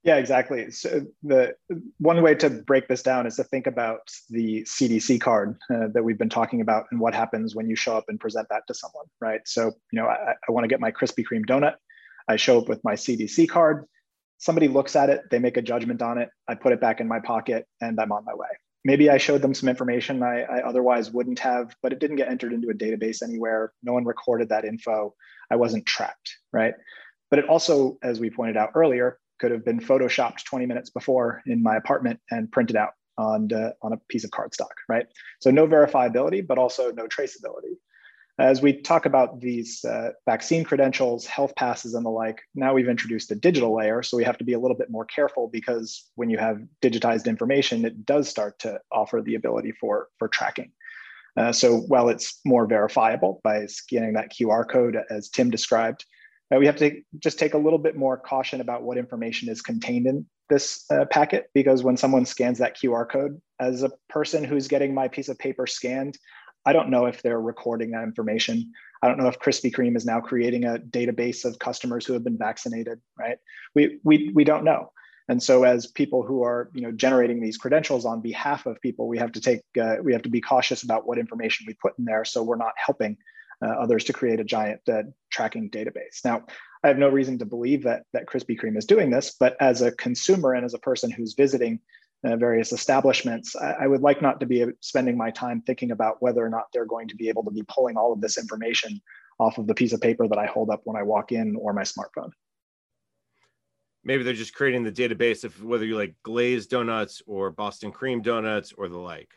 Yeah, 0.03 0.17
exactly. 0.17 0.69
So 0.69 1.07
the 1.23 1.55
one 1.97 2.21
way 2.21 2.35
to 2.35 2.49
break 2.49 2.87
this 2.87 3.01
down 3.01 3.25
is 3.25 3.37
to 3.37 3.43
think 3.45 3.65
about 3.65 4.11
the 4.29 4.63
CDC 4.63 5.19
card 5.19 5.57
uh, 5.73 5.87
that 5.93 6.03
we've 6.03 6.17
been 6.17 6.29
talking 6.29 6.61
about 6.61 6.85
and 6.91 6.99
what 6.99 7.15
happens 7.15 7.55
when 7.55 7.67
you 7.69 7.75
show 7.75 7.97
up 7.97 8.05
and 8.09 8.19
present 8.19 8.47
that 8.49 8.63
to 8.67 8.73
someone, 8.73 9.05
right? 9.19 9.41
So, 9.45 9.71
you 9.91 10.01
know, 10.01 10.07
I, 10.07 10.33
I 10.47 10.51
want 10.51 10.65
to 10.65 10.67
get 10.67 10.81
my 10.81 10.91
Krispy 10.91 11.23
Kreme 11.25 11.45
donut. 11.45 11.75
I 12.27 12.35
show 12.35 12.59
up 12.59 12.67
with 12.69 12.83
my 12.83 12.93
CDC 12.93 13.49
card. 13.49 13.85
Somebody 14.43 14.67
looks 14.67 14.97
at 14.97 15.09
it, 15.09 15.21
they 15.31 15.39
make 15.39 15.55
a 15.55 15.61
judgment 15.61 16.01
on 16.01 16.17
it. 16.17 16.27
I 16.49 16.55
put 16.55 16.73
it 16.73 16.81
back 16.81 16.99
in 16.99 17.07
my 17.07 17.21
pocket 17.21 17.65
and 17.79 17.97
I'm 17.97 18.11
on 18.11 18.25
my 18.25 18.33
way. 18.35 18.49
Maybe 18.83 19.09
I 19.09 19.17
showed 19.17 19.41
them 19.41 19.53
some 19.53 19.69
information 19.69 20.21
I, 20.21 20.41
I 20.41 20.67
otherwise 20.67 21.11
wouldn't 21.11 21.39
have, 21.39 21.73
but 21.81 21.93
it 21.93 21.99
didn't 21.99 22.17
get 22.17 22.27
entered 22.27 22.51
into 22.51 22.67
a 22.67 22.73
database 22.73 23.23
anywhere. 23.23 23.71
No 23.83 23.93
one 23.93 24.03
recorded 24.03 24.49
that 24.49 24.65
info. 24.65 25.15
I 25.49 25.55
wasn't 25.55 25.85
tracked, 25.85 26.35
right? 26.51 26.73
But 27.29 27.39
it 27.39 27.47
also, 27.47 27.97
as 28.03 28.19
we 28.19 28.29
pointed 28.29 28.57
out 28.57 28.71
earlier, 28.75 29.17
could 29.39 29.51
have 29.51 29.63
been 29.63 29.79
photoshopped 29.79 30.43
20 30.43 30.65
minutes 30.65 30.89
before 30.89 31.41
in 31.45 31.63
my 31.63 31.77
apartment 31.77 32.19
and 32.29 32.51
printed 32.51 32.75
out 32.75 32.91
on, 33.17 33.47
uh, 33.53 33.71
on 33.81 33.93
a 33.93 33.97
piece 34.09 34.25
of 34.25 34.31
cardstock, 34.31 34.75
right? 34.89 35.05
So 35.39 35.51
no 35.51 35.67
verifiability, 35.67 36.45
but 36.45 36.57
also 36.57 36.91
no 36.91 37.07
traceability. 37.07 37.77
As 38.39 38.63
we 38.63 38.81
talk 38.81 39.05
about 39.05 39.41
these 39.41 39.85
uh, 39.85 40.09
vaccine 40.25 40.63
credentials, 40.63 41.27
health 41.27 41.55
passes, 41.55 41.93
and 41.93 42.03
the 42.03 42.09
like, 42.09 42.41
now 42.55 42.73
we've 42.73 42.89
introduced 42.89 43.31
a 43.31 43.35
digital 43.35 43.75
layer. 43.75 44.01
So 44.01 44.17
we 44.17 44.23
have 44.23 44.39
to 44.39 44.43
be 44.43 44.53
a 44.53 44.59
little 44.59 44.77
bit 44.77 44.89
more 44.89 45.05
careful 45.05 45.49
because 45.51 46.09
when 46.15 46.31
you 46.31 46.39
have 46.39 46.59
digitized 46.81 47.27
information, 47.27 47.85
it 47.85 48.05
does 48.05 48.27
start 48.27 48.57
to 48.59 48.79
offer 48.91 49.21
the 49.21 49.35
ability 49.35 49.73
for, 49.79 50.07
for 50.17 50.27
tracking. 50.27 50.71
Uh, 51.37 51.51
so 51.51 51.77
while 51.81 52.09
it's 52.09 52.39
more 52.43 52.65
verifiable 52.65 53.39
by 53.43 53.67
scanning 53.67 54.13
that 54.13 54.31
QR 54.31 54.67
code, 54.67 54.97
as 55.11 55.29
Tim 55.29 55.51
described, 55.51 56.05
uh, 56.53 56.57
we 56.57 56.65
have 56.65 56.75
to 56.77 57.01
just 57.19 57.37
take 57.37 57.53
a 57.53 57.57
little 57.57 57.79
bit 57.79 57.95
more 57.95 58.17
caution 58.17 58.61
about 58.61 58.83
what 58.83 58.97
information 58.97 59.49
is 59.49 59.61
contained 59.61 60.07
in 60.07 60.25
this 60.49 60.85
uh, 60.91 61.05
packet 61.05 61.49
because 61.53 61.83
when 61.83 61.97
someone 61.97 62.25
scans 62.25 62.59
that 62.59 62.77
QR 62.77 63.09
code, 63.09 63.41
as 63.59 63.83
a 63.83 63.91
person 64.09 64.43
who's 64.43 64.67
getting 64.67 64.93
my 64.93 65.07
piece 65.07 65.29
of 65.29 65.39
paper 65.39 65.65
scanned, 65.65 66.17
I 66.65 66.73
don't 66.73 66.89
know 66.89 67.05
if 67.05 67.21
they're 67.21 67.41
recording 67.41 67.91
that 67.91 68.03
information. 68.03 68.71
I 69.01 69.07
don't 69.07 69.17
know 69.17 69.27
if 69.27 69.39
Krispy 69.39 69.73
Kreme 69.73 69.97
is 69.97 70.05
now 70.05 70.21
creating 70.21 70.63
a 70.63 70.77
database 70.77 71.43
of 71.45 71.59
customers 71.59 72.05
who 72.05 72.13
have 72.13 72.23
been 72.23 72.37
vaccinated, 72.37 73.01
right? 73.17 73.37
We, 73.75 73.99
we, 74.03 74.31
we 74.33 74.43
don't 74.43 74.63
know. 74.63 74.91
And 75.29 75.41
so 75.41 75.63
as 75.63 75.87
people 75.87 76.23
who 76.23 76.43
are 76.43 76.69
you 76.73 76.81
know, 76.81 76.91
generating 76.91 77.41
these 77.41 77.57
credentials 77.57 78.05
on 78.05 78.21
behalf 78.21 78.65
of 78.65 78.81
people, 78.81 79.07
we 79.07 79.17
have 79.17 79.31
to 79.33 79.41
take, 79.41 79.61
uh, 79.81 79.95
we 80.01 80.13
have 80.13 80.21
to 80.23 80.29
be 80.29 80.41
cautious 80.41 80.83
about 80.83 81.07
what 81.07 81.17
information 81.17 81.65
we 81.67 81.75
put 81.75 81.97
in 81.97 82.05
there 82.05 82.25
so 82.25 82.43
we're 82.43 82.57
not 82.57 82.73
helping 82.77 83.17
uh, 83.63 83.69
others 83.69 84.03
to 84.05 84.13
create 84.13 84.39
a 84.39 84.43
giant 84.43 84.81
uh, 84.91 85.03
tracking 85.31 85.69
database. 85.69 86.23
Now, 86.25 86.43
I 86.83 86.89
have 86.89 86.97
no 86.97 87.09
reason 87.09 87.39
to 87.39 87.45
believe 87.45 87.83
that, 87.83 88.03
that 88.11 88.25
Krispy 88.25 88.59
Kreme 88.59 88.77
is 88.77 88.85
doing 88.85 89.09
this, 89.09 89.35
but 89.39 89.55
as 89.61 89.81
a 89.81 89.91
consumer 89.93 90.53
and 90.53 90.65
as 90.65 90.73
a 90.73 90.79
person 90.79 91.09
who's 91.09 91.33
visiting 91.33 91.79
uh, 92.23 92.35
various 92.37 92.71
establishments, 92.71 93.55
I, 93.55 93.71
I, 93.81 93.87
would 93.87 94.01
like 94.01 94.21
not 94.21 94.39
to 94.39 94.45
be 94.45 94.65
spending 94.79 95.17
my 95.17 95.29
time 95.31 95.61
thinking 95.61 95.91
about 95.91 96.21
whether 96.21 96.45
or 96.45 96.49
not 96.49 96.65
they're 96.71 96.85
going 96.85 97.07
to 97.09 97.15
be 97.15 97.27
able 97.29 97.43
to 97.43 97.51
be 97.51 97.63
pulling 97.67 97.97
all 97.97 98.13
of 98.13 98.21
this 98.21 98.37
information 98.37 99.01
off 99.39 99.57
of 99.57 99.67
the 99.67 99.73
piece 99.73 99.93
of 99.93 100.01
paper 100.01 100.27
that 100.27 100.37
I 100.37 100.45
hold 100.45 100.69
up 100.69 100.81
when 100.85 100.95
I 100.95 101.03
walk 101.03 101.31
in 101.31 101.55
or 101.55 101.73
my 101.73 101.81
smartphone. 101.81 102.31
Maybe 104.05 104.23
they're 104.23 104.33
just 104.33 104.53
creating 104.53 104.83
the 104.83 104.91
database 104.91 105.43
of 105.43 105.63
whether 105.63 105.85
you 105.85 105.95
like 105.95 106.15
glazed 106.23 106.69
donuts 106.69 107.21
or 107.25 107.51
Boston 107.51 107.91
cream 107.91 108.21
donuts 108.21 108.73
or 108.73 108.89
the 108.89 108.97
like. 108.97 109.29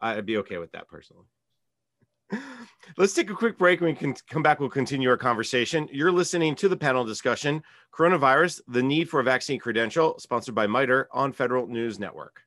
I'd 0.00 0.26
be 0.26 0.38
okay 0.38 0.58
with 0.58 0.72
that 0.72 0.88
personally. 0.88 1.24
Let's 2.96 3.14
take 3.14 3.30
a 3.30 3.34
quick 3.34 3.58
break 3.58 3.80
and 3.80 3.88
we 3.88 3.94
can 3.94 4.14
come 4.28 4.42
back. 4.42 4.60
We'll 4.60 4.68
continue 4.68 5.08
our 5.08 5.16
conversation. 5.16 5.88
You're 5.90 6.12
listening 6.12 6.54
to 6.56 6.68
the 6.68 6.76
panel 6.76 7.04
discussion 7.04 7.62
Coronavirus, 7.92 8.60
the 8.68 8.82
need 8.82 9.08
for 9.08 9.20
a 9.20 9.24
vaccine 9.24 9.58
credential, 9.58 10.18
sponsored 10.18 10.54
by 10.54 10.66
MITRE 10.66 11.08
on 11.12 11.32
Federal 11.32 11.66
News 11.66 11.98
Network. 11.98 12.42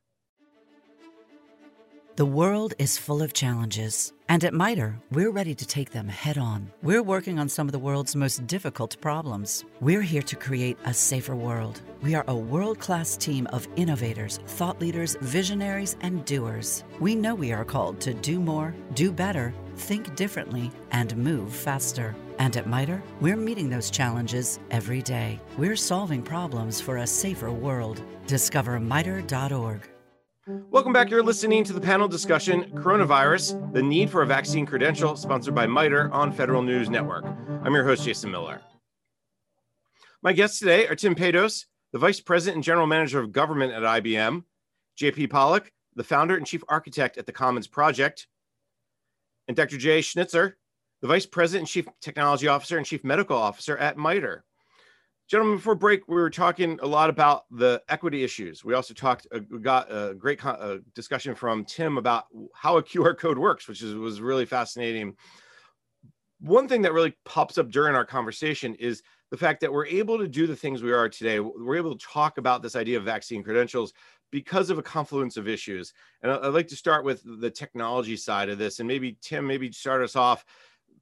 The 2.18 2.26
world 2.26 2.74
is 2.80 2.98
full 2.98 3.22
of 3.22 3.34
challenges, 3.34 4.12
and 4.28 4.44
at 4.44 4.52
MITRE, 4.52 5.00
we're 5.12 5.30
ready 5.30 5.54
to 5.54 5.68
take 5.68 5.92
them 5.92 6.08
head 6.08 6.40
on. 6.40 6.72
We're 6.82 7.04
working 7.04 7.38
on 7.38 7.48
some 7.48 7.68
of 7.68 7.74
the 7.74 7.78
world's 7.78 8.16
most 8.16 8.48
difficult 8.48 9.00
problems. 9.02 9.66
We're 9.82 10.02
here 10.02 10.24
to 10.24 10.36
create 10.36 10.80
a 10.86 10.96
safer 10.96 11.36
world. 11.36 11.84
We 12.02 12.16
are 12.16 12.26
a 12.28 12.36
world 12.36 12.80
class 12.80 13.18
team 13.18 13.46
of 13.54 13.68
innovators, 13.76 14.40
thought 14.48 14.82
leaders, 14.82 15.16
visionaries, 15.22 15.96
and 16.02 16.26
doers. 16.26 16.84
We 17.00 17.14
know 17.14 17.36
we 17.36 17.54
are 17.54 17.64
called 17.64 18.02
to 18.02 18.16
do 18.16 18.40
more, 18.40 18.74
do 18.96 19.12
better, 19.12 19.54
think 19.76 20.16
differently, 20.16 20.72
and 20.90 21.16
move 21.16 21.54
faster. 21.54 22.16
And 22.40 22.58
at 22.58 22.66
MITRE, 22.66 23.04
we're 23.22 23.38
meeting 23.38 23.70
those 23.70 23.92
challenges 23.92 24.60
every 24.72 25.04
day. 25.04 25.40
We're 25.56 25.76
solving 25.76 26.24
problems 26.24 26.82
for 26.82 26.98
a 26.98 27.06
safer 27.06 27.52
world. 27.52 28.02
Discover 28.26 28.80
MITRE.org. 28.80 29.88
Welcome 30.48 30.94
back. 30.94 31.10
You're 31.10 31.24
listening 31.24 31.66
to 31.66 31.74
the 31.74 31.82
panel 31.82 32.08
discussion 32.08 32.72
Coronavirus, 32.74 33.74
the 33.74 33.84
need 33.84 34.10
for 34.10 34.22
a 34.22 34.26
vaccine 34.26 34.66
credential, 34.66 35.18
sponsored 35.18 35.54
by 35.54 35.68
MITRE 35.68 36.10
on 36.14 36.32
Federal 36.32 36.62
News 36.62 36.90
Network. 36.90 37.26
I'm 37.26 37.74
your 37.74 37.84
host, 37.84 38.06
Jason 38.06 38.32
Miller. 38.32 38.62
My 40.24 40.32
guests 40.32 40.60
today 40.60 40.88
are 40.88 40.96
Tim 40.96 41.16
Paydos, 41.16 41.66
the 41.92 42.00
Vice 42.00 42.22
President 42.22 42.56
and 42.56 42.64
General 42.64 42.88
Manager 42.88 43.20
of 43.20 43.34
Government 43.34 43.74
at 43.74 43.82
IBM, 43.82 44.46
JP 44.98 45.32
Pollock, 45.32 45.70
the 45.96 46.04
founder 46.06 46.38
and 46.38 46.48
chief 46.48 46.64
architect 46.70 47.18
at 47.18 47.26
the 47.26 47.34
Commons 47.34 47.68
Project, 47.68 48.28
and 49.50 49.58
Dr. 49.58 49.78
Jay 49.78 50.00
Schnitzer, 50.00 50.56
the 51.02 51.10
Vice 51.10 51.26
President 51.26 51.64
and 51.64 51.68
Chief 51.68 51.88
Technology 52.00 52.48
Officer 52.48 52.78
and 52.78 52.86
Chief 52.86 53.04
Medical 53.04 53.36
Officer 53.36 53.78
at 53.78 53.98
MITRE. 53.98 54.46
Gentlemen, 55.28 55.58
before 55.58 55.76
break, 55.76 56.08
we 56.08 56.16
were 56.16 56.30
talking 56.30 56.80
a 56.82 56.88
lot 56.88 57.10
about 57.10 57.44
the 57.52 57.84
equity 57.90 58.24
issues. 58.24 58.64
We 58.64 58.74
also 58.74 58.94
talked, 58.94 59.28
uh, 59.34 59.40
got 59.40 59.92
a 59.92 60.16
great 60.16 60.44
uh, 60.46 60.78
discussion 60.96 61.36
from 61.36 61.66
Tim 61.66 61.98
about 61.98 62.28
how 62.54 62.78
a 62.78 62.84
QR 62.84 63.18
code 63.18 63.38
works, 63.38 63.68
which 63.68 63.82
is, 63.82 63.94
was 63.94 64.22
really 64.22 64.46
fascinating. 64.46 65.18
One 66.40 66.70
thing 66.70 66.82
that 66.84 66.94
really 66.94 67.14
pops 67.26 67.58
up 67.58 67.70
during 67.70 67.94
our 67.94 68.06
conversation 68.06 68.74
is 68.76 69.04
the 69.30 69.36
fact 69.36 69.60
that 69.60 69.74
we're 69.74 69.88
able 69.88 70.18
to 70.18 70.30
do 70.30 70.48
the 70.48 70.56
things 70.56 70.82
we 70.82 70.94
are 70.94 71.10
today. 71.10 71.42
We're 71.42 71.76
able 71.76 71.98
to 71.98 72.06
talk 72.06 72.38
about 72.38 72.62
this 72.62 72.78
idea 72.78 72.98
of 72.98 73.04
vaccine 73.04 73.44
credentials 73.44 73.92
because 74.32 74.70
of 74.70 74.78
a 74.78 74.84
confluence 74.84 75.36
of 75.36 75.50
issues. 75.50 75.92
And 76.22 76.32
I'd 76.32 76.54
like 76.54 76.68
to 76.70 76.78
start 76.78 77.04
with 77.04 77.22
the 77.42 77.52
technology 77.52 78.16
side 78.16 78.48
of 78.48 78.58
this. 78.58 78.80
And 78.80 78.88
maybe, 78.88 79.18
Tim, 79.22 79.46
maybe 79.46 79.74
start 79.74 80.02
us 80.02 80.16
off 80.16 80.46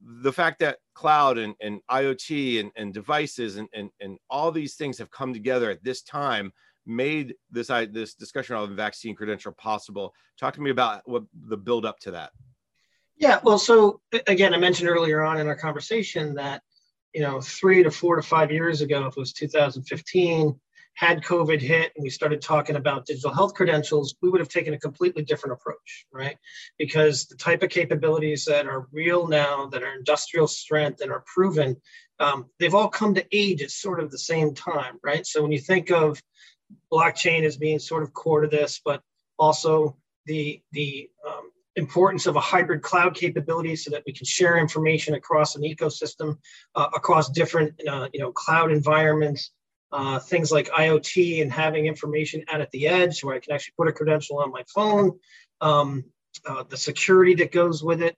the 0.02 0.32
fact 0.32 0.58
that 0.60 0.78
cloud 0.94 1.38
and, 1.38 1.54
and 1.60 1.80
IoT 1.90 2.60
and, 2.60 2.70
and 2.76 2.92
devices 2.92 3.56
and, 3.56 3.68
and, 3.72 3.90
and 4.00 4.18
all 4.30 4.50
these 4.50 4.74
things 4.74 4.98
have 4.98 5.10
come 5.10 5.32
together 5.32 5.70
at 5.70 5.82
this 5.82 6.02
time 6.02 6.52
made 6.86 7.34
this 7.50 7.68
I, 7.68 7.86
this 7.86 8.14
discussion 8.14 8.56
of 8.56 8.68
the 8.68 8.74
vaccine 8.74 9.14
credential 9.14 9.52
possible. 9.52 10.14
Talk 10.38 10.54
to 10.54 10.60
me 10.60 10.70
about 10.70 11.02
what 11.04 11.24
the 11.48 11.56
build 11.56 11.84
up 11.84 11.98
to 12.00 12.12
that. 12.12 12.30
Yeah, 13.16 13.40
well, 13.42 13.58
so 13.58 14.00
again, 14.26 14.54
I 14.54 14.58
mentioned 14.58 14.88
earlier 14.88 15.22
on 15.22 15.38
in 15.38 15.48
our 15.48 15.56
conversation 15.56 16.34
that 16.34 16.62
you 17.14 17.22
know 17.22 17.40
three 17.40 17.82
to 17.82 17.90
four 17.90 18.16
to 18.16 18.22
five 18.22 18.52
years 18.52 18.82
ago, 18.82 19.06
if 19.06 19.16
it 19.16 19.20
was 19.20 19.32
2015, 19.32 20.58
had 20.96 21.22
COVID 21.22 21.60
hit 21.60 21.92
and 21.94 22.02
we 22.02 22.08
started 22.08 22.40
talking 22.40 22.76
about 22.76 23.04
digital 23.04 23.32
health 23.32 23.52
credentials, 23.52 24.14
we 24.22 24.30
would 24.30 24.40
have 24.40 24.48
taken 24.48 24.72
a 24.72 24.78
completely 24.78 25.22
different 25.22 25.52
approach, 25.52 26.06
right? 26.10 26.38
Because 26.78 27.26
the 27.26 27.36
type 27.36 27.62
of 27.62 27.68
capabilities 27.68 28.46
that 28.46 28.66
are 28.66 28.88
real 28.92 29.28
now, 29.28 29.66
that 29.66 29.82
are 29.82 29.94
industrial 29.94 30.48
strength 30.48 31.02
and 31.02 31.12
are 31.12 31.22
proven, 31.26 31.76
um, 32.18 32.46
they've 32.58 32.74
all 32.74 32.88
come 32.88 33.14
to 33.14 33.26
age 33.30 33.62
at 33.62 33.70
sort 33.70 34.00
of 34.00 34.10
the 34.10 34.18
same 34.18 34.54
time, 34.54 34.98
right? 35.04 35.26
So 35.26 35.42
when 35.42 35.52
you 35.52 35.60
think 35.60 35.90
of 35.90 36.20
blockchain 36.90 37.44
as 37.44 37.58
being 37.58 37.78
sort 37.78 38.02
of 38.02 38.14
core 38.14 38.40
to 38.40 38.48
this, 38.48 38.80
but 38.82 39.02
also 39.38 39.98
the 40.24 40.62
the 40.72 41.10
um, 41.28 41.50
importance 41.76 42.26
of 42.26 42.36
a 42.36 42.40
hybrid 42.40 42.80
cloud 42.80 43.14
capability 43.14 43.76
so 43.76 43.90
that 43.90 44.02
we 44.06 44.14
can 44.14 44.24
share 44.24 44.56
information 44.56 45.12
across 45.12 45.56
an 45.56 45.62
ecosystem, 45.62 46.38
uh, 46.74 46.88
across 46.96 47.28
different 47.28 47.74
uh, 47.86 48.08
you 48.14 48.20
know 48.20 48.32
cloud 48.32 48.72
environments 48.72 49.50
uh, 49.92 50.18
things 50.18 50.50
like 50.50 50.68
IoT 50.70 51.42
and 51.42 51.52
having 51.52 51.86
information 51.86 52.44
out 52.48 52.60
at 52.60 52.70
the 52.70 52.88
edge 52.88 53.22
where 53.22 53.36
I 53.36 53.40
can 53.40 53.52
actually 53.52 53.74
put 53.76 53.88
a 53.88 53.92
credential 53.92 54.38
on 54.38 54.50
my 54.50 54.62
phone, 54.74 55.18
um, 55.60 56.04
uh, 56.44 56.64
the 56.68 56.76
security 56.76 57.34
that 57.36 57.52
goes 57.52 57.82
with 57.82 58.02
it. 58.02 58.16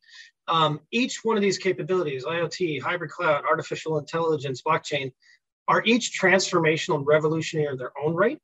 Um, 0.48 0.80
each 0.90 1.20
one 1.24 1.36
of 1.36 1.42
these 1.42 1.58
capabilities, 1.58 2.24
IoT, 2.24 2.80
hybrid 2.80 3.10
cloud, 3.10 3.44
artificial 3.44 3.98
intelligence, 3.98 4.62
blockchain, 4.62 5.12
are 5.68 5.82
each 5.84 6.18
transformational 6.18 6.96
and 6.96 7.06
revolutionary 7.06 7.72
in 7.72 7.78
their 7.78 7.92
own 8.02 8.14
right. 8.14 8.38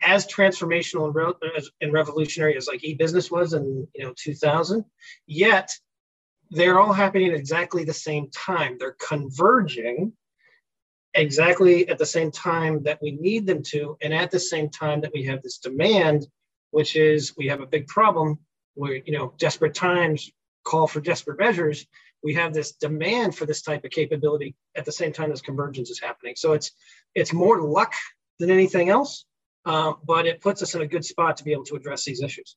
As 0.00 0.26
transformational 0.26 1.06
and, 1.06 1.14
re- 1.14 1.70
and 1.80 1.92
revolutionary 1.92 2.56
as 2.56 2.66
like 2.66 2.82
e-business 2.82 3.30
was 3.30 3.52
in 3.52 3.86
you 3.94 4.04
know 4.04 4.14
2000, 4.16 4.84
yet 5.26 5.70
they're 6.50 6.80
all 6.80 6.92
happening 6.92 7.28
at 7.28 7.34
exactly 7.34 7.84
the 7.84 7.92
same 7.92 8.28
time. 8.30 8.76
They're 8.78 8.96
converging 8.98 10.14
exactly 11.14 11.88
at 11.88 11.98
the 11.98 12.06
same 12.06 12.30
time 12.30 12.82
that 12.84 12.98
we 13.02 13.12
need 13.12 13.46
them 13.46 13.62
to, 13.64 13.96
and 14.00 14.14
at 14.14 14.30
the 14.30 14.40
same 14.40 14.70
time 14.70 15.00
that 15.02 15.12
we 15.12 15.24
have 15.24 15.42
this 15.42 15.58
demand, 15.58 16.26
which 16.70 16.96
is 16.96 17.36
we 17.36 17.48
have 17.48 17.60
a 17.60 17.66
big 17.66 17.86
problem 17.86 18.38
where 18.74 18.94
you 18.94 19.12
know 19.12 19.34
desperate 19.38 19.74
times 19.74 20.30
call 20.64 20.86
for 20.86 21.00
desperate 21.00 21.38
measures. 21.38 21.86
We 22.22 22.34
have 22.34 22.54
this 22.54 22.72
demand 22.72 23.34
for 23.36 23.46
this 23.46 23.62
type 23.62 23.84
of 23.84 23.90
capability 23.90 24.54
at 24.76 24.84
the 24.84 24.92
same 24.92 25.12
time 25.12 25.32
as 25.32 25.42
convergence 25.42 25.90
is 25.90 26.00
happening. 26.00 26.34
So 26.36 26.52
it's 26.52 26.70
it's 27.14 27.32
more 27.32 27.60
luck 27.60 27.92
than 28.38 28.50
anything 28.50 28.88
else, 28.88 29.24
uh, 29.66 29.94
but 30.04 30.26
it 30.26 30.40
puts 30.40 30.62
us 30.62 30.74
in 30.74 30.82
a 30.82 30.86
good 30.86 31.04
spot 31.04 31.36
to 31.38 31.44
be 31.44 31.52
able 31.52 31.64
to 31.64 31.76
address 31.76 32.04
these 32.04 32.22
issues. 32.22 32.56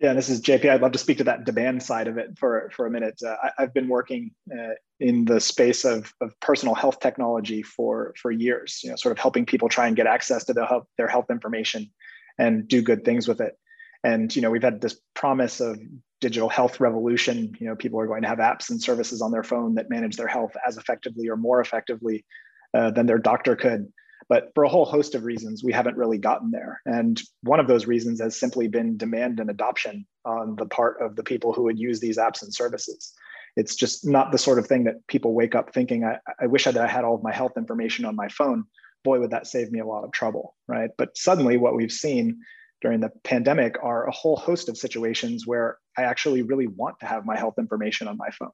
Yeah, 0.00 0.14
this 0.14 0.30
is 0.30 0.40
JP. 0.40 0.70
I'd 0.70 0.80
love 0.80 0.92
to 0.92 0.98
speak 0.98 1.18
to 1.18 1.24
that 1.24 1.44
demand 1.44 1.82
side 1.82 2.08
of 2.08 2.16
it 2.16 2.38
for, 2.38 2.70
for 2.74 2.86
a 2.86 2.90
minute. 2.90 3.20
Uh, 3.24 3.36
I, 3.58 3.62
have 3.62 3.74
been 3.74 3.86
working 3.88 4.30
uh, 4.50 4.72
in 4.98 5.26
the 5.26 5.40
space 5.40 5.84
of, 5.84 6.14
of 6.22 6.38
personal 6.40 6.74
health 6.74 7.00
technology 7.00 7.62
for, 7.62 8.14
for 8.16 8.30
years, 8.30 8.80
you 8.82 8.88
know, 8.88 8.96
sort 8.96 9.12
of 9.12 9.18
helping 9.18 9.44
people 9.44 9.68
try 9.68 9.88
and 9.88 9.96
get 9.96 10.06
access 10.06 10.44
to 10.44 10.54
the 10.54 10.64
health, 10.64 10.86
their 10.96 11.06
health 11.06 11.26
information 11.30 11.90
and 12.38 12.66
do 12.66 12.80
good 12.80 13.04
things 13.04 13.28
with 13.28 13.42
it. 13.42 13.58
And, 14.02 14.34
you 14.34 14.40
know, 14.40 14.50
we've 14.50 14.62
had 14.62 14.80
this 14.80 14.98
promise 15.14 15.60
of 15.60 15.78
digital 16.22 16.48
health 16.48 16.80
revolution. 16.80 17.54
You 17.60 17.66
know, 17.66 17.76
people 17.76 18.00
are 18.00 18.06
going 18.06 18.22
to 18.22 18.28
have 18.28 18.38
apps 18.38 18.70
and 18.70 18.80
services 18.80 19.20
on 19.20 19.32
their 19.32 19.42
phone 19.42 19.74
that 19.74 19.90
manage 19.90 20.16
their 20.16 20.28
health 20.28 20.52
as 20.66 20.78
effectively 20.78 21.28
or 21.28 21.36
more 21.36 21.60
effectively 21.60 22.24
uh, 22.72 22.90
than 22.90 23.04
their 23.04 23.18
doctor 23.18 23.54
could. 23.54 23.92
But 24.30 24.52
for 24.54 24.62
a 24.62 24.68
whole 24.68 24.84
host 24.84 25.16
of 25.16 25.24
reasons, 25.24 25.64
we 25.64 25.72
haven't 25.72 25.96
really 25.96 26.16
gotten 26.16 26.52
there. 26.52 26.80
And 26.86 27.20
one 27.42 27.58
of 27.58 27.66
those 27.66 27.88
reasons 27.88 28.20
has 28.20 28.38
simply 28.38 28.68
been 28.68 28.96
demand 28.96 29.40
and 29.40 29.50
adoption 29.50 30.06
on 30.24 30.54
the 30.54 30.66
part 30.66 31.02
of 31.02 31.16
the 31.16 31.24
people 31.24 31.52
who 31.52 31.64
would 31.64 31.80
use 31.80 31.98
these 31.98 32.16
apps 32.16 32.40
and 32.40 32.54
services. 32.54 33.12
It's 33.56 33.74
just 33.74 34.06
not 34.06 34.30
the 34.30 34.38
sort 34.38 34.60
of 34.60 34.68
thing 34.68 34.84
that 34.84 35.04
people 35.08 35.34
wake 35.34 35.56
up 35.56 35.74
thinking, 35.74 36.04
I, 36.04 36.18
I 36.40 36.46
wish 36.46 36.68
I 36.68 36.86
had 36.86 37.02
all 37.02 37.16
of 37.16 37.24
my 37.24 37.34
health 37.34 37.54
information 37.56 38.04
on 38.04 38.14
my 38.14 38.28
phone. 38.28 38.62
Boy, 39.02 39.18
would 39.18 39.32
that 39.32 39.48
save 39.48 39.72
me 39.72 39.80
a 39.80 39.86
lot 39.86 40.04
of 40.04 40.12
trouble, 40.12 40.54
right? 40.68 40.90
But 40.96 41.16
suddenly, 41.16 41.56
what 41.56 41.74
we've 41.74 41.90
seen 41.90 42.38
during 42.82 43.00
the 43.00 43.10
pandemic 43.24 43.82
are 43.82 44.06
a 44.06 44.12
whole 44.12 44.36
host 44.36 44.68
of 44.68 44.78
situations 44.78 45.44
where 45.44 45.78
I 45.98 46.02
actually 46.02 46.42
really 46.42 46.68
want 46.68 47.00
to 47.00 47.06
have 47.06 47.26
my 47.26 47.36
health 47.36 47.54
information 47.58 48.06
on 48.06 48.16
my 48.16 48.30
phone. 48.30 48.52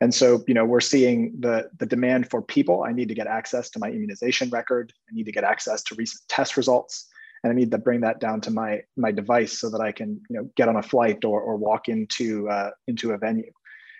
And 0.00 0.14
so, 0.14 0.44
you 0.46 0.54
know, 0.54 0.64
we're 0.64 0.80
seeing 0.80 1.34
the, 1.40 1.70
the 1.78 1.86
demand 1.86 2.30
for 2.30 2.42
people. 2.42 2.84
I 2.84 2.92
need 2.92 3.08
to 3.08 3.14
get 3.14 3.26
access 3.26 3.70
to 3.70 3.78
my 3.78 3.88
immunization 3.88 4.50
record. 4.50 4.92
I 5.10 5.14
need 5.14 5.24
to 5.24 5.32
get 5.32 5.44
access 5.44 5.82
to 5.84 5.94
recent 5.94 6.22
test 6.28 6.56
results. 6.56 7.08
And 7.42 7.50
I 7.50 7.54
need 7.54 7.70
to 7.70 7.78
bring 7.78 8.00
that 8.00 8.20
down 8.20 8.40
to 8.42 8.50
my, 8.50 8.82
my 8.96 9.10
device 9.10 9.58
so 9.58 9.70
that 9.70 9.80
I 9.80 9.92
can, 9.92 10.20
you 10.28 10.36
know, 10.36 10.50
get 10.56 10.68
on 10.68 10.76
a 10.76 10.82
flight 10.82 11.24
or, 11.24 11.40
or 11.40 11.56
walk 11.56 11.88
into, 11.88 12.48
uh, 12.48 12.70
into 12.88 13.12
a 13.12 13.18
venue. 13.18 13.50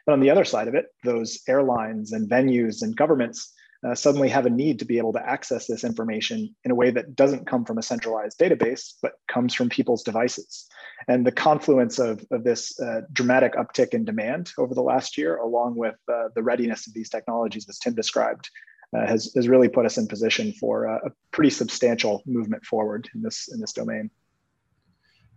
But 0.05 0.13
on 0.13 0.21
the 0.21 0.31
other 0.31 0.45
side 0.45 0.69
of 0.69 0.75
it, 0.75 0.87
those 1.03 1.41
airlines 1.49 2.13
and 2.13 2.29
venues 2.29 2.83
and 2.83 2.97
governments 2.97 3.53
uh, 3.85 3.95
suddenly 3.95 4.29
have 4.29 4.47
a 4.47 4.51
need 4.51 4.79
to 4.79 4.85
be 4.85 4.99
able 4.99 5.13
to 5.13 5.29
access 5.29 5.67
this 5.67 5.85
information 5.85 6.55
in 6.65 6.71
a 6.71 6.75
way 6.75 6.91
that 6.91 7.17
doesn't 7.17 7.47
come 7.47 7.65
from 7.65 7.79
a 7.79 7.83
centralized 7.83 8.39
database, 8.39 8.95
but 9.03 9.13
comes 9.29 9.55
from 9.55 9.69
people's 9.69 10.03
devices. 10.03 10.67
And 11.09 11.27
the 11.27 11.33
confluence 11.33 11.99
of, 11.99 12.25
of 12.31 12.45
this 12.45 12.79
uh, 12.81 13.03
dramatic 13.13 13.55
uptick 13.55 13.95
in 13.95 14.05
demand 14.05 14.53
over 14.59 14.75
the 14.75 14.83
last 14.83 15.19
year, 15.19 15.37
along 15.37 15.77
with 15.77 15.97
uh, 16.13 16.29
the 16.35 16.43
readiness 16.43 16.87
of 16.87 16.95
these 16.95 17.11
technologies, 17.11 17.67
as 17.69 17.79
Tim 17.79 17.95
described, 17.95 18.51
uh, 18.97 19.07
has, 19.07 19.33
has 19.35 19.49
really 19.49 19.69
put 19.69 19.85
us 19.85 19.99
in 19.99 20.07
position 20.07 20.53
for 20.53 20.85
a 20.85 21.13
pretty 21.33 21.51
substantial 21.51 22.23
movement 22.25 22.65
forward 22.65 23.09
in 23.15 23.23
this, 23.23 23.49
in 23.53 23.61
this 23.61 23.73
domain. 23.73 24.11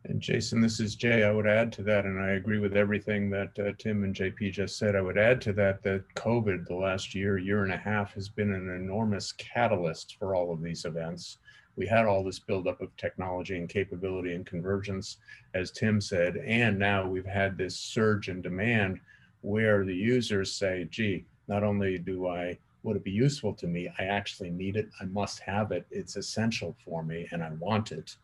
And 0.05 0.21
Jason, 0.21 0.61
this 0.61 0.79
is 0.79 0.95
Jay. 0.95 1.23
I 1.23 1.31
would 1.31 1.45
add 1.45 1.73
to 1.73 1.83
that, 1.83 2.05
and 2.05 2.19
I 2.19 2.31
agree 2.31 2.59
with 2.59 2.77
everything 2.77 3.29
that 3.31 3.59
uh, 3.59 3.73
Tim 3.77 4.03
and 4.05 4.15
JP 4.15 4.53
just 4.53 4.77
said. 4.77 4.95
I 4.95 5.01
would 5.01 5.17
add 5.17 5.41
to 5.41 5.53
that 5.53 5.83
that 5.83 6.05
COVID, 6.15 6.65
the 6.65 6.75
last 6.75 7.13
year, 7.13 7.37
year 7.37 7.63
and 7.63 7.73
a 7.73 7.77
half, 7.77 8.13
has 8.13 8.29
been 8.29 8.53
an 8.53 8.69
enormous 8.69 9.33
catalyst 9.33 10.15
for 10.17 10.35
all 10.35 10.53
of 10.53 10.61
these 10.61 10.85
events. 10.85 11.37
We 11.75 11.85
had 11.85 12.05
all 12.05 12.23
this 12.23 12.39
buildup 12.39 12.81
of 12.81 12.95
technology 12.95 13.57
and 13.57 13.67
capability 13.67 14.33
and 14.35 14.45
convergence, 14.45 15.17
as 15.53 15.71
Tim 15.71 15.99
said, 15.99 16.37
and 16.37 16.79
now 16.79 17.05
we've 17.05 17.25
had 17.25 17.57
this 17.57 17.77
surge 17.77 18.29
in 18.29 18.41
demand 18.41 19.01
where 19.41 19.83
the 19.83 19.95
users 19.95 20.53
say, 20.53 20.87
gee, 20.89 21.25
not 21.49 21.63
only 21.63 21.97
do 21.97 22.27
I 22.27 22.57
would 22.83 22.95
it 22.95 23.03
be 23.03 23.11
useful 23.11 23.53
to 23.55 23.67
me, 23.67 23.89
I 23.99 24.03
actually 24.03 24.49
need 24.49 24.77
it, 24.77 24.89
I 25.01 25.05
must 25.05 25.39
have 25.41 25.73
it, 25.73 25.85
it's 25.91 26.15
essential 26.15 26.75
for 26.85 27.03
me, 27.03 27.27
and 27.31 27.43
I 27.43 27.51
want 27.59 27.91
it 27.91 28.15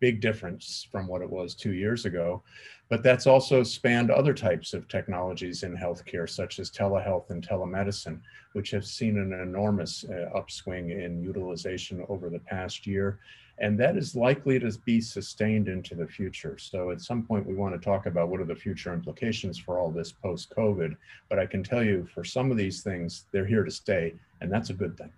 big 0.00 0.20
difference 0.20 0.86
from 0.90 1.06
what 1.06 1.22
it 1.22 1.30
was 1.30 1.54
two 1.54 1.72
years 1.72 2.04
ago. 2.04 2.42
But 2.88 3.02
that's 3.02 3.26
also 3.26 3.62
spanned 3.64 4.10
other 4.10 4.32
types 4.32 4.72
of 4.72 4.86
technologies 4.86 5.64
in 5.64 5.76
healthcare, 5.76 6.28
such 6.28 6.60
as 6.60 6.70
telehealth 6.70 7.30
and 7.30 7.46
telemedicine, 7.46 8.20
which 8.52 8.70
have 8.70 8.86
seen 8.86 9.18
an 9.18 9.32
enormous 9.32 10.04
uh, 10.04 10.30
upswing 10.36 10.90
in 10.90 11.22
utilization 11.22 12.04
over 12.08 12.30
the 12.30 12.38
past 12.38 12.86
year. 12.86 13.18
And 13.58 13.80
that 13.80 13.96
is 13.96 14.14
likely 14.14 14.58
to 14.60 14.70
be 14.84 15.00
sustained 15.00 15.66
into 15.66 15.94
the 15.94 16.06
future. 16.06 16.58
So 16.58 16.90
at 16.90 17.00
some 17.00 17.22
point, 17.22 17.46
we 17.46 17.54
want 17.54 17.74
to 17.74 17.84
talk 17.84 18.06
about 18.06 18.28
what 18.28 18.40
are 18.40 18.44
the 18.44 18.54
future 18.54 18.92
implications 18.92 19.58
for 19.58 19.78
all 19.78 19.90
this 19.90 20.12
post 20.12 20.50
COVID. 20.54 20.94
But 21.28 21.38
I 21.38 21.46
can 21.46 21.64
tell 21.64 21.82
you 21.82 22.06
for 22.14 22.22
some 22.22 22.50
of 22.50 22.56
these 22.56 22.82
things, 22.82 23.24
they're 23.32 23.46
here 23.46 23.64
to 23.64 23.70
stay, 23.70 24.14
and 24.42 24.52
that's 24.52 24.70
a 24.70 24.74
good 24.74 24.96
thing. 24.98 25.10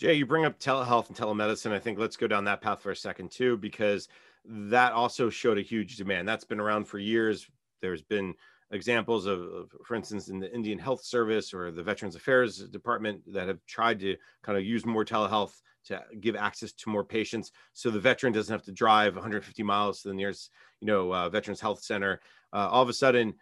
Jay, 0.00 0.14
you 0.14 0.24
bring 0.24 0.46
up 0.46 0.58
telehealth 0.58 1.08
and 1.08 1.16
telemedicine. 1.16 1.72
I 1.72 1.78
think 1.78 1.98
let's 1.98 2.16
go 2.16 2.26
down 2.26 2.44
that 2.44 2.62
path 2.62 2.80
for 2.80 2.90
a 2.90 2.96
second 2.96 3.30
too, 3.30 3.58
because 3.58 4.08
that 4.46 4.94
also 4.94 5.28
showed 5.28 5.58
a 5.58 5.62
huge 5.62 5.98
demand. 5.98 6.26
That's 6.26 6.42
been 6.42 6.58
around 6.58 6.86
for 6.86 6.98
years. 6.98 7.46
There's 7.82 8.00
been 8.00 8.32
examples 8.70 9.26
of, 9.26 9.40
of, 9.42 9.74
for 9.84 9.94
instance, 9.96 10.28
in 10.28 10.40
the 10.40 10.50
Indian 10.54 10.78
Health 10.78 11.04
Service 11.04 11.52
or 11.52 11.70
the 11.70 11.82
Veterans 11.82 12.16
Affairs 12.16 12.60
Department 12.68 13.20
that 13.30 13.46
have 13.46 13.58
tried 13.66 14.00
to 14.00 14.16
kind 14.42 14.56
of 14.56 14.64
use 14.64 14.86
more 14.86 15.04
telehealth 15.04 15.60
to 15.84 16.02
give 16.18 16.34
access 16.34 16.72
to 16.72 16.88
more 16.88 17.04
patients, 17.04 17.52
so 17.74 17.90
the 17.90 18.00
veteran 18.00 18.32
doesn't 18.32 18.52
have 18.52 18.64
to 18.64 18.72
drive 18.72 19.16
150 19.16 19.62
miles 19.62 20.00
to 20.00 20.08
the 20.08 20.14
nearest, 20.14 20.50
you 20.80 20.86
know, 20.86 21.12
uh, 21.12 21.28
Veterans 21.28 21.60
Health 21.60 21.82
Center. 21.82 22.22
Uh, 22.54 22.68
all 22.70 22.82
of 22.82 22.88
a 22.88 22.94
sudden, 22.94 23.34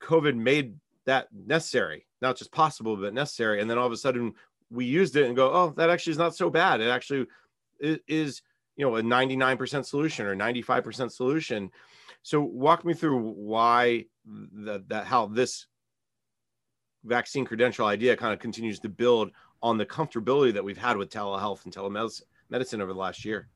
COVID 0.00 0.36
made 0.36 0.76
that 1.06 1.26
necessary, 1.32 2.06
not 2.22 2.36
just 2.36 2.52
possible, 2.52 2.96
but 2.96 3.14
necessary. 3.14 3.60
And 3.60 3.68
then 3.68 3.78
all 3.78 3.86
of 3.86 3.92
a 3.92 3.96
sudden, 3.96 4.34
we 4.70 4.84
used 4.84 5.16
it 5.16 5.26
and 5.26 5.36
go, 5.36 5.50
oh, 5.52 5.74
that 5.76 5.90
actually 5.90 6.12
is 6.12 6.18
not 6.18 6.34
so 6.34 6.50
bad. 6.50 6.80
It 6.80 6.88
actually 6.88 7.26
is, 7.80 8.42
you 8.76 8.84
know, 8.84 8.96
a 8.96 9.02
99% 9.02 9.84
solution 9.84 10.26
or 10.26 10.34
95% 10.34 11.12
solution. 11.12 11.70
So 12.22 12.40
walk 12.40 12.84
me 12.84 12.94
through 12.94 13.18
why 13.18 14.06
that, 14.64 14.88
that 14.88 15.06
how 15.06 15.26
this 15.26 15.66
vaccine 17.04 17.44
credential 17.44 17.86
idea 17.86 18.16
kind 18.16 18.32
of 18.32 18.38
continues 18.38 18.80
to 18.80 18.88
build 18.88 19.30
on 19.62 19.78
the 19.78 19.86
comfortability 19.86 20.52
that 20.54 20.64
we've 20.64 20.78
had 20.78 20.96
with 20.96 21.10
telehealth 21.10 21.64
and 21.64 21.74
telemedicine 21.74 22.80
over 22.80 22.92
the 22.92 22.98
last 22.98 23.24
year. 23.24 23.48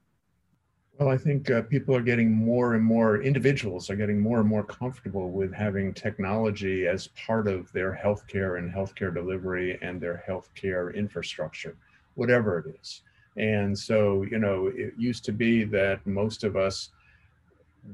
Well, 0.99 1.11
I 1.11 1.17
think 1.17 1.49
uh, 1.49 1.63
people 1.63 1.95
are 1.95 2.03
getting 2.03 2.33
more 2.33 2.75
and 2.75 2.83
more, 2.85 3.23
individuals 3.23 3.89
are 3.89 3.95
getting 3.95 4.19
more 4.19 4.41
and 4.41 4.49
more 4.49 4.65
comfortable 4.65 5.31
with 5.31 5.53
having 5.53 5.95
technology 5.95 6.89
as 6.89 7.07
part 7.09 7.47
of 7.47 7.71
their 7.73 8.01
healthcare 8.05 8.59
and 8.59 8.73
healthcare 8.73 9.15
delivery 9.15 9.79
and 9.81 10.01
their 10.01 10.25
healthcare 10.29 10.93
infrastructure, 10.93 11.77
whatever 12.17 12.59
it 12.59 12.81
is. 12.81 13.03
And 13.37 13.79
so, 13.79 14.23
you 14.25 14.39
know, 14.39 14.73
it 14.75 14.95
used 14.99 15.25
to 15.27 15.33
be 15.33 15.63
that 15.65 16.05
most 16.05 16.43
of 16.43 16.57
us 16.57 16.91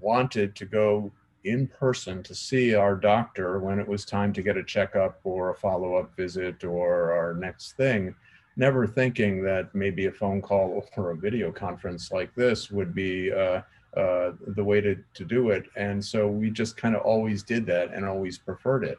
wanted 0.01 0.55
to 0.57 0.65
go 0.65 1.13
in 1.45 1.67
person 1.67 2.23
to 2.23 2.35
see 2.35 2.75
our 2.75 2.97
doctor 2.97 3.59
when 3.59 3.79
it 3.79 3.87
was 3.87 4.07
time 4.07 4.33
to 4.33 4.43
get 4.43 4.57
a 4.57 4.65
checkup 4.65 5.21
or 5.25 5.51
a 5.51 5.55
follow 5.55 5.97
up 5.97 6.17
visit 6.17 6.65
or 6.65 7.13
our 7.13 7.35
next 7.35 7.73
thing 7.73 8.15
never 8.57 8.87
thinking 8.87 9.43
that 9.45 9.75
maybe 9.75 10.07
a 10.07 10.13
phone 10.13 10.41
call 10.41 10.85
or 10.97 11.11
a 11.11 11.17
video 11.17 11.51
conference 11.51 12.13
like 12.13 12.35
this 12.35 12.71
would 12.71 12.95
be 12.95 13.33
uh, 13.33 13.61
uh, 13.97 14.33
the 14.49 14.65
way 14.65 14.81
to, 14.81 14.97
to 15.15 15.25
do 15.25 15.51
it. 15.51 15.65
And 15.77 16.05
so 16.05 16.29
we 16.29 16.51
just 16.51 16.77
kind 16.77 16.95
of 16.97 17.03
always 17.03 17.43
did 17.43 17.67
that 17.67 17.93
and 17.93 18.05
always 18.05 18.39
preferred 18.39 18.85
it. 18.85 18.99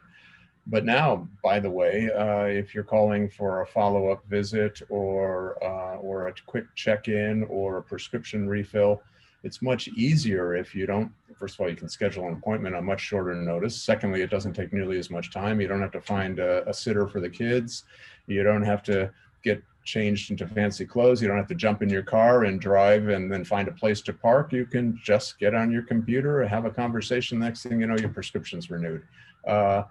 But 0.68 0.84
now, 0.84 1.28
by 1.44 1.60
the 1.60 1.70
way, 1.70 2.10
uh, 2.10 2.46
if 2.46 2.74
you're 2.74 2.82
calling 2.82 3.30
for 3.30 3.60
a 3.60 3.66
follow-up 3.66 4.24
visit 4.28 4.82
or 4.88 5.62
uh, 5.62 5.96
or 5.98 6.26
a 6.26 6.34
quick 6.46 6.66
check-in 6.74 7.44
or 7.44 7.78
a 7.78 7.82
prescription 7.82 8.48
refill, 8.48 9.00
it's 9.44 9.62
much 9.62 9.86
easier 9.88 10.56
if 10.56 10.74
you 10.74 10.86
don't. 10.86 11.12
First 11.38 11.54
of 11.54 11.60
all, 11.60 11.70
you 11.70 11.76
can 11.76 11.88
schedule 11.88 12.26
an 12.26 12.32
appointment 12.32 12.74
on 12.74 12.84
much 12.84 13.00
shorter 13.00 13.34
notice. 13.34 13.80
Secondly, 13.80 14.22
it 14.22 14.30
doesn't 14.30 14.54
take 14.54 14.72
nearly 14.72 14.98
as 14.98 15.08
much 15.08 15.30
time. 15.32 15.60
You 15.60 15.68
don't 15.68 15.82
have 15.82 15.92
to 15.92 16.00
find 16.00 16.40
a, 16.40 16.68
a 16.68 16.74
sitter 16.74 17.06
for 17.06 17.20
the 17.20 17.30
kids. 17.30 17.84
You 18.26 18.42
don't 18.42 18.64
have 18.64 18.82
to 18.84 19.12
get 19.42 19.62
changed 19.84 20.30
into 20.30 20.46
fancy 20.46 20.84
clothes. 20.84 21.22
You 21.22 21.28
don't 21.28 21.36
have 21.36 21.46
to 21.48 21.54
jump 21.54 21.82
in 21.82 21.88
your 21.88 22.02
car 22.02 22.44
and 22.44 22.60
drive 22.60 23.08
and 23.08 23.32
then 23.32 23.44
find 23.44 23.68
a 23.68 23.72
place 23.72 24.00
to 24.02 24.12
park. 24.12 24.52
You 24.52 24.66
can 24.66 24.98
just 25.02 25.38
get 25.38 25.54
on 25.54 25.70
your 25.70 25.82
computer, 25.82 26.42
and 26.42 26.50
have 26.50 26.64
a 26.64 26.70
conversation. 26.70 27.38
Next 27.38 27.62
thing 27.62 27.80
you 27.80 27.86
know, 27.86 27.96
your 27.96 28.10
prescription's 28.10 28.70
renewed. 28.70 29.02
Uh, 29.46 29.84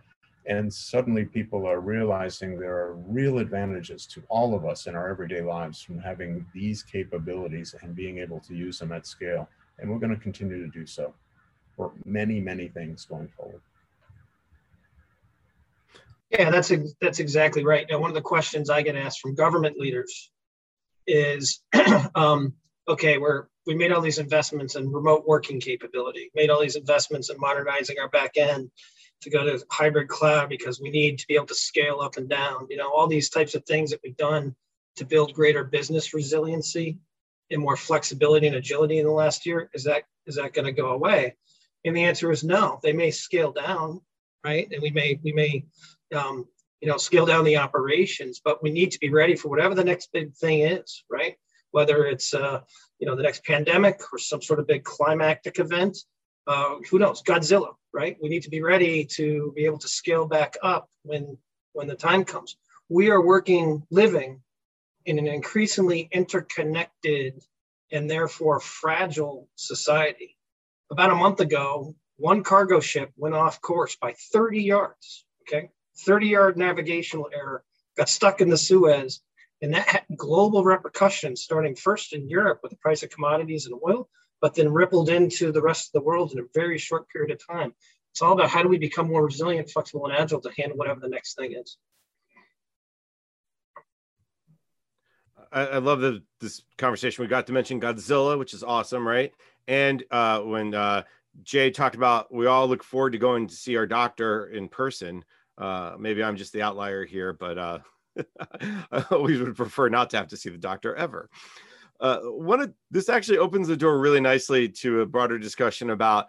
and 0.48 0.72
suddenly 0.72 1.26
people 1.26 1.66
are 1.66 1.80
realizing 1.80 2.60
there 2.60 2.78
are 2.78 2.93
real 2.93 3.39
advantages 3.39 4.06
to 4.06 4.22
all 4.30 4.54
of 4.54 4.66
us 4.66 4.86
in 4.86 4.96
our 4.96 5.10
everyday 5.10 5.41
lives 5.41 5.82
from 5.82 5.98
having 5.98 6.46
these 6.54 6.84
capabilities 6.84 7.74
and 7.82 7.96
being 7.96 8.20
able 8.20 8.39
to 8.41 8.54
use 8.54 8.78
them 8.78 8.91
at 8.91 9.08
scale. 9.08 9.50
And 9.80 9.89
we're 9.89 10.00
going 10.00 10.16
to 10.16 10.22
continue 10.22 10.64
to 10.64 10.72
do 10.72 10.86
so 10.86 11.14
for 11.76 11.91
many, 12.06 12.39
many 12.39 12.68
things 12.68 13.06
going 13.06 13.28
forward. 13.30 13.62
Yeah, 16.38 16.50
that's 16.50 16.72
that's 17.02 17.20
exactly 17.20 17.64
right. 17.64 17.86
Now, 17.90 18.00
one 18.00 18.10
of 18.10 18.16
the 18.16 18.22
questions 18.22 18.70
I 18.70 18.82
get 18.82 18.96
asked 18.96 19.20
from 19.22 19.36
government 19.36 19.78
leaders 19.78 20.32
is, 21.08 21.62
um, 22.16 22.54
okay, 22.88 23.18
we're 23.18 23.46
we 23.66 23.76
made 23.76 23.92
all 23.92 24.02
these 24.02 24.20
investments 24.20 24.76
in 24.76 24.92
remote 24.92 25.24
working 25.26 25.60
capability, 25.60 26.32
made 26.36 26.50
all 26.50 26.62
these 26.62 26.76
investments 26.76 27.30
in 27.30 27.40
modernizing 27.40 27.98
our 28.00 28.10
back 28.10 28.38
end 28.38 28.70
to 29.22 29.30
go 29.30 29.44
to 29.44 29.64
hybrid 29.72 30.08
cloud 30.08 30.50
because 30.50 30.80
we 30.80 30.90
need 30.90 31.20
to 31.20 31.28
be 31.28 31.36
able 31.36 31.48
to 31.48 31.56
scale 31.56 32.00
up 32.02 32.18
and 32.18 32.30
down. 32.30 32.68
You 32.70 32.78
know, 32.78 32.92
all 32.92 33.08
these 33.08 33.30
types 33.30 33.56
of 33.56 33.66
things 33.66 33.92
that 33.92 34.02
we've 34.04 34.18
done 34.18 34.56
to 34.98 35.06
build 35.06 35.34
greater 35.34 35.64
business 35.64 36.14
resiliency 36.14 37.00
and 37.52 37.62
more 37.62 37.78
flexibility 37.78 38.48
and 38.48 38.56
agility 38.56 39.00
in 39.00 39.06
the 39.06 39.12
last 39.12 39.46
year. 39.46 39.70
Is 39.74 39.84
that 39.86 40.04
is 40.26 40.36
that 40.36 40.54
going 40.54 40.66
to 40.66 40.72
go 40.72 40.90
away? 40.90 41.36
And 41.84 41.96
the 41.96 42.04
answer 42.06 42.32
is 42.32 42.44
no. 42.44 42.80
They 42.82 42.94
may 42.94 43.12
scale 43.12 43.52
down, 43.52 44.02
right? 44.44 44.68
And 44.72 44.82
we 44.82 44.92
may 44.92 45.20
we 45.24 45.34
may 45.34 45.66
um, 46.16 46.47
you 46.82 46.88
know, 46.89 46.97
scale 46.97 47.26
down 47.26 47.45
the 47.45 47.57
operations, 47.57 48.41
but 48.43 48.61
we 48.61 48.72
need 48.72 48.91
to 48.91 48.99
be 48.99 49.09
ready 49.09 49.36
for 49.36 49.49
whatever 49.49 49.76
the 49.76 49.84
next 49.84 50.11
big 50.13 50.34
thing 50.36 50.61
is, 50.61 51.03
right? 51.09 51.36
Whether 51.72 52.05
it's, 52.05 52.34
uh, 52.34 52.61
you 52.99 53.07
know, 53.07 53.16
the 53.16 53.24
next 53.24 53.43
pandemic 53.43 54.01
or 54.13 54.20
some 54.20 54.41
sort 54.41 54.59
of 54.59 54.68
big 54.68 54.84
climactic 54.84 55.59
event, 55.59 55.97
uh, 56.47 56.76
who 56.89 56.99
knows? 56.99 57.24
Godzilla, 57.24 57.74
right? 57.93 58.18
We 58.22 58.30
need 58.30 58.43
to 58.43 58.49
be 58.49 58.61
ready 58.61 59.05
to 59.16 59.51
be 59.55 59.66
able 59.66 59.80
to 59.80 59.88
scale 59.88 60.28
back 60.28 60.57
up 60.61 60.89
when 61.03 61.38
when 61.74 61.88
the 61.88 61.95
time 61.95 62.24
comes. 62.24 62.55
We 62.88 63.09
are 63.09 63.22
working, 63.22 63.84
living 63.89 64.41
in 65.05 65.20
an 65.20 65.28
increasingly 65.28 66.07
interconnected 66.11 67.43
and 67.91 68.09
therefore 68.09 68.59
fragile 68.59 69.49
society. 69.55 70.38
About 70.91 71.11
a 71.11 71.16
month 71.16 71.39
ago, 71.39 71.95
one 72.18 72.43
cargo 72.43 72.80
ship 72.80 73.11
went 73.18 73.36
off 73.36 73.59
course 73.61 73.97
by 73.99 74.13
30 74.32 74.61
yards, 74.63 75.26
okay? 75.41 75.70
30 76.00 76.28
yard 76.28 76.58
navigational 76.58 77.30
error, 77.34 77.64
got 77.98 78.10
stuck 78.10 78.41
in 78.41 78.50
the 78.50 78.58
Suez, 78.58 79.22
and 79.62 79.74
that 79.74 79.88
had 79.88 80.04
global 80.16 80.64
repercussions 80.64 81.41
starting 81.41 81.76
first 81.76 82.14
in 82.14 82.30
Europe 82.30 82.60
with 82.62 82.72
the 82.72 82.78
price 82.78 83.04
of 83.04 83.10
commodities 83.10 83.66
and 83.66 83.80
oil, 83.88 84.10
but 84.41 84.54
then 84.54 84.72
rippled 84.72 85.10
into 85.10 85.52
the 85.52 85.62
rest 85.62 85.88
of 85.88 85.93
the 85.93 86.06
world 86.06 86.34
in 86.34 86.39
a 86.39 86.48
very 86.54 86.78
short 86.78 87.08
period 87.10 87.32
of 87.32 87.46
time. 87.46 87.74
It's 88.12 88.22
all 88.22 88.34
about 88.34 88.50
how 88.50 88.64
do 88.64 88.70
we 88.70 88.78
become 88.78 89.08
more 89.08 89.26
resilient, 89.26 89.70
flexible, 89.70 90.06
and 90.06 90.16
agile 90.16 90.41
to 90.41 90.52
handle 90.58 90.78
whatever 90.78 91.00
the 91.00 91.10
next 91.10 91.36
thing 91.36 91.54
is. 91.54 91.78
I, 95.52 95.78
love 95.78 96.02
the, 96.02 96.22
this 96.41 96.64
conversation. 96.78 97.24
We 97.24 97.30
got 97.30 97.48
to 97.48 97.54
mention 97.54 97.80
Godzilla, 97.80 98.38
which 98.38 98.54
is 98.54 98.62
awesome, 98.62 99.08
right? 99.08 99.32
And 99.70 100.04
uh, 100.12 100.41
when 100.41 100.74
uh, 100.74 101.04
Jay 101.43 101.72
talked 101.72 101.96
about, 101.96 102.34
we 102.34 102.46
all 102.46 102.68
look 102.68 102.84
forward 102.84 103.14
to 103.14 103.18
going 103.18 103.48
to 103.48 103.56
see 103.56 103.78
our 103.78 103.88
doctor 103.88 104.48
in 104.48 104.68
person. 104.68 105.24
Uh, 105.58 105.95
maybe 105.97 106.24
I'm 106.24 106.36
just 106.36 106.53
the 106.53 106.62
outlier 106.62 107.06
here, 107.06 107.34
but 107.34 107.58
uh, 107.58 107.80
I 108.91 109.06
always 109.12 109.39
would 109.39 109.56
prefer 109.56 109.89
not 109.89 110.10
to 110.12 110.18
have 110.18 110.28
to 110.30 110.38
see 110.38 110.49
the 110.49 110.58
doctor 110.58 110.95
ever. 110.95 111.30
Uh, 111.99 112.20
one 112.20 112.62
of 112.62 112.74
this 112.91 113.10
actually 113.10 113.38
opens 113.38 113.68
the 113.68 113.78
door 113.78 113.99
really 113.99 114.20
nicely 114.20 114.68
to 114.68 115.01
a 115.01 115.06
broader 115.06 115.39
discussion 115.39 115.91
about 115.91 116.28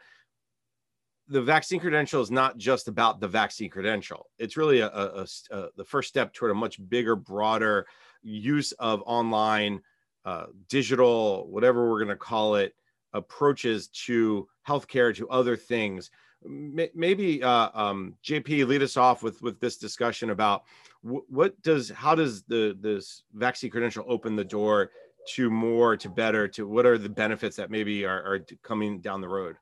the 1.28 1.42
vaccine 1.42 1.80
credential 1.80 2.22
is 2.22 2.30
not 2.30 2.56
just 2.56 2.86
about 2.86 3.20
the 3.20 3.26
vaccine 3.26 3.68
credential. 3.68 4.30
It's 4.38 4.56
really 4.56 4.80
a, 4.80 4.88
a, 4.88 5.26
a, 5.50 5.68
the 5.76 5.84
first 5.84 6.08
step 6.08 6.32
toward 6.32 6.52
a 6.52 6.54
much 6.54 6.78
bigger, 6.88 7.16
broader 7.16 7.86
use 8.22 8.72
of 8.72 9.02
online, 9.06 9.82
uh, 10.24 10.46
digital, 10.68 11.48
whatever 11.50 11.90
we're 11.90 11.98
going 11.98 12.08
to 12.08 12.16
call 12.16 12.56
it, 12.56 12.74
approaches 13.12 13.88
to 13.88 14.48
healthcare, 14.66 15.14
to 15.16 15.28
other 15.28 15.56
things. 15.56 16.10
Maybe 16.44 17.42
uh, 17.42 17.70
um, 17.74 18.14
JP 18.24 18.66
lead 18.66 18.82
us 18.82 18.96
off 18.96 19.22
with 19.22 19.42
with 19.42 19.60
this 19.60 19.76
discussion 19.76 20.30
about 20.30 20.64
what 21.02 21.60
does 21.62 21.90
how 21.90 22.14
does 22.14 22.42
the 22.44 22.76
this 22.80 23.22
vaccine 23.32 23.70
credential 23.70 24.04
open 24.08 24.36
the 24.36 24.44
door 24.44 24.90
to 25.34 25.50
more, 25.50 25.96
to 25.96 26.08
better, 26.08 26.48
to 26.48 26.66
what 26.66 26.86
are 26.86 26.98
the 26.98 27.08
benefits 27.08 27.56
that 27.56 27.70
maybe 27.70 28.04
are, 28.04 28.22
are 28.22 28.46
coming 28.62 29.00
down 29.00 29.20
the 29.20 29.28
road? 29.28 29.56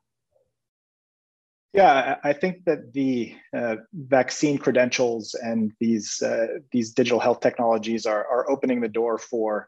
Yeah, 1.72 2.18
I 2.22 2.32
think 2.32 2.64
that 2.66 2.92
the 2.92 3.34
uh, 3.56 3.76
vaccine 3.92 4.58
credentials 4.58 5.34
and 5.34 5.72
these 5.80 6.22
uh, 6.22 6.58
these 6.70 6.92
digital 6.92 7.18
health 7.18 7.40
technologies 7.40 8.06
are, 8.06 8.24
are 8.28 8.48
opening 8.48 8.80
the 8.80 8.88
door 8.88 9.18
for 9.18 9.66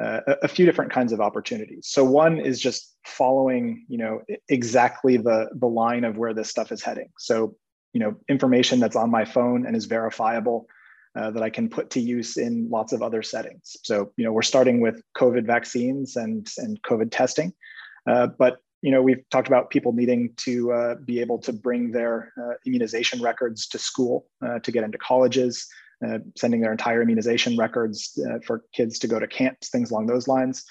uh, 0.00 0.20
a 0.42 0.48
few 0.48 0.66
different 0.66 0.90
kinds 0.90 1.12
of 1.12 1.20
opportunities. 1.20 1.86
So 1.86 2.04
one 2.04 2.38
is 2.38 2.60
just 2.60 2.96
following, 3.06 3.86
you 3.88 3.98
know, 3.98 4.22
exactly 4.48 5.16
the 5.16 5.48
the 5.54 5.68
line 5.68 6.04
of 6.04 6.16
where 6.16 6.34
this 6.34 6.50
stuff 6.50 6.72
is 6.72 6.82
heading. 6.82 7.10
So 7.18 7.56
you 7.92 8.00
know, 8.00 8.16
information 8.28 8.80
that's 8.80 8.96
on 8.96 9.10
my 9.10 9.24
phone 9.24 9.66
and 9.66 9.76
is 9.76 9.84
verifiable 9.84 10.66
uh, 11.16 11.30
that 11.30 11.44
I 11.44 11.48
can 11.48 11.68
put 11.68 11.90
to 11.90 12.00
use 12.00 12.36
in 12.36 12.68
lots 12.68 12.92
of 12.92 13.02
other 13.02 13.22
settings. 13.22 13.76
So 13.82 14.12
you 14.16 14.24
know, 14.24 14.32
we're 14.32 14.42
starting 14.42 14.80
with 14.80 15.00
COVID 15.16 15.46
vaccines 15.46 16.16
and 16.16 16.46
and 16.58 16.82
COVID 16.82 17.10
testing, 17.10 17.52
uh, 18.06 18.28
but 18.38 18.58
you 18.82 18.90
know, 18.90 19.00
we've 19.00 19.24
talked 19.30 19.48
about 19.48 19.70
people 19.70 19.92
needing 19.94 20.34
to 20.36 20.70
uh, 20.70 20.94
be 21.06 21.18
able 21.18 21.38
to 21.38 21.54
bring 21.54 21.90
their 21.90 22.32
uh, 22.38 22.52
immunization 22.66 23.22
records 23.22 23.66
to 23.68 23.78
school 23.78 24.26
uh, 24.44 24.58
to 24.58 24.70
get 24.70 24.84
into 24.84 24.98
colleges, 24.98 25.66
uh, 26.04 26.18
sending 26.36 26.60
their 26.60 26.72
entire 26.72 27.02
immunization 27.02 27.56
records 27.56 28.18
uh, 28.28 28.38
for 28.46 28.64
kids 28.72 28.98
to 29.00 29.08
go 29.08 29.18
to 29.18 29.26
camps, 29.26 29.70
things 29.70 29.90
along 29.90 30.06
those 30.06 30.28
lines. 30.28 30.64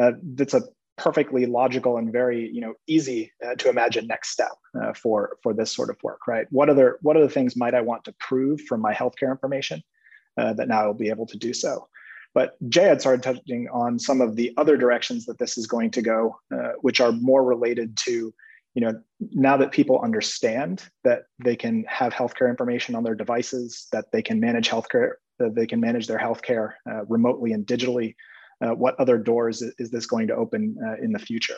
Uh, 0.00 0.12
that's 0.34 0.54
a 0.54 0.62
perfectly 0.96 1.46
logical 1.46 1.96
and 1.96 2.12
very, 2.12 2.48
you 2.50 2.60
know, 2.60 2.74
easy 2.88 3.32
to 3.58 3.68
imagine 3.68 4.06
next 4.08 4.30
step 4.30 4.50
for 4.96 5.36
for 5.44 5.54
this 5.54 5.70
sort 5.70 5.90
of 5.90 5.96
work, 6.02 6.26
right? 6.26 6.46
What 6.50 6.68
other 6.68 6.98
what 7.02 7.16
other 7.16 7.28
things 7.28 7.54
might 7.54 7.74
I 7.74 7.82
want 7.82 8.04
to 8.04 8.14
prove 8.18 8.60
from 8.62 8.80
my 8.80 8.92
healthcare 8.92 9.30
information 9.30 9.80
that 10.36 10.66
now 10.66 10.82
I'll 10.82 10.94
be 10.94 11.10
able 11.10 11.26
to 11.26 11.38
do 11.38 11.52
so? 11.54 11.86
But 12.34 12.56
Jay 12.68 12.84
had 12.84 13.00
started 13.00 13.22
touching 13.22 13.68
on 13.72 13.98
some 13.98 14.20
of 14.20 14.36
the 14.36 14.52
other 14.56 14.76
directions 14.76 15.26
that 15.26 15.38
this 15.38 15.58
is 15.58 15.66
going 15.66 15.90
to 15.92 16.02
go, 16.02 16.38
uh, 16.54 16.72
which 16.82 17.00
are 17.00 17.12
more 17.12 17.42
related 17.42 17.96
to, 18.04 18.32
you 18.78 18.84
know, 18.84 19.00
now 19.32 19.56
that 19.56 19.72
people 19.72 20.00
understand 20.04 20.84
that 21.02 21.24
they 21.42 21.56
can 21.56 21.84
have 21.88 22.14
healthcare 22.14 22.48
information 22.48 22.94
on 22.94 23.02
their 23.02 23.16
devices, 23.16 23.88
that 23.90 24.04
they 24.12 24.22
can 24.22 24.38
manage 24.38 24.68
healthcare, 24.68 25.14
that 25.40 25.56
they 25.56 25.66
can 25.66 25.80
manage 25.80 26.06
their 26.06 26.16
healthcare 26.16 26.74
uh, 26.88 27.04
remotely 27.06 27.50
and 27.50 27.66
digitally. 27.66 28.14
Uh, 28.64 28.68
what 28.70 28.94
other 29.00 29.18
doors 29.18 29.62
is 29.62 29.90
this 29.90 30.06
going 30.06 30.28
to 30.28 30.34
open 30.36 30.76
uh, 30.86 30.94
in 31.02 31.10
the 31.10 31.18
future? 31.18 31.56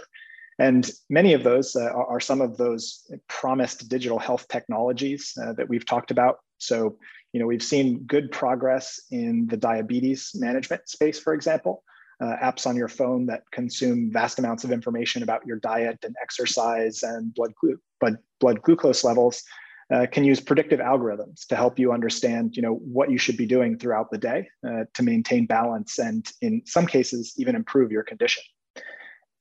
And 0.58 0.90
many 1.10 1.34
of 1.34 1.44
those 1.44 1.76
uh, 1.76 1.90
are 1.92 2.20
some 2.20 2.40
of 2.40 2.56
those 2.56 3.12
promised 3.28 3.90
digital 3.90 4.18
health 4.18 4.48
technologies 4.48 5.34
uh, 5.42 5.52
that 5.52 5.68
we've 5.68 5.84
talked 5.84 6.10
about. 6.10 6.38
So, 6.56 6.96
you 7.34 7.40
know, 7.40 7.46
we've 7.46 7.62
seen 7.62 8.04
good 8.04 8.32
progress 8.32 8.98
in 9.10 9.46
the 9.46 9.58
diabetes 9.58 10.30
management 10.34 10.88
space, 10.88 11.20
for 11.20 11.34
example. 11.34 11.84
Uh, 12.20 12.36
apps 12.42 12.66
on 12.66 12.76
your 12.76 12.88
phone 12.88 13.24
that 13.26 13.42
consume 13.50 14.10
vast 14.12 14.38
amounts 14.38 14.62
of 14.62 14.70
information 14.70 15.22
about 15.22 15.46
your 15.46 15.58
diet 15.58 15.98
and 16.04 16.14
exercise 16.22 17.02
and 17.02 17.34
blood, 17.34 17.52
glu- 17.58 17.80
blood, 17.98 18.18
blood 18.40 18.60
glucose 18.62 19.04
levels 19.04 19.42
uh, 19.90 20.06
can 20.12 20.22
use 20.22 20.38
predictive 20.38 20.80
algorithms 20.80 21.46
to 21.46 21.56
help 21.56 21.78
you 21.78 21.92
understand 21.92 22.54
you 22.56 22.62
know 22.62 22.74
what 22.74 23.10
you 23.10 23.18
should 23.18 23.36
be 23.36 23.46
doing 23.46 23.78
throughout 23.78 24.10
the 24.10 24.18
day 24.18 24.46
uh, 24.68 24.84
to 24.92 25.02
maintain 25.02 25.46
balance 25.46 25.98
and 25.98 26.30
in 26.42 26.62
some 26.66 26.86
cases 26.86 27.32
even 27.38 27.56
improve 27.56 27.90
your 27.90 28.04
condition 28.04 28.42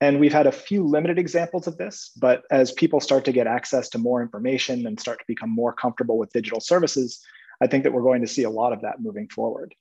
and 0.01 0.17
we've 0.17 0.33
had 0.33 0.47
a 0.47 0.51
few 0.51 0.83
limited 0.83 1.19
examples 1.19 1.67
of 1.67 1.77
this 1.77 2.11
but 2.17 2.43
as 2.49 2.71
people 2.71 2.99
start 2.99 3.25
to 3.25 3.33
get 3.33 3.45
access 3.45 3.89
to 3.89 3.97
more 3.97 4.21
information 4.21 4.87
and 4.87 4.99
start 4.99 5.19
to 5.19 5.25
become 5.27 5.49
more 5.49 5.73
comfortable 5.73 6.17
with 6.17 6.31
digital 6.31 6.61
services 6.61 7.21
I 7.61 7.67
think 7.67 7.83
that 7.83 7.93
we're 7.93 8.01
going 8.01 8.21
to 8.21 8.27
see 8.27 8.43
a 8.43 8.49
lot 8.49 8.73
of 8.73 8.81
that 8.81 9.01
moving 9.01 9.27
forward. 9.27 9.75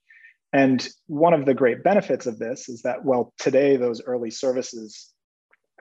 And 0.53 0.87
one 1.07 1.35
of 1.35 1.45
the 1.45 1.55
great 1.55 1.83
benefits 1.83 2.27
of 2.27 2.39
this 2.39 2.69
is 2.69 2.83
that, 2.83 3.05
well, 3.05 3.33
today 3.39 3.77
those 3.77 4.03
early 4.03 4.31
services 4.31 5.13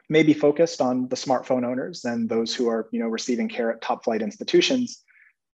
may 0.09 0.23
be 0.23 0.33
focused 0.33 0.81
on 0.81 1.07
the 1.09 1.15
smartphone 1.15 1.65
owners 1.65 2.05
and 2.05 2.29
those 2.29 2.53
who 2.53 2.67
are, 2.67 2.87
you 2.91 2.99
know, 2.99 3.07
receiving 3.07 3.49
care 3.49 3.71
at 3.71 3.81
top 3.81 4.03
flight 4.03 4.21
institutions. 4.21 5.03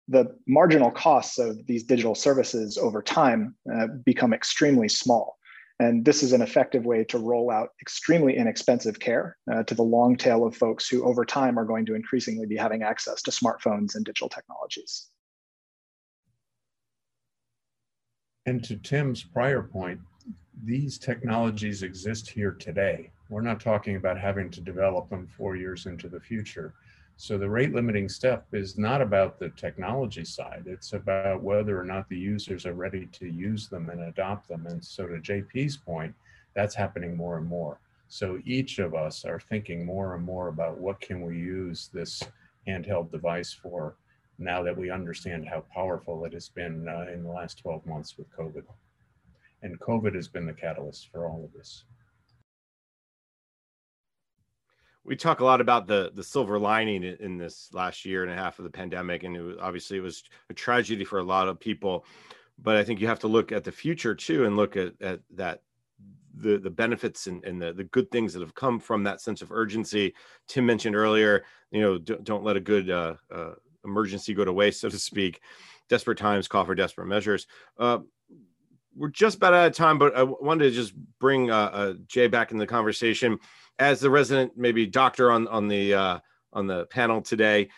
The 0.08 0.36
marginal 0.48 0.92
costs 0.92 1.40
of 1.40 1.66
these 1.66 1.84
digital 1.84 2.16
services 2.16 2.78
over 2.78 3.02
time 3.02 3.56
uh, 3.74 3.88
become 4.04 4.34
extremely 4.34 4.90
small. 4.90 5.38
And 5.80 6.06
this 6.06 6.22
is 6.22 6.34
an 6.34 6.42
effective 6.42 6.86
way 6.86 7.04
to 7.06 7.18
roll 7.18 7.50
out 7.50 7.70
extremely 7.82 8.38
inexpensive 8.38 9.00
care 9.00 9.38
uh, 9.52 9.64
to 9.64 9.74
the 9.74 9.84
long 9.84 10.16
tail 10.16 10.46
of 10.46 10.56
folks 10.56 10.88
who 10.88 11.04
over 11.04 11.26
time 11.26 11.58
are 11.58 11.66
going 11.66 11.86
to 11.88 11.96
increasingly 11.96 12.46
be 12.46 12.56
having 12.56 12.84
access 12.84 13.22
to 13.24 13.32
smartphones 13.32 13.96
and 13.96 14.06
digital 14.06 14.30
technologies. 14.30 15.10
And 18.46 18.62
to 18.66 18.76
Tim's 18.76 19.24
prior 19.24 19.64
point, 19.64 20.02
these 20.66 20.98
technologies 20.98 21.82
exist 21.82 22.30
here 22.30 22.52
today. 22.52 23.10
We're 23.30 23.42
not 23.42 23.62
talking 23.62 23.96
about 23.96 24.20
having 24.20 24.50
to 24.52 24.62
develop 24.62 25.10
them 25.10 25.28
four 25.28 25.56
years 25.56 25.86
into 25.86 26.10
the 26.10 26.20
future. 26.20 26.74
So 27.16 27.38
the 27.38 27.50
rate 27.50 27.74
limiting 27.74 28.10
step 28.10 28.46
is 28.52 28.78
not 28.78 29.02
about 29.02 29.40
the 29.40 29.50
technology 29.52 30.26
side. 30.26 30.64
It's 30.66 30.92
about 30.92 31.42
whether 31.42 31.80
or 31.80 31.86
not 31.86 32.10
the 32.10 32.18
users 32.18 32.66
are 32.66 32.74
ready 32.74 33.06
to 33.14 33.28
use 33.28 33.70
them 33.70 33.90
and 33.90 34.02
adopt 34.02 34.50
them. 34.50 34.68
And 34.68 34.84
so 34.84 35.08
to 35.08 35.20
JP's 35.20 35.78
point, 35.78 36.14
that's 36.54 36.76
happening 36.76 37.16
more 37.16 37.38
and 37.38 37.48
more. 37.48 37.80
So 38.10 38.40
each 38.46 38.80
of 38.80 38.94
us 38.94 39.24
are 39.24 39.40
thinking 39.40 39.86
more 39.86 40.16
and 40.16 40.24
more 40.24 40.50
about 40.50 40.78
what 40.78 41.00
can 41.00 41.22
we 41.22 41.38
use 41.38 41.90
this 41.94 42.22
handheld 42.68 43.10
device 43.10 43.54
for 43.54 43.96
now 44.38 44.64
that 44.64 44.78
we 44.78 44.90
understand 44.90 45.48
how 45.48 45.64
powerful 45.74 46.26
it 46.26 46.34
has 46.34 46.50
been 46.50 46.88
uh, 46.88 47.12
in 47.14 47.24
the 47.24 47.30
last 47.30 47.60
12 47.60 47.86
months 47.86 48.18
with 48.18 48.28
COVID. 48.36 48.64
And 49.62 49.80
COVID 49.80 50.16
has 50.16 50.28
been 50.28 50.46
the 50.46 50.54
catalyst 50.54 51.10
for 51.12 51.28
all 51.28 51.44
of 51.44 51.54
this. 51.54 51.84
We 55.06 55.16
talk 55.16 55.42
a 55.42 55.46
lot 55.46 55.60
about 55.60 55.86
the 55.86 56.12
the 56.16 56.24
silver 56.24 56.58
lining 56.58 57.04
in 57.04 57.38
this 57.38 57.70
last 57.74 58.06
year 58.06 58.24
and 58.24 58.32
a 58.32 58.36
half 58.36 58.58
of 58.58 58.64
the 58.64 58.72
pandemic, 58.72 59.24
and 59.24 59.36
it 59.36 59.42
was, 59.42 59.58
obviously 59.60 59.98
it 59.98 60.02
was 60.02 60.24
a 60.50 60.54
tragedy 60.54 61.04
for 61.04 61.20
a 61.20 61.24
lot 61.24 61.50
of 61.50 61.60
people. 61.60 62.06
But 62.58 62.78
I 62.78 62.86
think 62.86 63.02
you 63.02 63.08
have 63.08 63.20
to 63.20 63.28
look 63.28 63.52
at 63.52 63.66
the 63.66 63.72
future 63.72 64.16
too, 64.16 64.46
and 64.46 64.56
look 64.56 64.78
at, 64.78 64.94
at 65.02 65.20
that 65.32 65.62
the 66.36 66.58
the 66.58 66.70
benefits 66.70 67.28
and, 67.28 67.44
and 67.44 67.62
the, 67.62 67.74
the 67.74 67.84
good 67.86 68.10
things 68.12 68.34
that 68.34 68.40
have 68.40 68.56
come 68.56 68.80
from 68.80 69.04
that 69.04 69.22
sense 69.22 69.42
of 69.42 69.52
urgency. 69.52 70.14
Tim 70.48 70.66
mentioned 70.66 70.96
earlier, 70.96 71.44
you 71.72 71.82
know, 71.82 71.98
don't, 71.98 72.24
don't 72.24 72.44
let 72.44 72.56
a 72.56 72.62
good 72.62 72.90
uh, 72.90 73.16
uh, 73.30 73.54
emergency 73.86 74.34
go 74.34 74.46
to 74.46 74.54
waste, 74.54 74.82
so 74.82 74.90
to 74.90 75.00
speak. 75.00 75.42
Desperate 75.90 76.18
times 76.18 76.48
call 76.48 76.66
for 76.66 76.76
desperate 76.76 77.08
measures. 77.08 77.48
Uh, 77.78 78.00
we're 78.96 79.10
just 79.10 79.38
about 79.38 79.54
out 79.54 79.68
of 79.68 79.74
time, 79.74 79.98
but 79.98 80.16
I 80.16 80.24
wanted 80.24 80.66
to 80.66 80.72
just 80.72 80.94
bring 81.20 81.50
uh, 81.52 81.70
uh, 81.74 81.94
Jay 82.08 82.28
back 82.28 82.52
in 82.52 82.58
the 82.58 82.68
conversation 82.68 83.40
as 83.80 84.00
the 84.00 84.10
resident, 84.10 84.54
maybe 84.56 84.86
doctor 84.86 85.32
on 85.32 85.48
on 85.48 85.68
the 85.68 85.94
uh, 85.94 86.20
on 86.54 86.68
the 86.68 86.86
panel 86.86 87.22
today. 87.22 87.70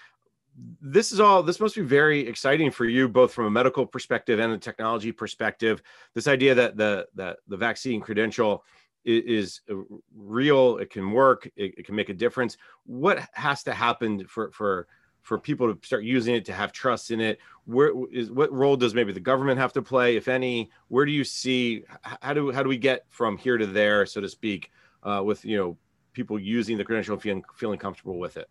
this 0.82 1.12
is 1.12 1.20
all 1.20 1.44
this 1.44 1.60
must 1.60 1.76
be 1.76 1.82
very 1.82 2.26
exciting 2.28 2.72
for 2.72 2.86
you 2.86 3.10
both 3.10 3.34
from 3.34 3.46
a 3.46 3.52
medical 3.52 3.86
perspective 3.86 4.40
and 4.40 4.54
a 4.54 4.58
technology 4.58 5.12
perspective 5.12 5.82
this 6.14 6.28
idea 6.28 6.56
that 6.56 6.78
the 6.78 7.08
the, 7.16 7.36
the 7.48 7.58
vaccine 7.58 8.00
credential 8.00 8.64
is, 9.04 9.60
is 9.68 9.78
real 10.16 10.78
it 10.78 10.90
can 10.90 11.12
work 11.12 11.46
it, 11.58 11.74
it, 11.78 11.86
can 11.86 11.96
make 11.96 12.10
a 12.10 12.14
difference 12.14 12.58
what 12.86 13.20
has 13.34 13.64
to 13.64 13.74
happen 13.74 14.26
for 14.28 14.52
for 14.52 14.88
for 15.26 15.40
people 15.40 15.74
to 15.74 15.86
start 15.86 16.04
using 16.04 16.36
it 16.36 16.46
to 16.46 16.54
have 16.54 16.72
trust 16.72 17.10
in 17.10 17.20
it 17.20 17.40
where 17.66 17.92
is 18.12 18.32
what 18.32 18.52
role 18.54 18.78
does 18.78 18.94
maybe 18.94 19.12
the 19.12 19.20
government 19.20 19.60
have 19.60 19.74
to 19.74 19.82
play 19.82 20.16
if 20.16 20.28
any 20.28 20.70
where 20.88 21.04
do 21.04 21.12
you 21.12 21.24
see 21.24 21.84
how 22.22 22.32
do 22.32 22.52
how 22.52 22.62
do 22.62 22.70
we 22.70 22.78
get 22.78 23.06
from 23.10 23.36
here 23.36 23.58
to 23.58 23.66
there 23.66 24.06
so 24.06 24.22
to 24.22 24.30
speak 24.30 24.72
uh, 25.02 25.22
with 25.26 25.44
you 25.44 25.58
know 25.58 25.76
people 26.14 26.40
using 26.40 26.78
the 26.78 26.86
credential 26.86 27.18
feeling, 27.18 27.44
feeling 27.56 27.80
comfortable 27.80 28.20
with 28.20 28.38
it 28.38 28.48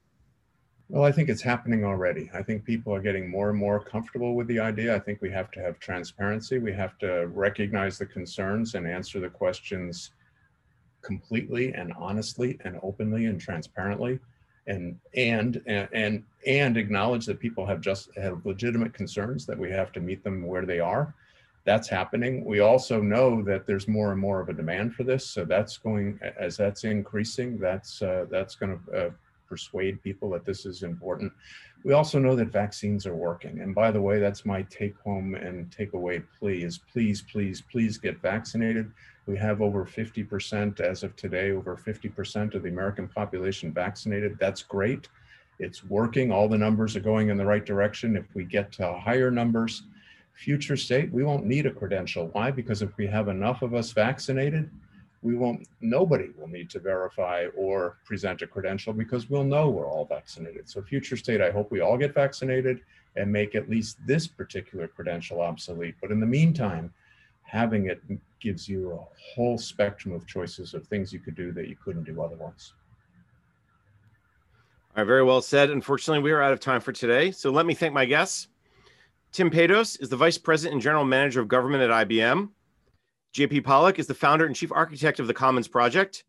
well, 0.90 1.02
I 1.02 1.12
think 1.12 1.30
it's 1.30 1.40
happening 1.40 1.82
already. 1.82 2.30
I 2.34 2.42
think 2.42 2.62
people 2.62 2.94
are 2.94 3.00
getting 3.00 3.30
more 3.30 3.48
and 3.48 3.58
more 3.58 3.80
comfortable 3.80 4.34
with 4.34 4.46
the 4.48 4.60
idea. 4.60 4.94
I 4.94 4.98
think 4.98 5.22
we 5.22 5.30
have 5.30 5.50
to 5.52 5.60
have 5.60 5.80
transparency. 5.80 6.58
We 6.58 6.74
have 6.74 6.98
to 6.98 7.26
recognize 7.28 7.96
the 7.96 8.04
concerns 8.04 8.74
and 8.74 8.86
answer 8.86 9.18
the 9.18 9.30
questions 9.30 10.10
completely 11.00 11.72
and 11.72 11.94
honestly 11.98 12.58
and 12.64 12.78
openly 12.82 13.24
and 13.26 13.40
transparently 13.40 14.20
and 14.66 14.98
and 15.14 15.60
and 15.66 16.22
and 16.46 16.76
acknowledge 16.76 17.26
that 17.26 17.40
people 17.40 17.66
have 17.66 17.80
just 17.80 18.14
have 18.16 18.44
legitimate 18.44 18.94
concerns 18.94 19.46
that 19.46 19.58
we 19.58 19.70
have 19.70 19.92
to 19.92 20.00
meet 20.00 20.24
them 20.24 20.46
where 20.46 20.66
they 20.66 20.80
are. 20.80 21.14
That's 21.64 21.88
happening. 21.88 22.44
We 22.44 22.60
also 22.60 23.00
know 23.00 23.42
that 23.42 23.66
there's 23.66 23.88
more 23.88 24.12
and 24.12 24.20
more 24.20 24.40
of 24.40 24.50
a 24.50 24.52
demand 24.52 24.94
for 24.94 25.02
this 25.02 25.26
so 25.26 25.44
that's 25.44 25.78
going 25.78 26.18
as 26.38 26.56
that's 26.56 26.84
increasing 26.84 27.58
that's 27.58 28.02
uh, 28.02 28.26
that's 28.30 28.54
going 28.54 28.78
to 28.78 29.06
uh, 29.06 29.10
persuade 29.46 30.02
people 30.02 30.30
that 30.30 30.44
this 30.44 30.66
is 30.66 30.82
important. 30.82 31.32
We 31.84 31.92
also 31.92 32.18
know 32.18 32.34
that 32.36 32.52
vaccines 32.52 33.06
are 33.06 33.14
working. 33.14 33.60
And 33.60 33.74
by 33.74 33.90
the 33.90 34.00
way, 34.00 34.18
that's 34.18 34.46
my 34.46 34.62
take 34.62 34.98
home 34.98 35.34
and 35.34 35.70
takeaway 35.70 36.24
plea 36.38 36.62
is 36.62 36.78
please, 36.78 37.22
please, 37.22 37.60
please 37.60 37.98
get 37.98 38.22
vaccinated. 38.22 38.90
We 39.26 39.36
have 39.38 39.62
over 39.62 39.84
50% 39.84 40.80
as 40.80 41.02
of 41.02 41.14
today, 41.16 41.52
over 41.52 41.76
50% 41.76 42.54
of 42.54 42.62
the 42.62 42.68
American 42.68 43.08
population 43.08 43.72
vaccinated. 43.72 44.38
That's 44.38 44.62
great. 44.62 45.08
It's 45.58 45.84
working. 45.84 46.32
All 46.32 46.48
the 46.48 46.58
numbers 46.58 46.96
are 46.96 47.00
going 47.00 47.28
in 47.28 47.36
the 47.36 47.46
right 47.46 47.64
direction. 47.64 48.16
If 48.16 48.34
we 48.34 48.44
get 48.44 48.72
to 48.72 48.94
higher 48.94 49.30
numbers, 49.30 49.82
future 50.34 50.76
state, 50.76 51.12
we 51.12 51.22
won't 51.22 51.46
need 51.46 51.66
a 51.66 51.70
credential. 51.70 52.28
Why? 52.28 52.50
Because 52.50 52.82
if 52.82 52.96
we 52.96 53.06
have 53.06 53.28
enough 53.28 53.62
of 53.62 53.74
us 53.74 53.92
vaccinated, 53.92 54.70
we 55.24 55.34
won't, 55.34 55.66
nobody 55.80 56.28
will 56.38 56.48
need 56.48 56.68
to 56.68 56.78
verify 56.78 57.46
or 57.56 57.96
present 58.04 58.42
a 58.42 58.46
credential 58.46 58.92
because 58.92 59.30
we'll 59.30 59.42
know 59.42 59.70
we're 59.70 59.90
all 59.90 60.04
vaccinated. 60.04 60.68
So 60.68 60.82
future 60.82 61.16
state, 61.16 61.40
I 61.40 61.50
hope 61.50 61.70
we 61.70 61.80
all 61.80 61.96
get 61.96 62.12
vaccinated 62.12 62.82
and 63.16 63.32
make 63.32 63.54
at 63.54 63.70
least 63.70 63.96
this 64.06 64.26
particular 64.26 64.86
credential 64.86 65.40
obsolete. 65.40 65.94
But 66.02 66.10
in 66.10 66.20
the 66.20 66.26
meantime, 66.26 66.92
having 67.42 67.86
it 67.86 68.02
gives 68.38 68.68
you 68.68 68.92
a 68.92 69.34
whole 69.34 69.56
spectrum 69.56 70.12
of 70.14 70.26
choices 70.26 70.74
of 70.74 70.86
things 70.86 71.10
you 71.10 71.20
could 71.20 71.34
do 71.34 71.52
that 71.52 71.68
you 71.68 71.76
couldn't 71.82 72.04
do 72.04 72.20
otherwise. 72.20 72.74
All 74.94 75.02
right, 75.02 75.06
very 75.06 75.24
well 75.24 75.40
said. 75.40 75.70
Unfortunately, 75.70 76.22
we 76.22 76.32
are 76.32 76.42
out 76.42 76.52
of 76.52 76.60
time 76.60 76.82
for 76.82 76.92
today. 76.92 77.30
So 77.30 77.50
let 77.50 77.64
me 77.64 77.72
thank 77.72 77.94
my 77.94 78.04
guests. 78.04 78.48
Tim 79.32 79.50
Paydos 79.50 80.00
is 80.02 80.10
the 80.10 80.16
Vice 80.18 80.36
President 80.36 80.74
and 80.74 80.82
General 80.82 81.04
Manager 81.04 81.40
of 81.40 81.48
Government 81.48 81.82
at 81.82 82.08
IBM. 82.08 82.50
JP 83.34 83.64
Pollock 83.64 83.98
is 83.98 84.06
the 84.06 84.14
founder 84.14 84.46
and 84.46 84.54
chief 84.54 84.70
architect 84.70 85.18
of 85.18 85.26
the 85.26 85.34
Commons 85.34 85.66
Project. 85.66 86.24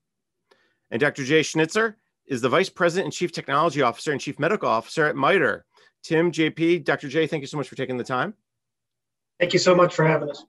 And 0.90 1.00
Dr. 1.00 1.24
Jay 1.24 1.44
Schnitzer 1.44 1.98
is 2.26 2.42
the 2.42 2.50
vice 2.50 2.70
president 2.70 3.06
and 3.06 3.14
chief 3.14 3.32
technology 3.32 3.84
officer 3.84 4.12
and 4.12 4.20
chief 4.20 4.40
medical 4.40 4.68
officer 4.68 5.06
at 5.06 5.16
MITRE. 5.16 5.66
Tim, 6.04 6.32
JP, 6.32 6.84
Dr. 6.84 7.08
Jay, 7.08 7.28
thank 7.28 7.42
you 7.42 7.48
so 7.48 7.58
much 7.58 7.70
for 7.70 7.76
taking 7.76 7.98
the 7.98 8.04
time. 8.04 8.34
Thank 9.40 9.54
you 9.54 9.60
so 9.60 9.76
much 9.76 9.94
for 9.94 10.06
having 10.06 10.32
us. 10.32 10.46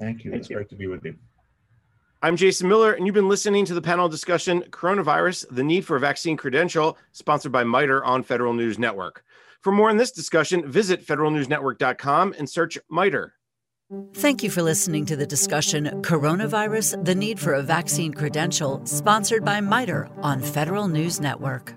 Thank 0.00 0.24
you. 0.24 0.30
Thank 0.30 0.42
it's 0.42 0.50
you. 0.50 0.56
great 0.56 0.68
to 0.68 0.76
be 0.76 0.86
with 0.86 1.04
you. 1.04 1.16
I'm 2.22 2.36
Jason 2.36 2.68
Miller, 2.68 2.92
and 2.92 3.04
you've 3.04 3.14
been 3.14 3.28
listening 3.28 3.64
to 3.66 3.74
the 3.74 3.82
panel 3.82 4.08
discussion 4.08 4.62
Coronavirus, 4.70 5.46
the 5.50 5.64
Need 5.64 5.84
for 5.84 5.96
a 5.96 6.00
Vaccine 6.00 6.36
Credential, 6.36 6.96
sponsored 7.12 7.52
by 7.52 7.64
MITRE 7.64 8.04
on 8.04 8.22
Federal 8.22 8.52
News 8.52 8.78
Network. 8.78 9.24
For 9.60 9.72
more 9.72 9.90
on 9.90 9.96
this 9.96 10.12
discussion, 10.12 10.70
visit 10.70 11.04
federalnewsnetwork.com 11.04 12.34
and 12.38 12.48
search 12.48 12.78
MITRE. 12.90 13.34
Thank 14.14 14.42
you 14.42 14.50
for 14.50 14.62
listening 14.62 15.06
to 15.06 15.14
the 15.14 15.26
discussion 15.26 15.86
Coronavirus, 16.02 17.04
the 17.04 17.14
Need 17.14 17.38
for 17.38 17.52
a 17.52 17.62
Vaccine 17.62 18.12
Credential, 18.12 18.84
sponsored 18.84 19.44
by 19.44 19.60
MITRE 19.60 20.10
on 20.22 20.40
Federal 20.40 20.88
News 20.88 21.20
Network. 21.20 21.76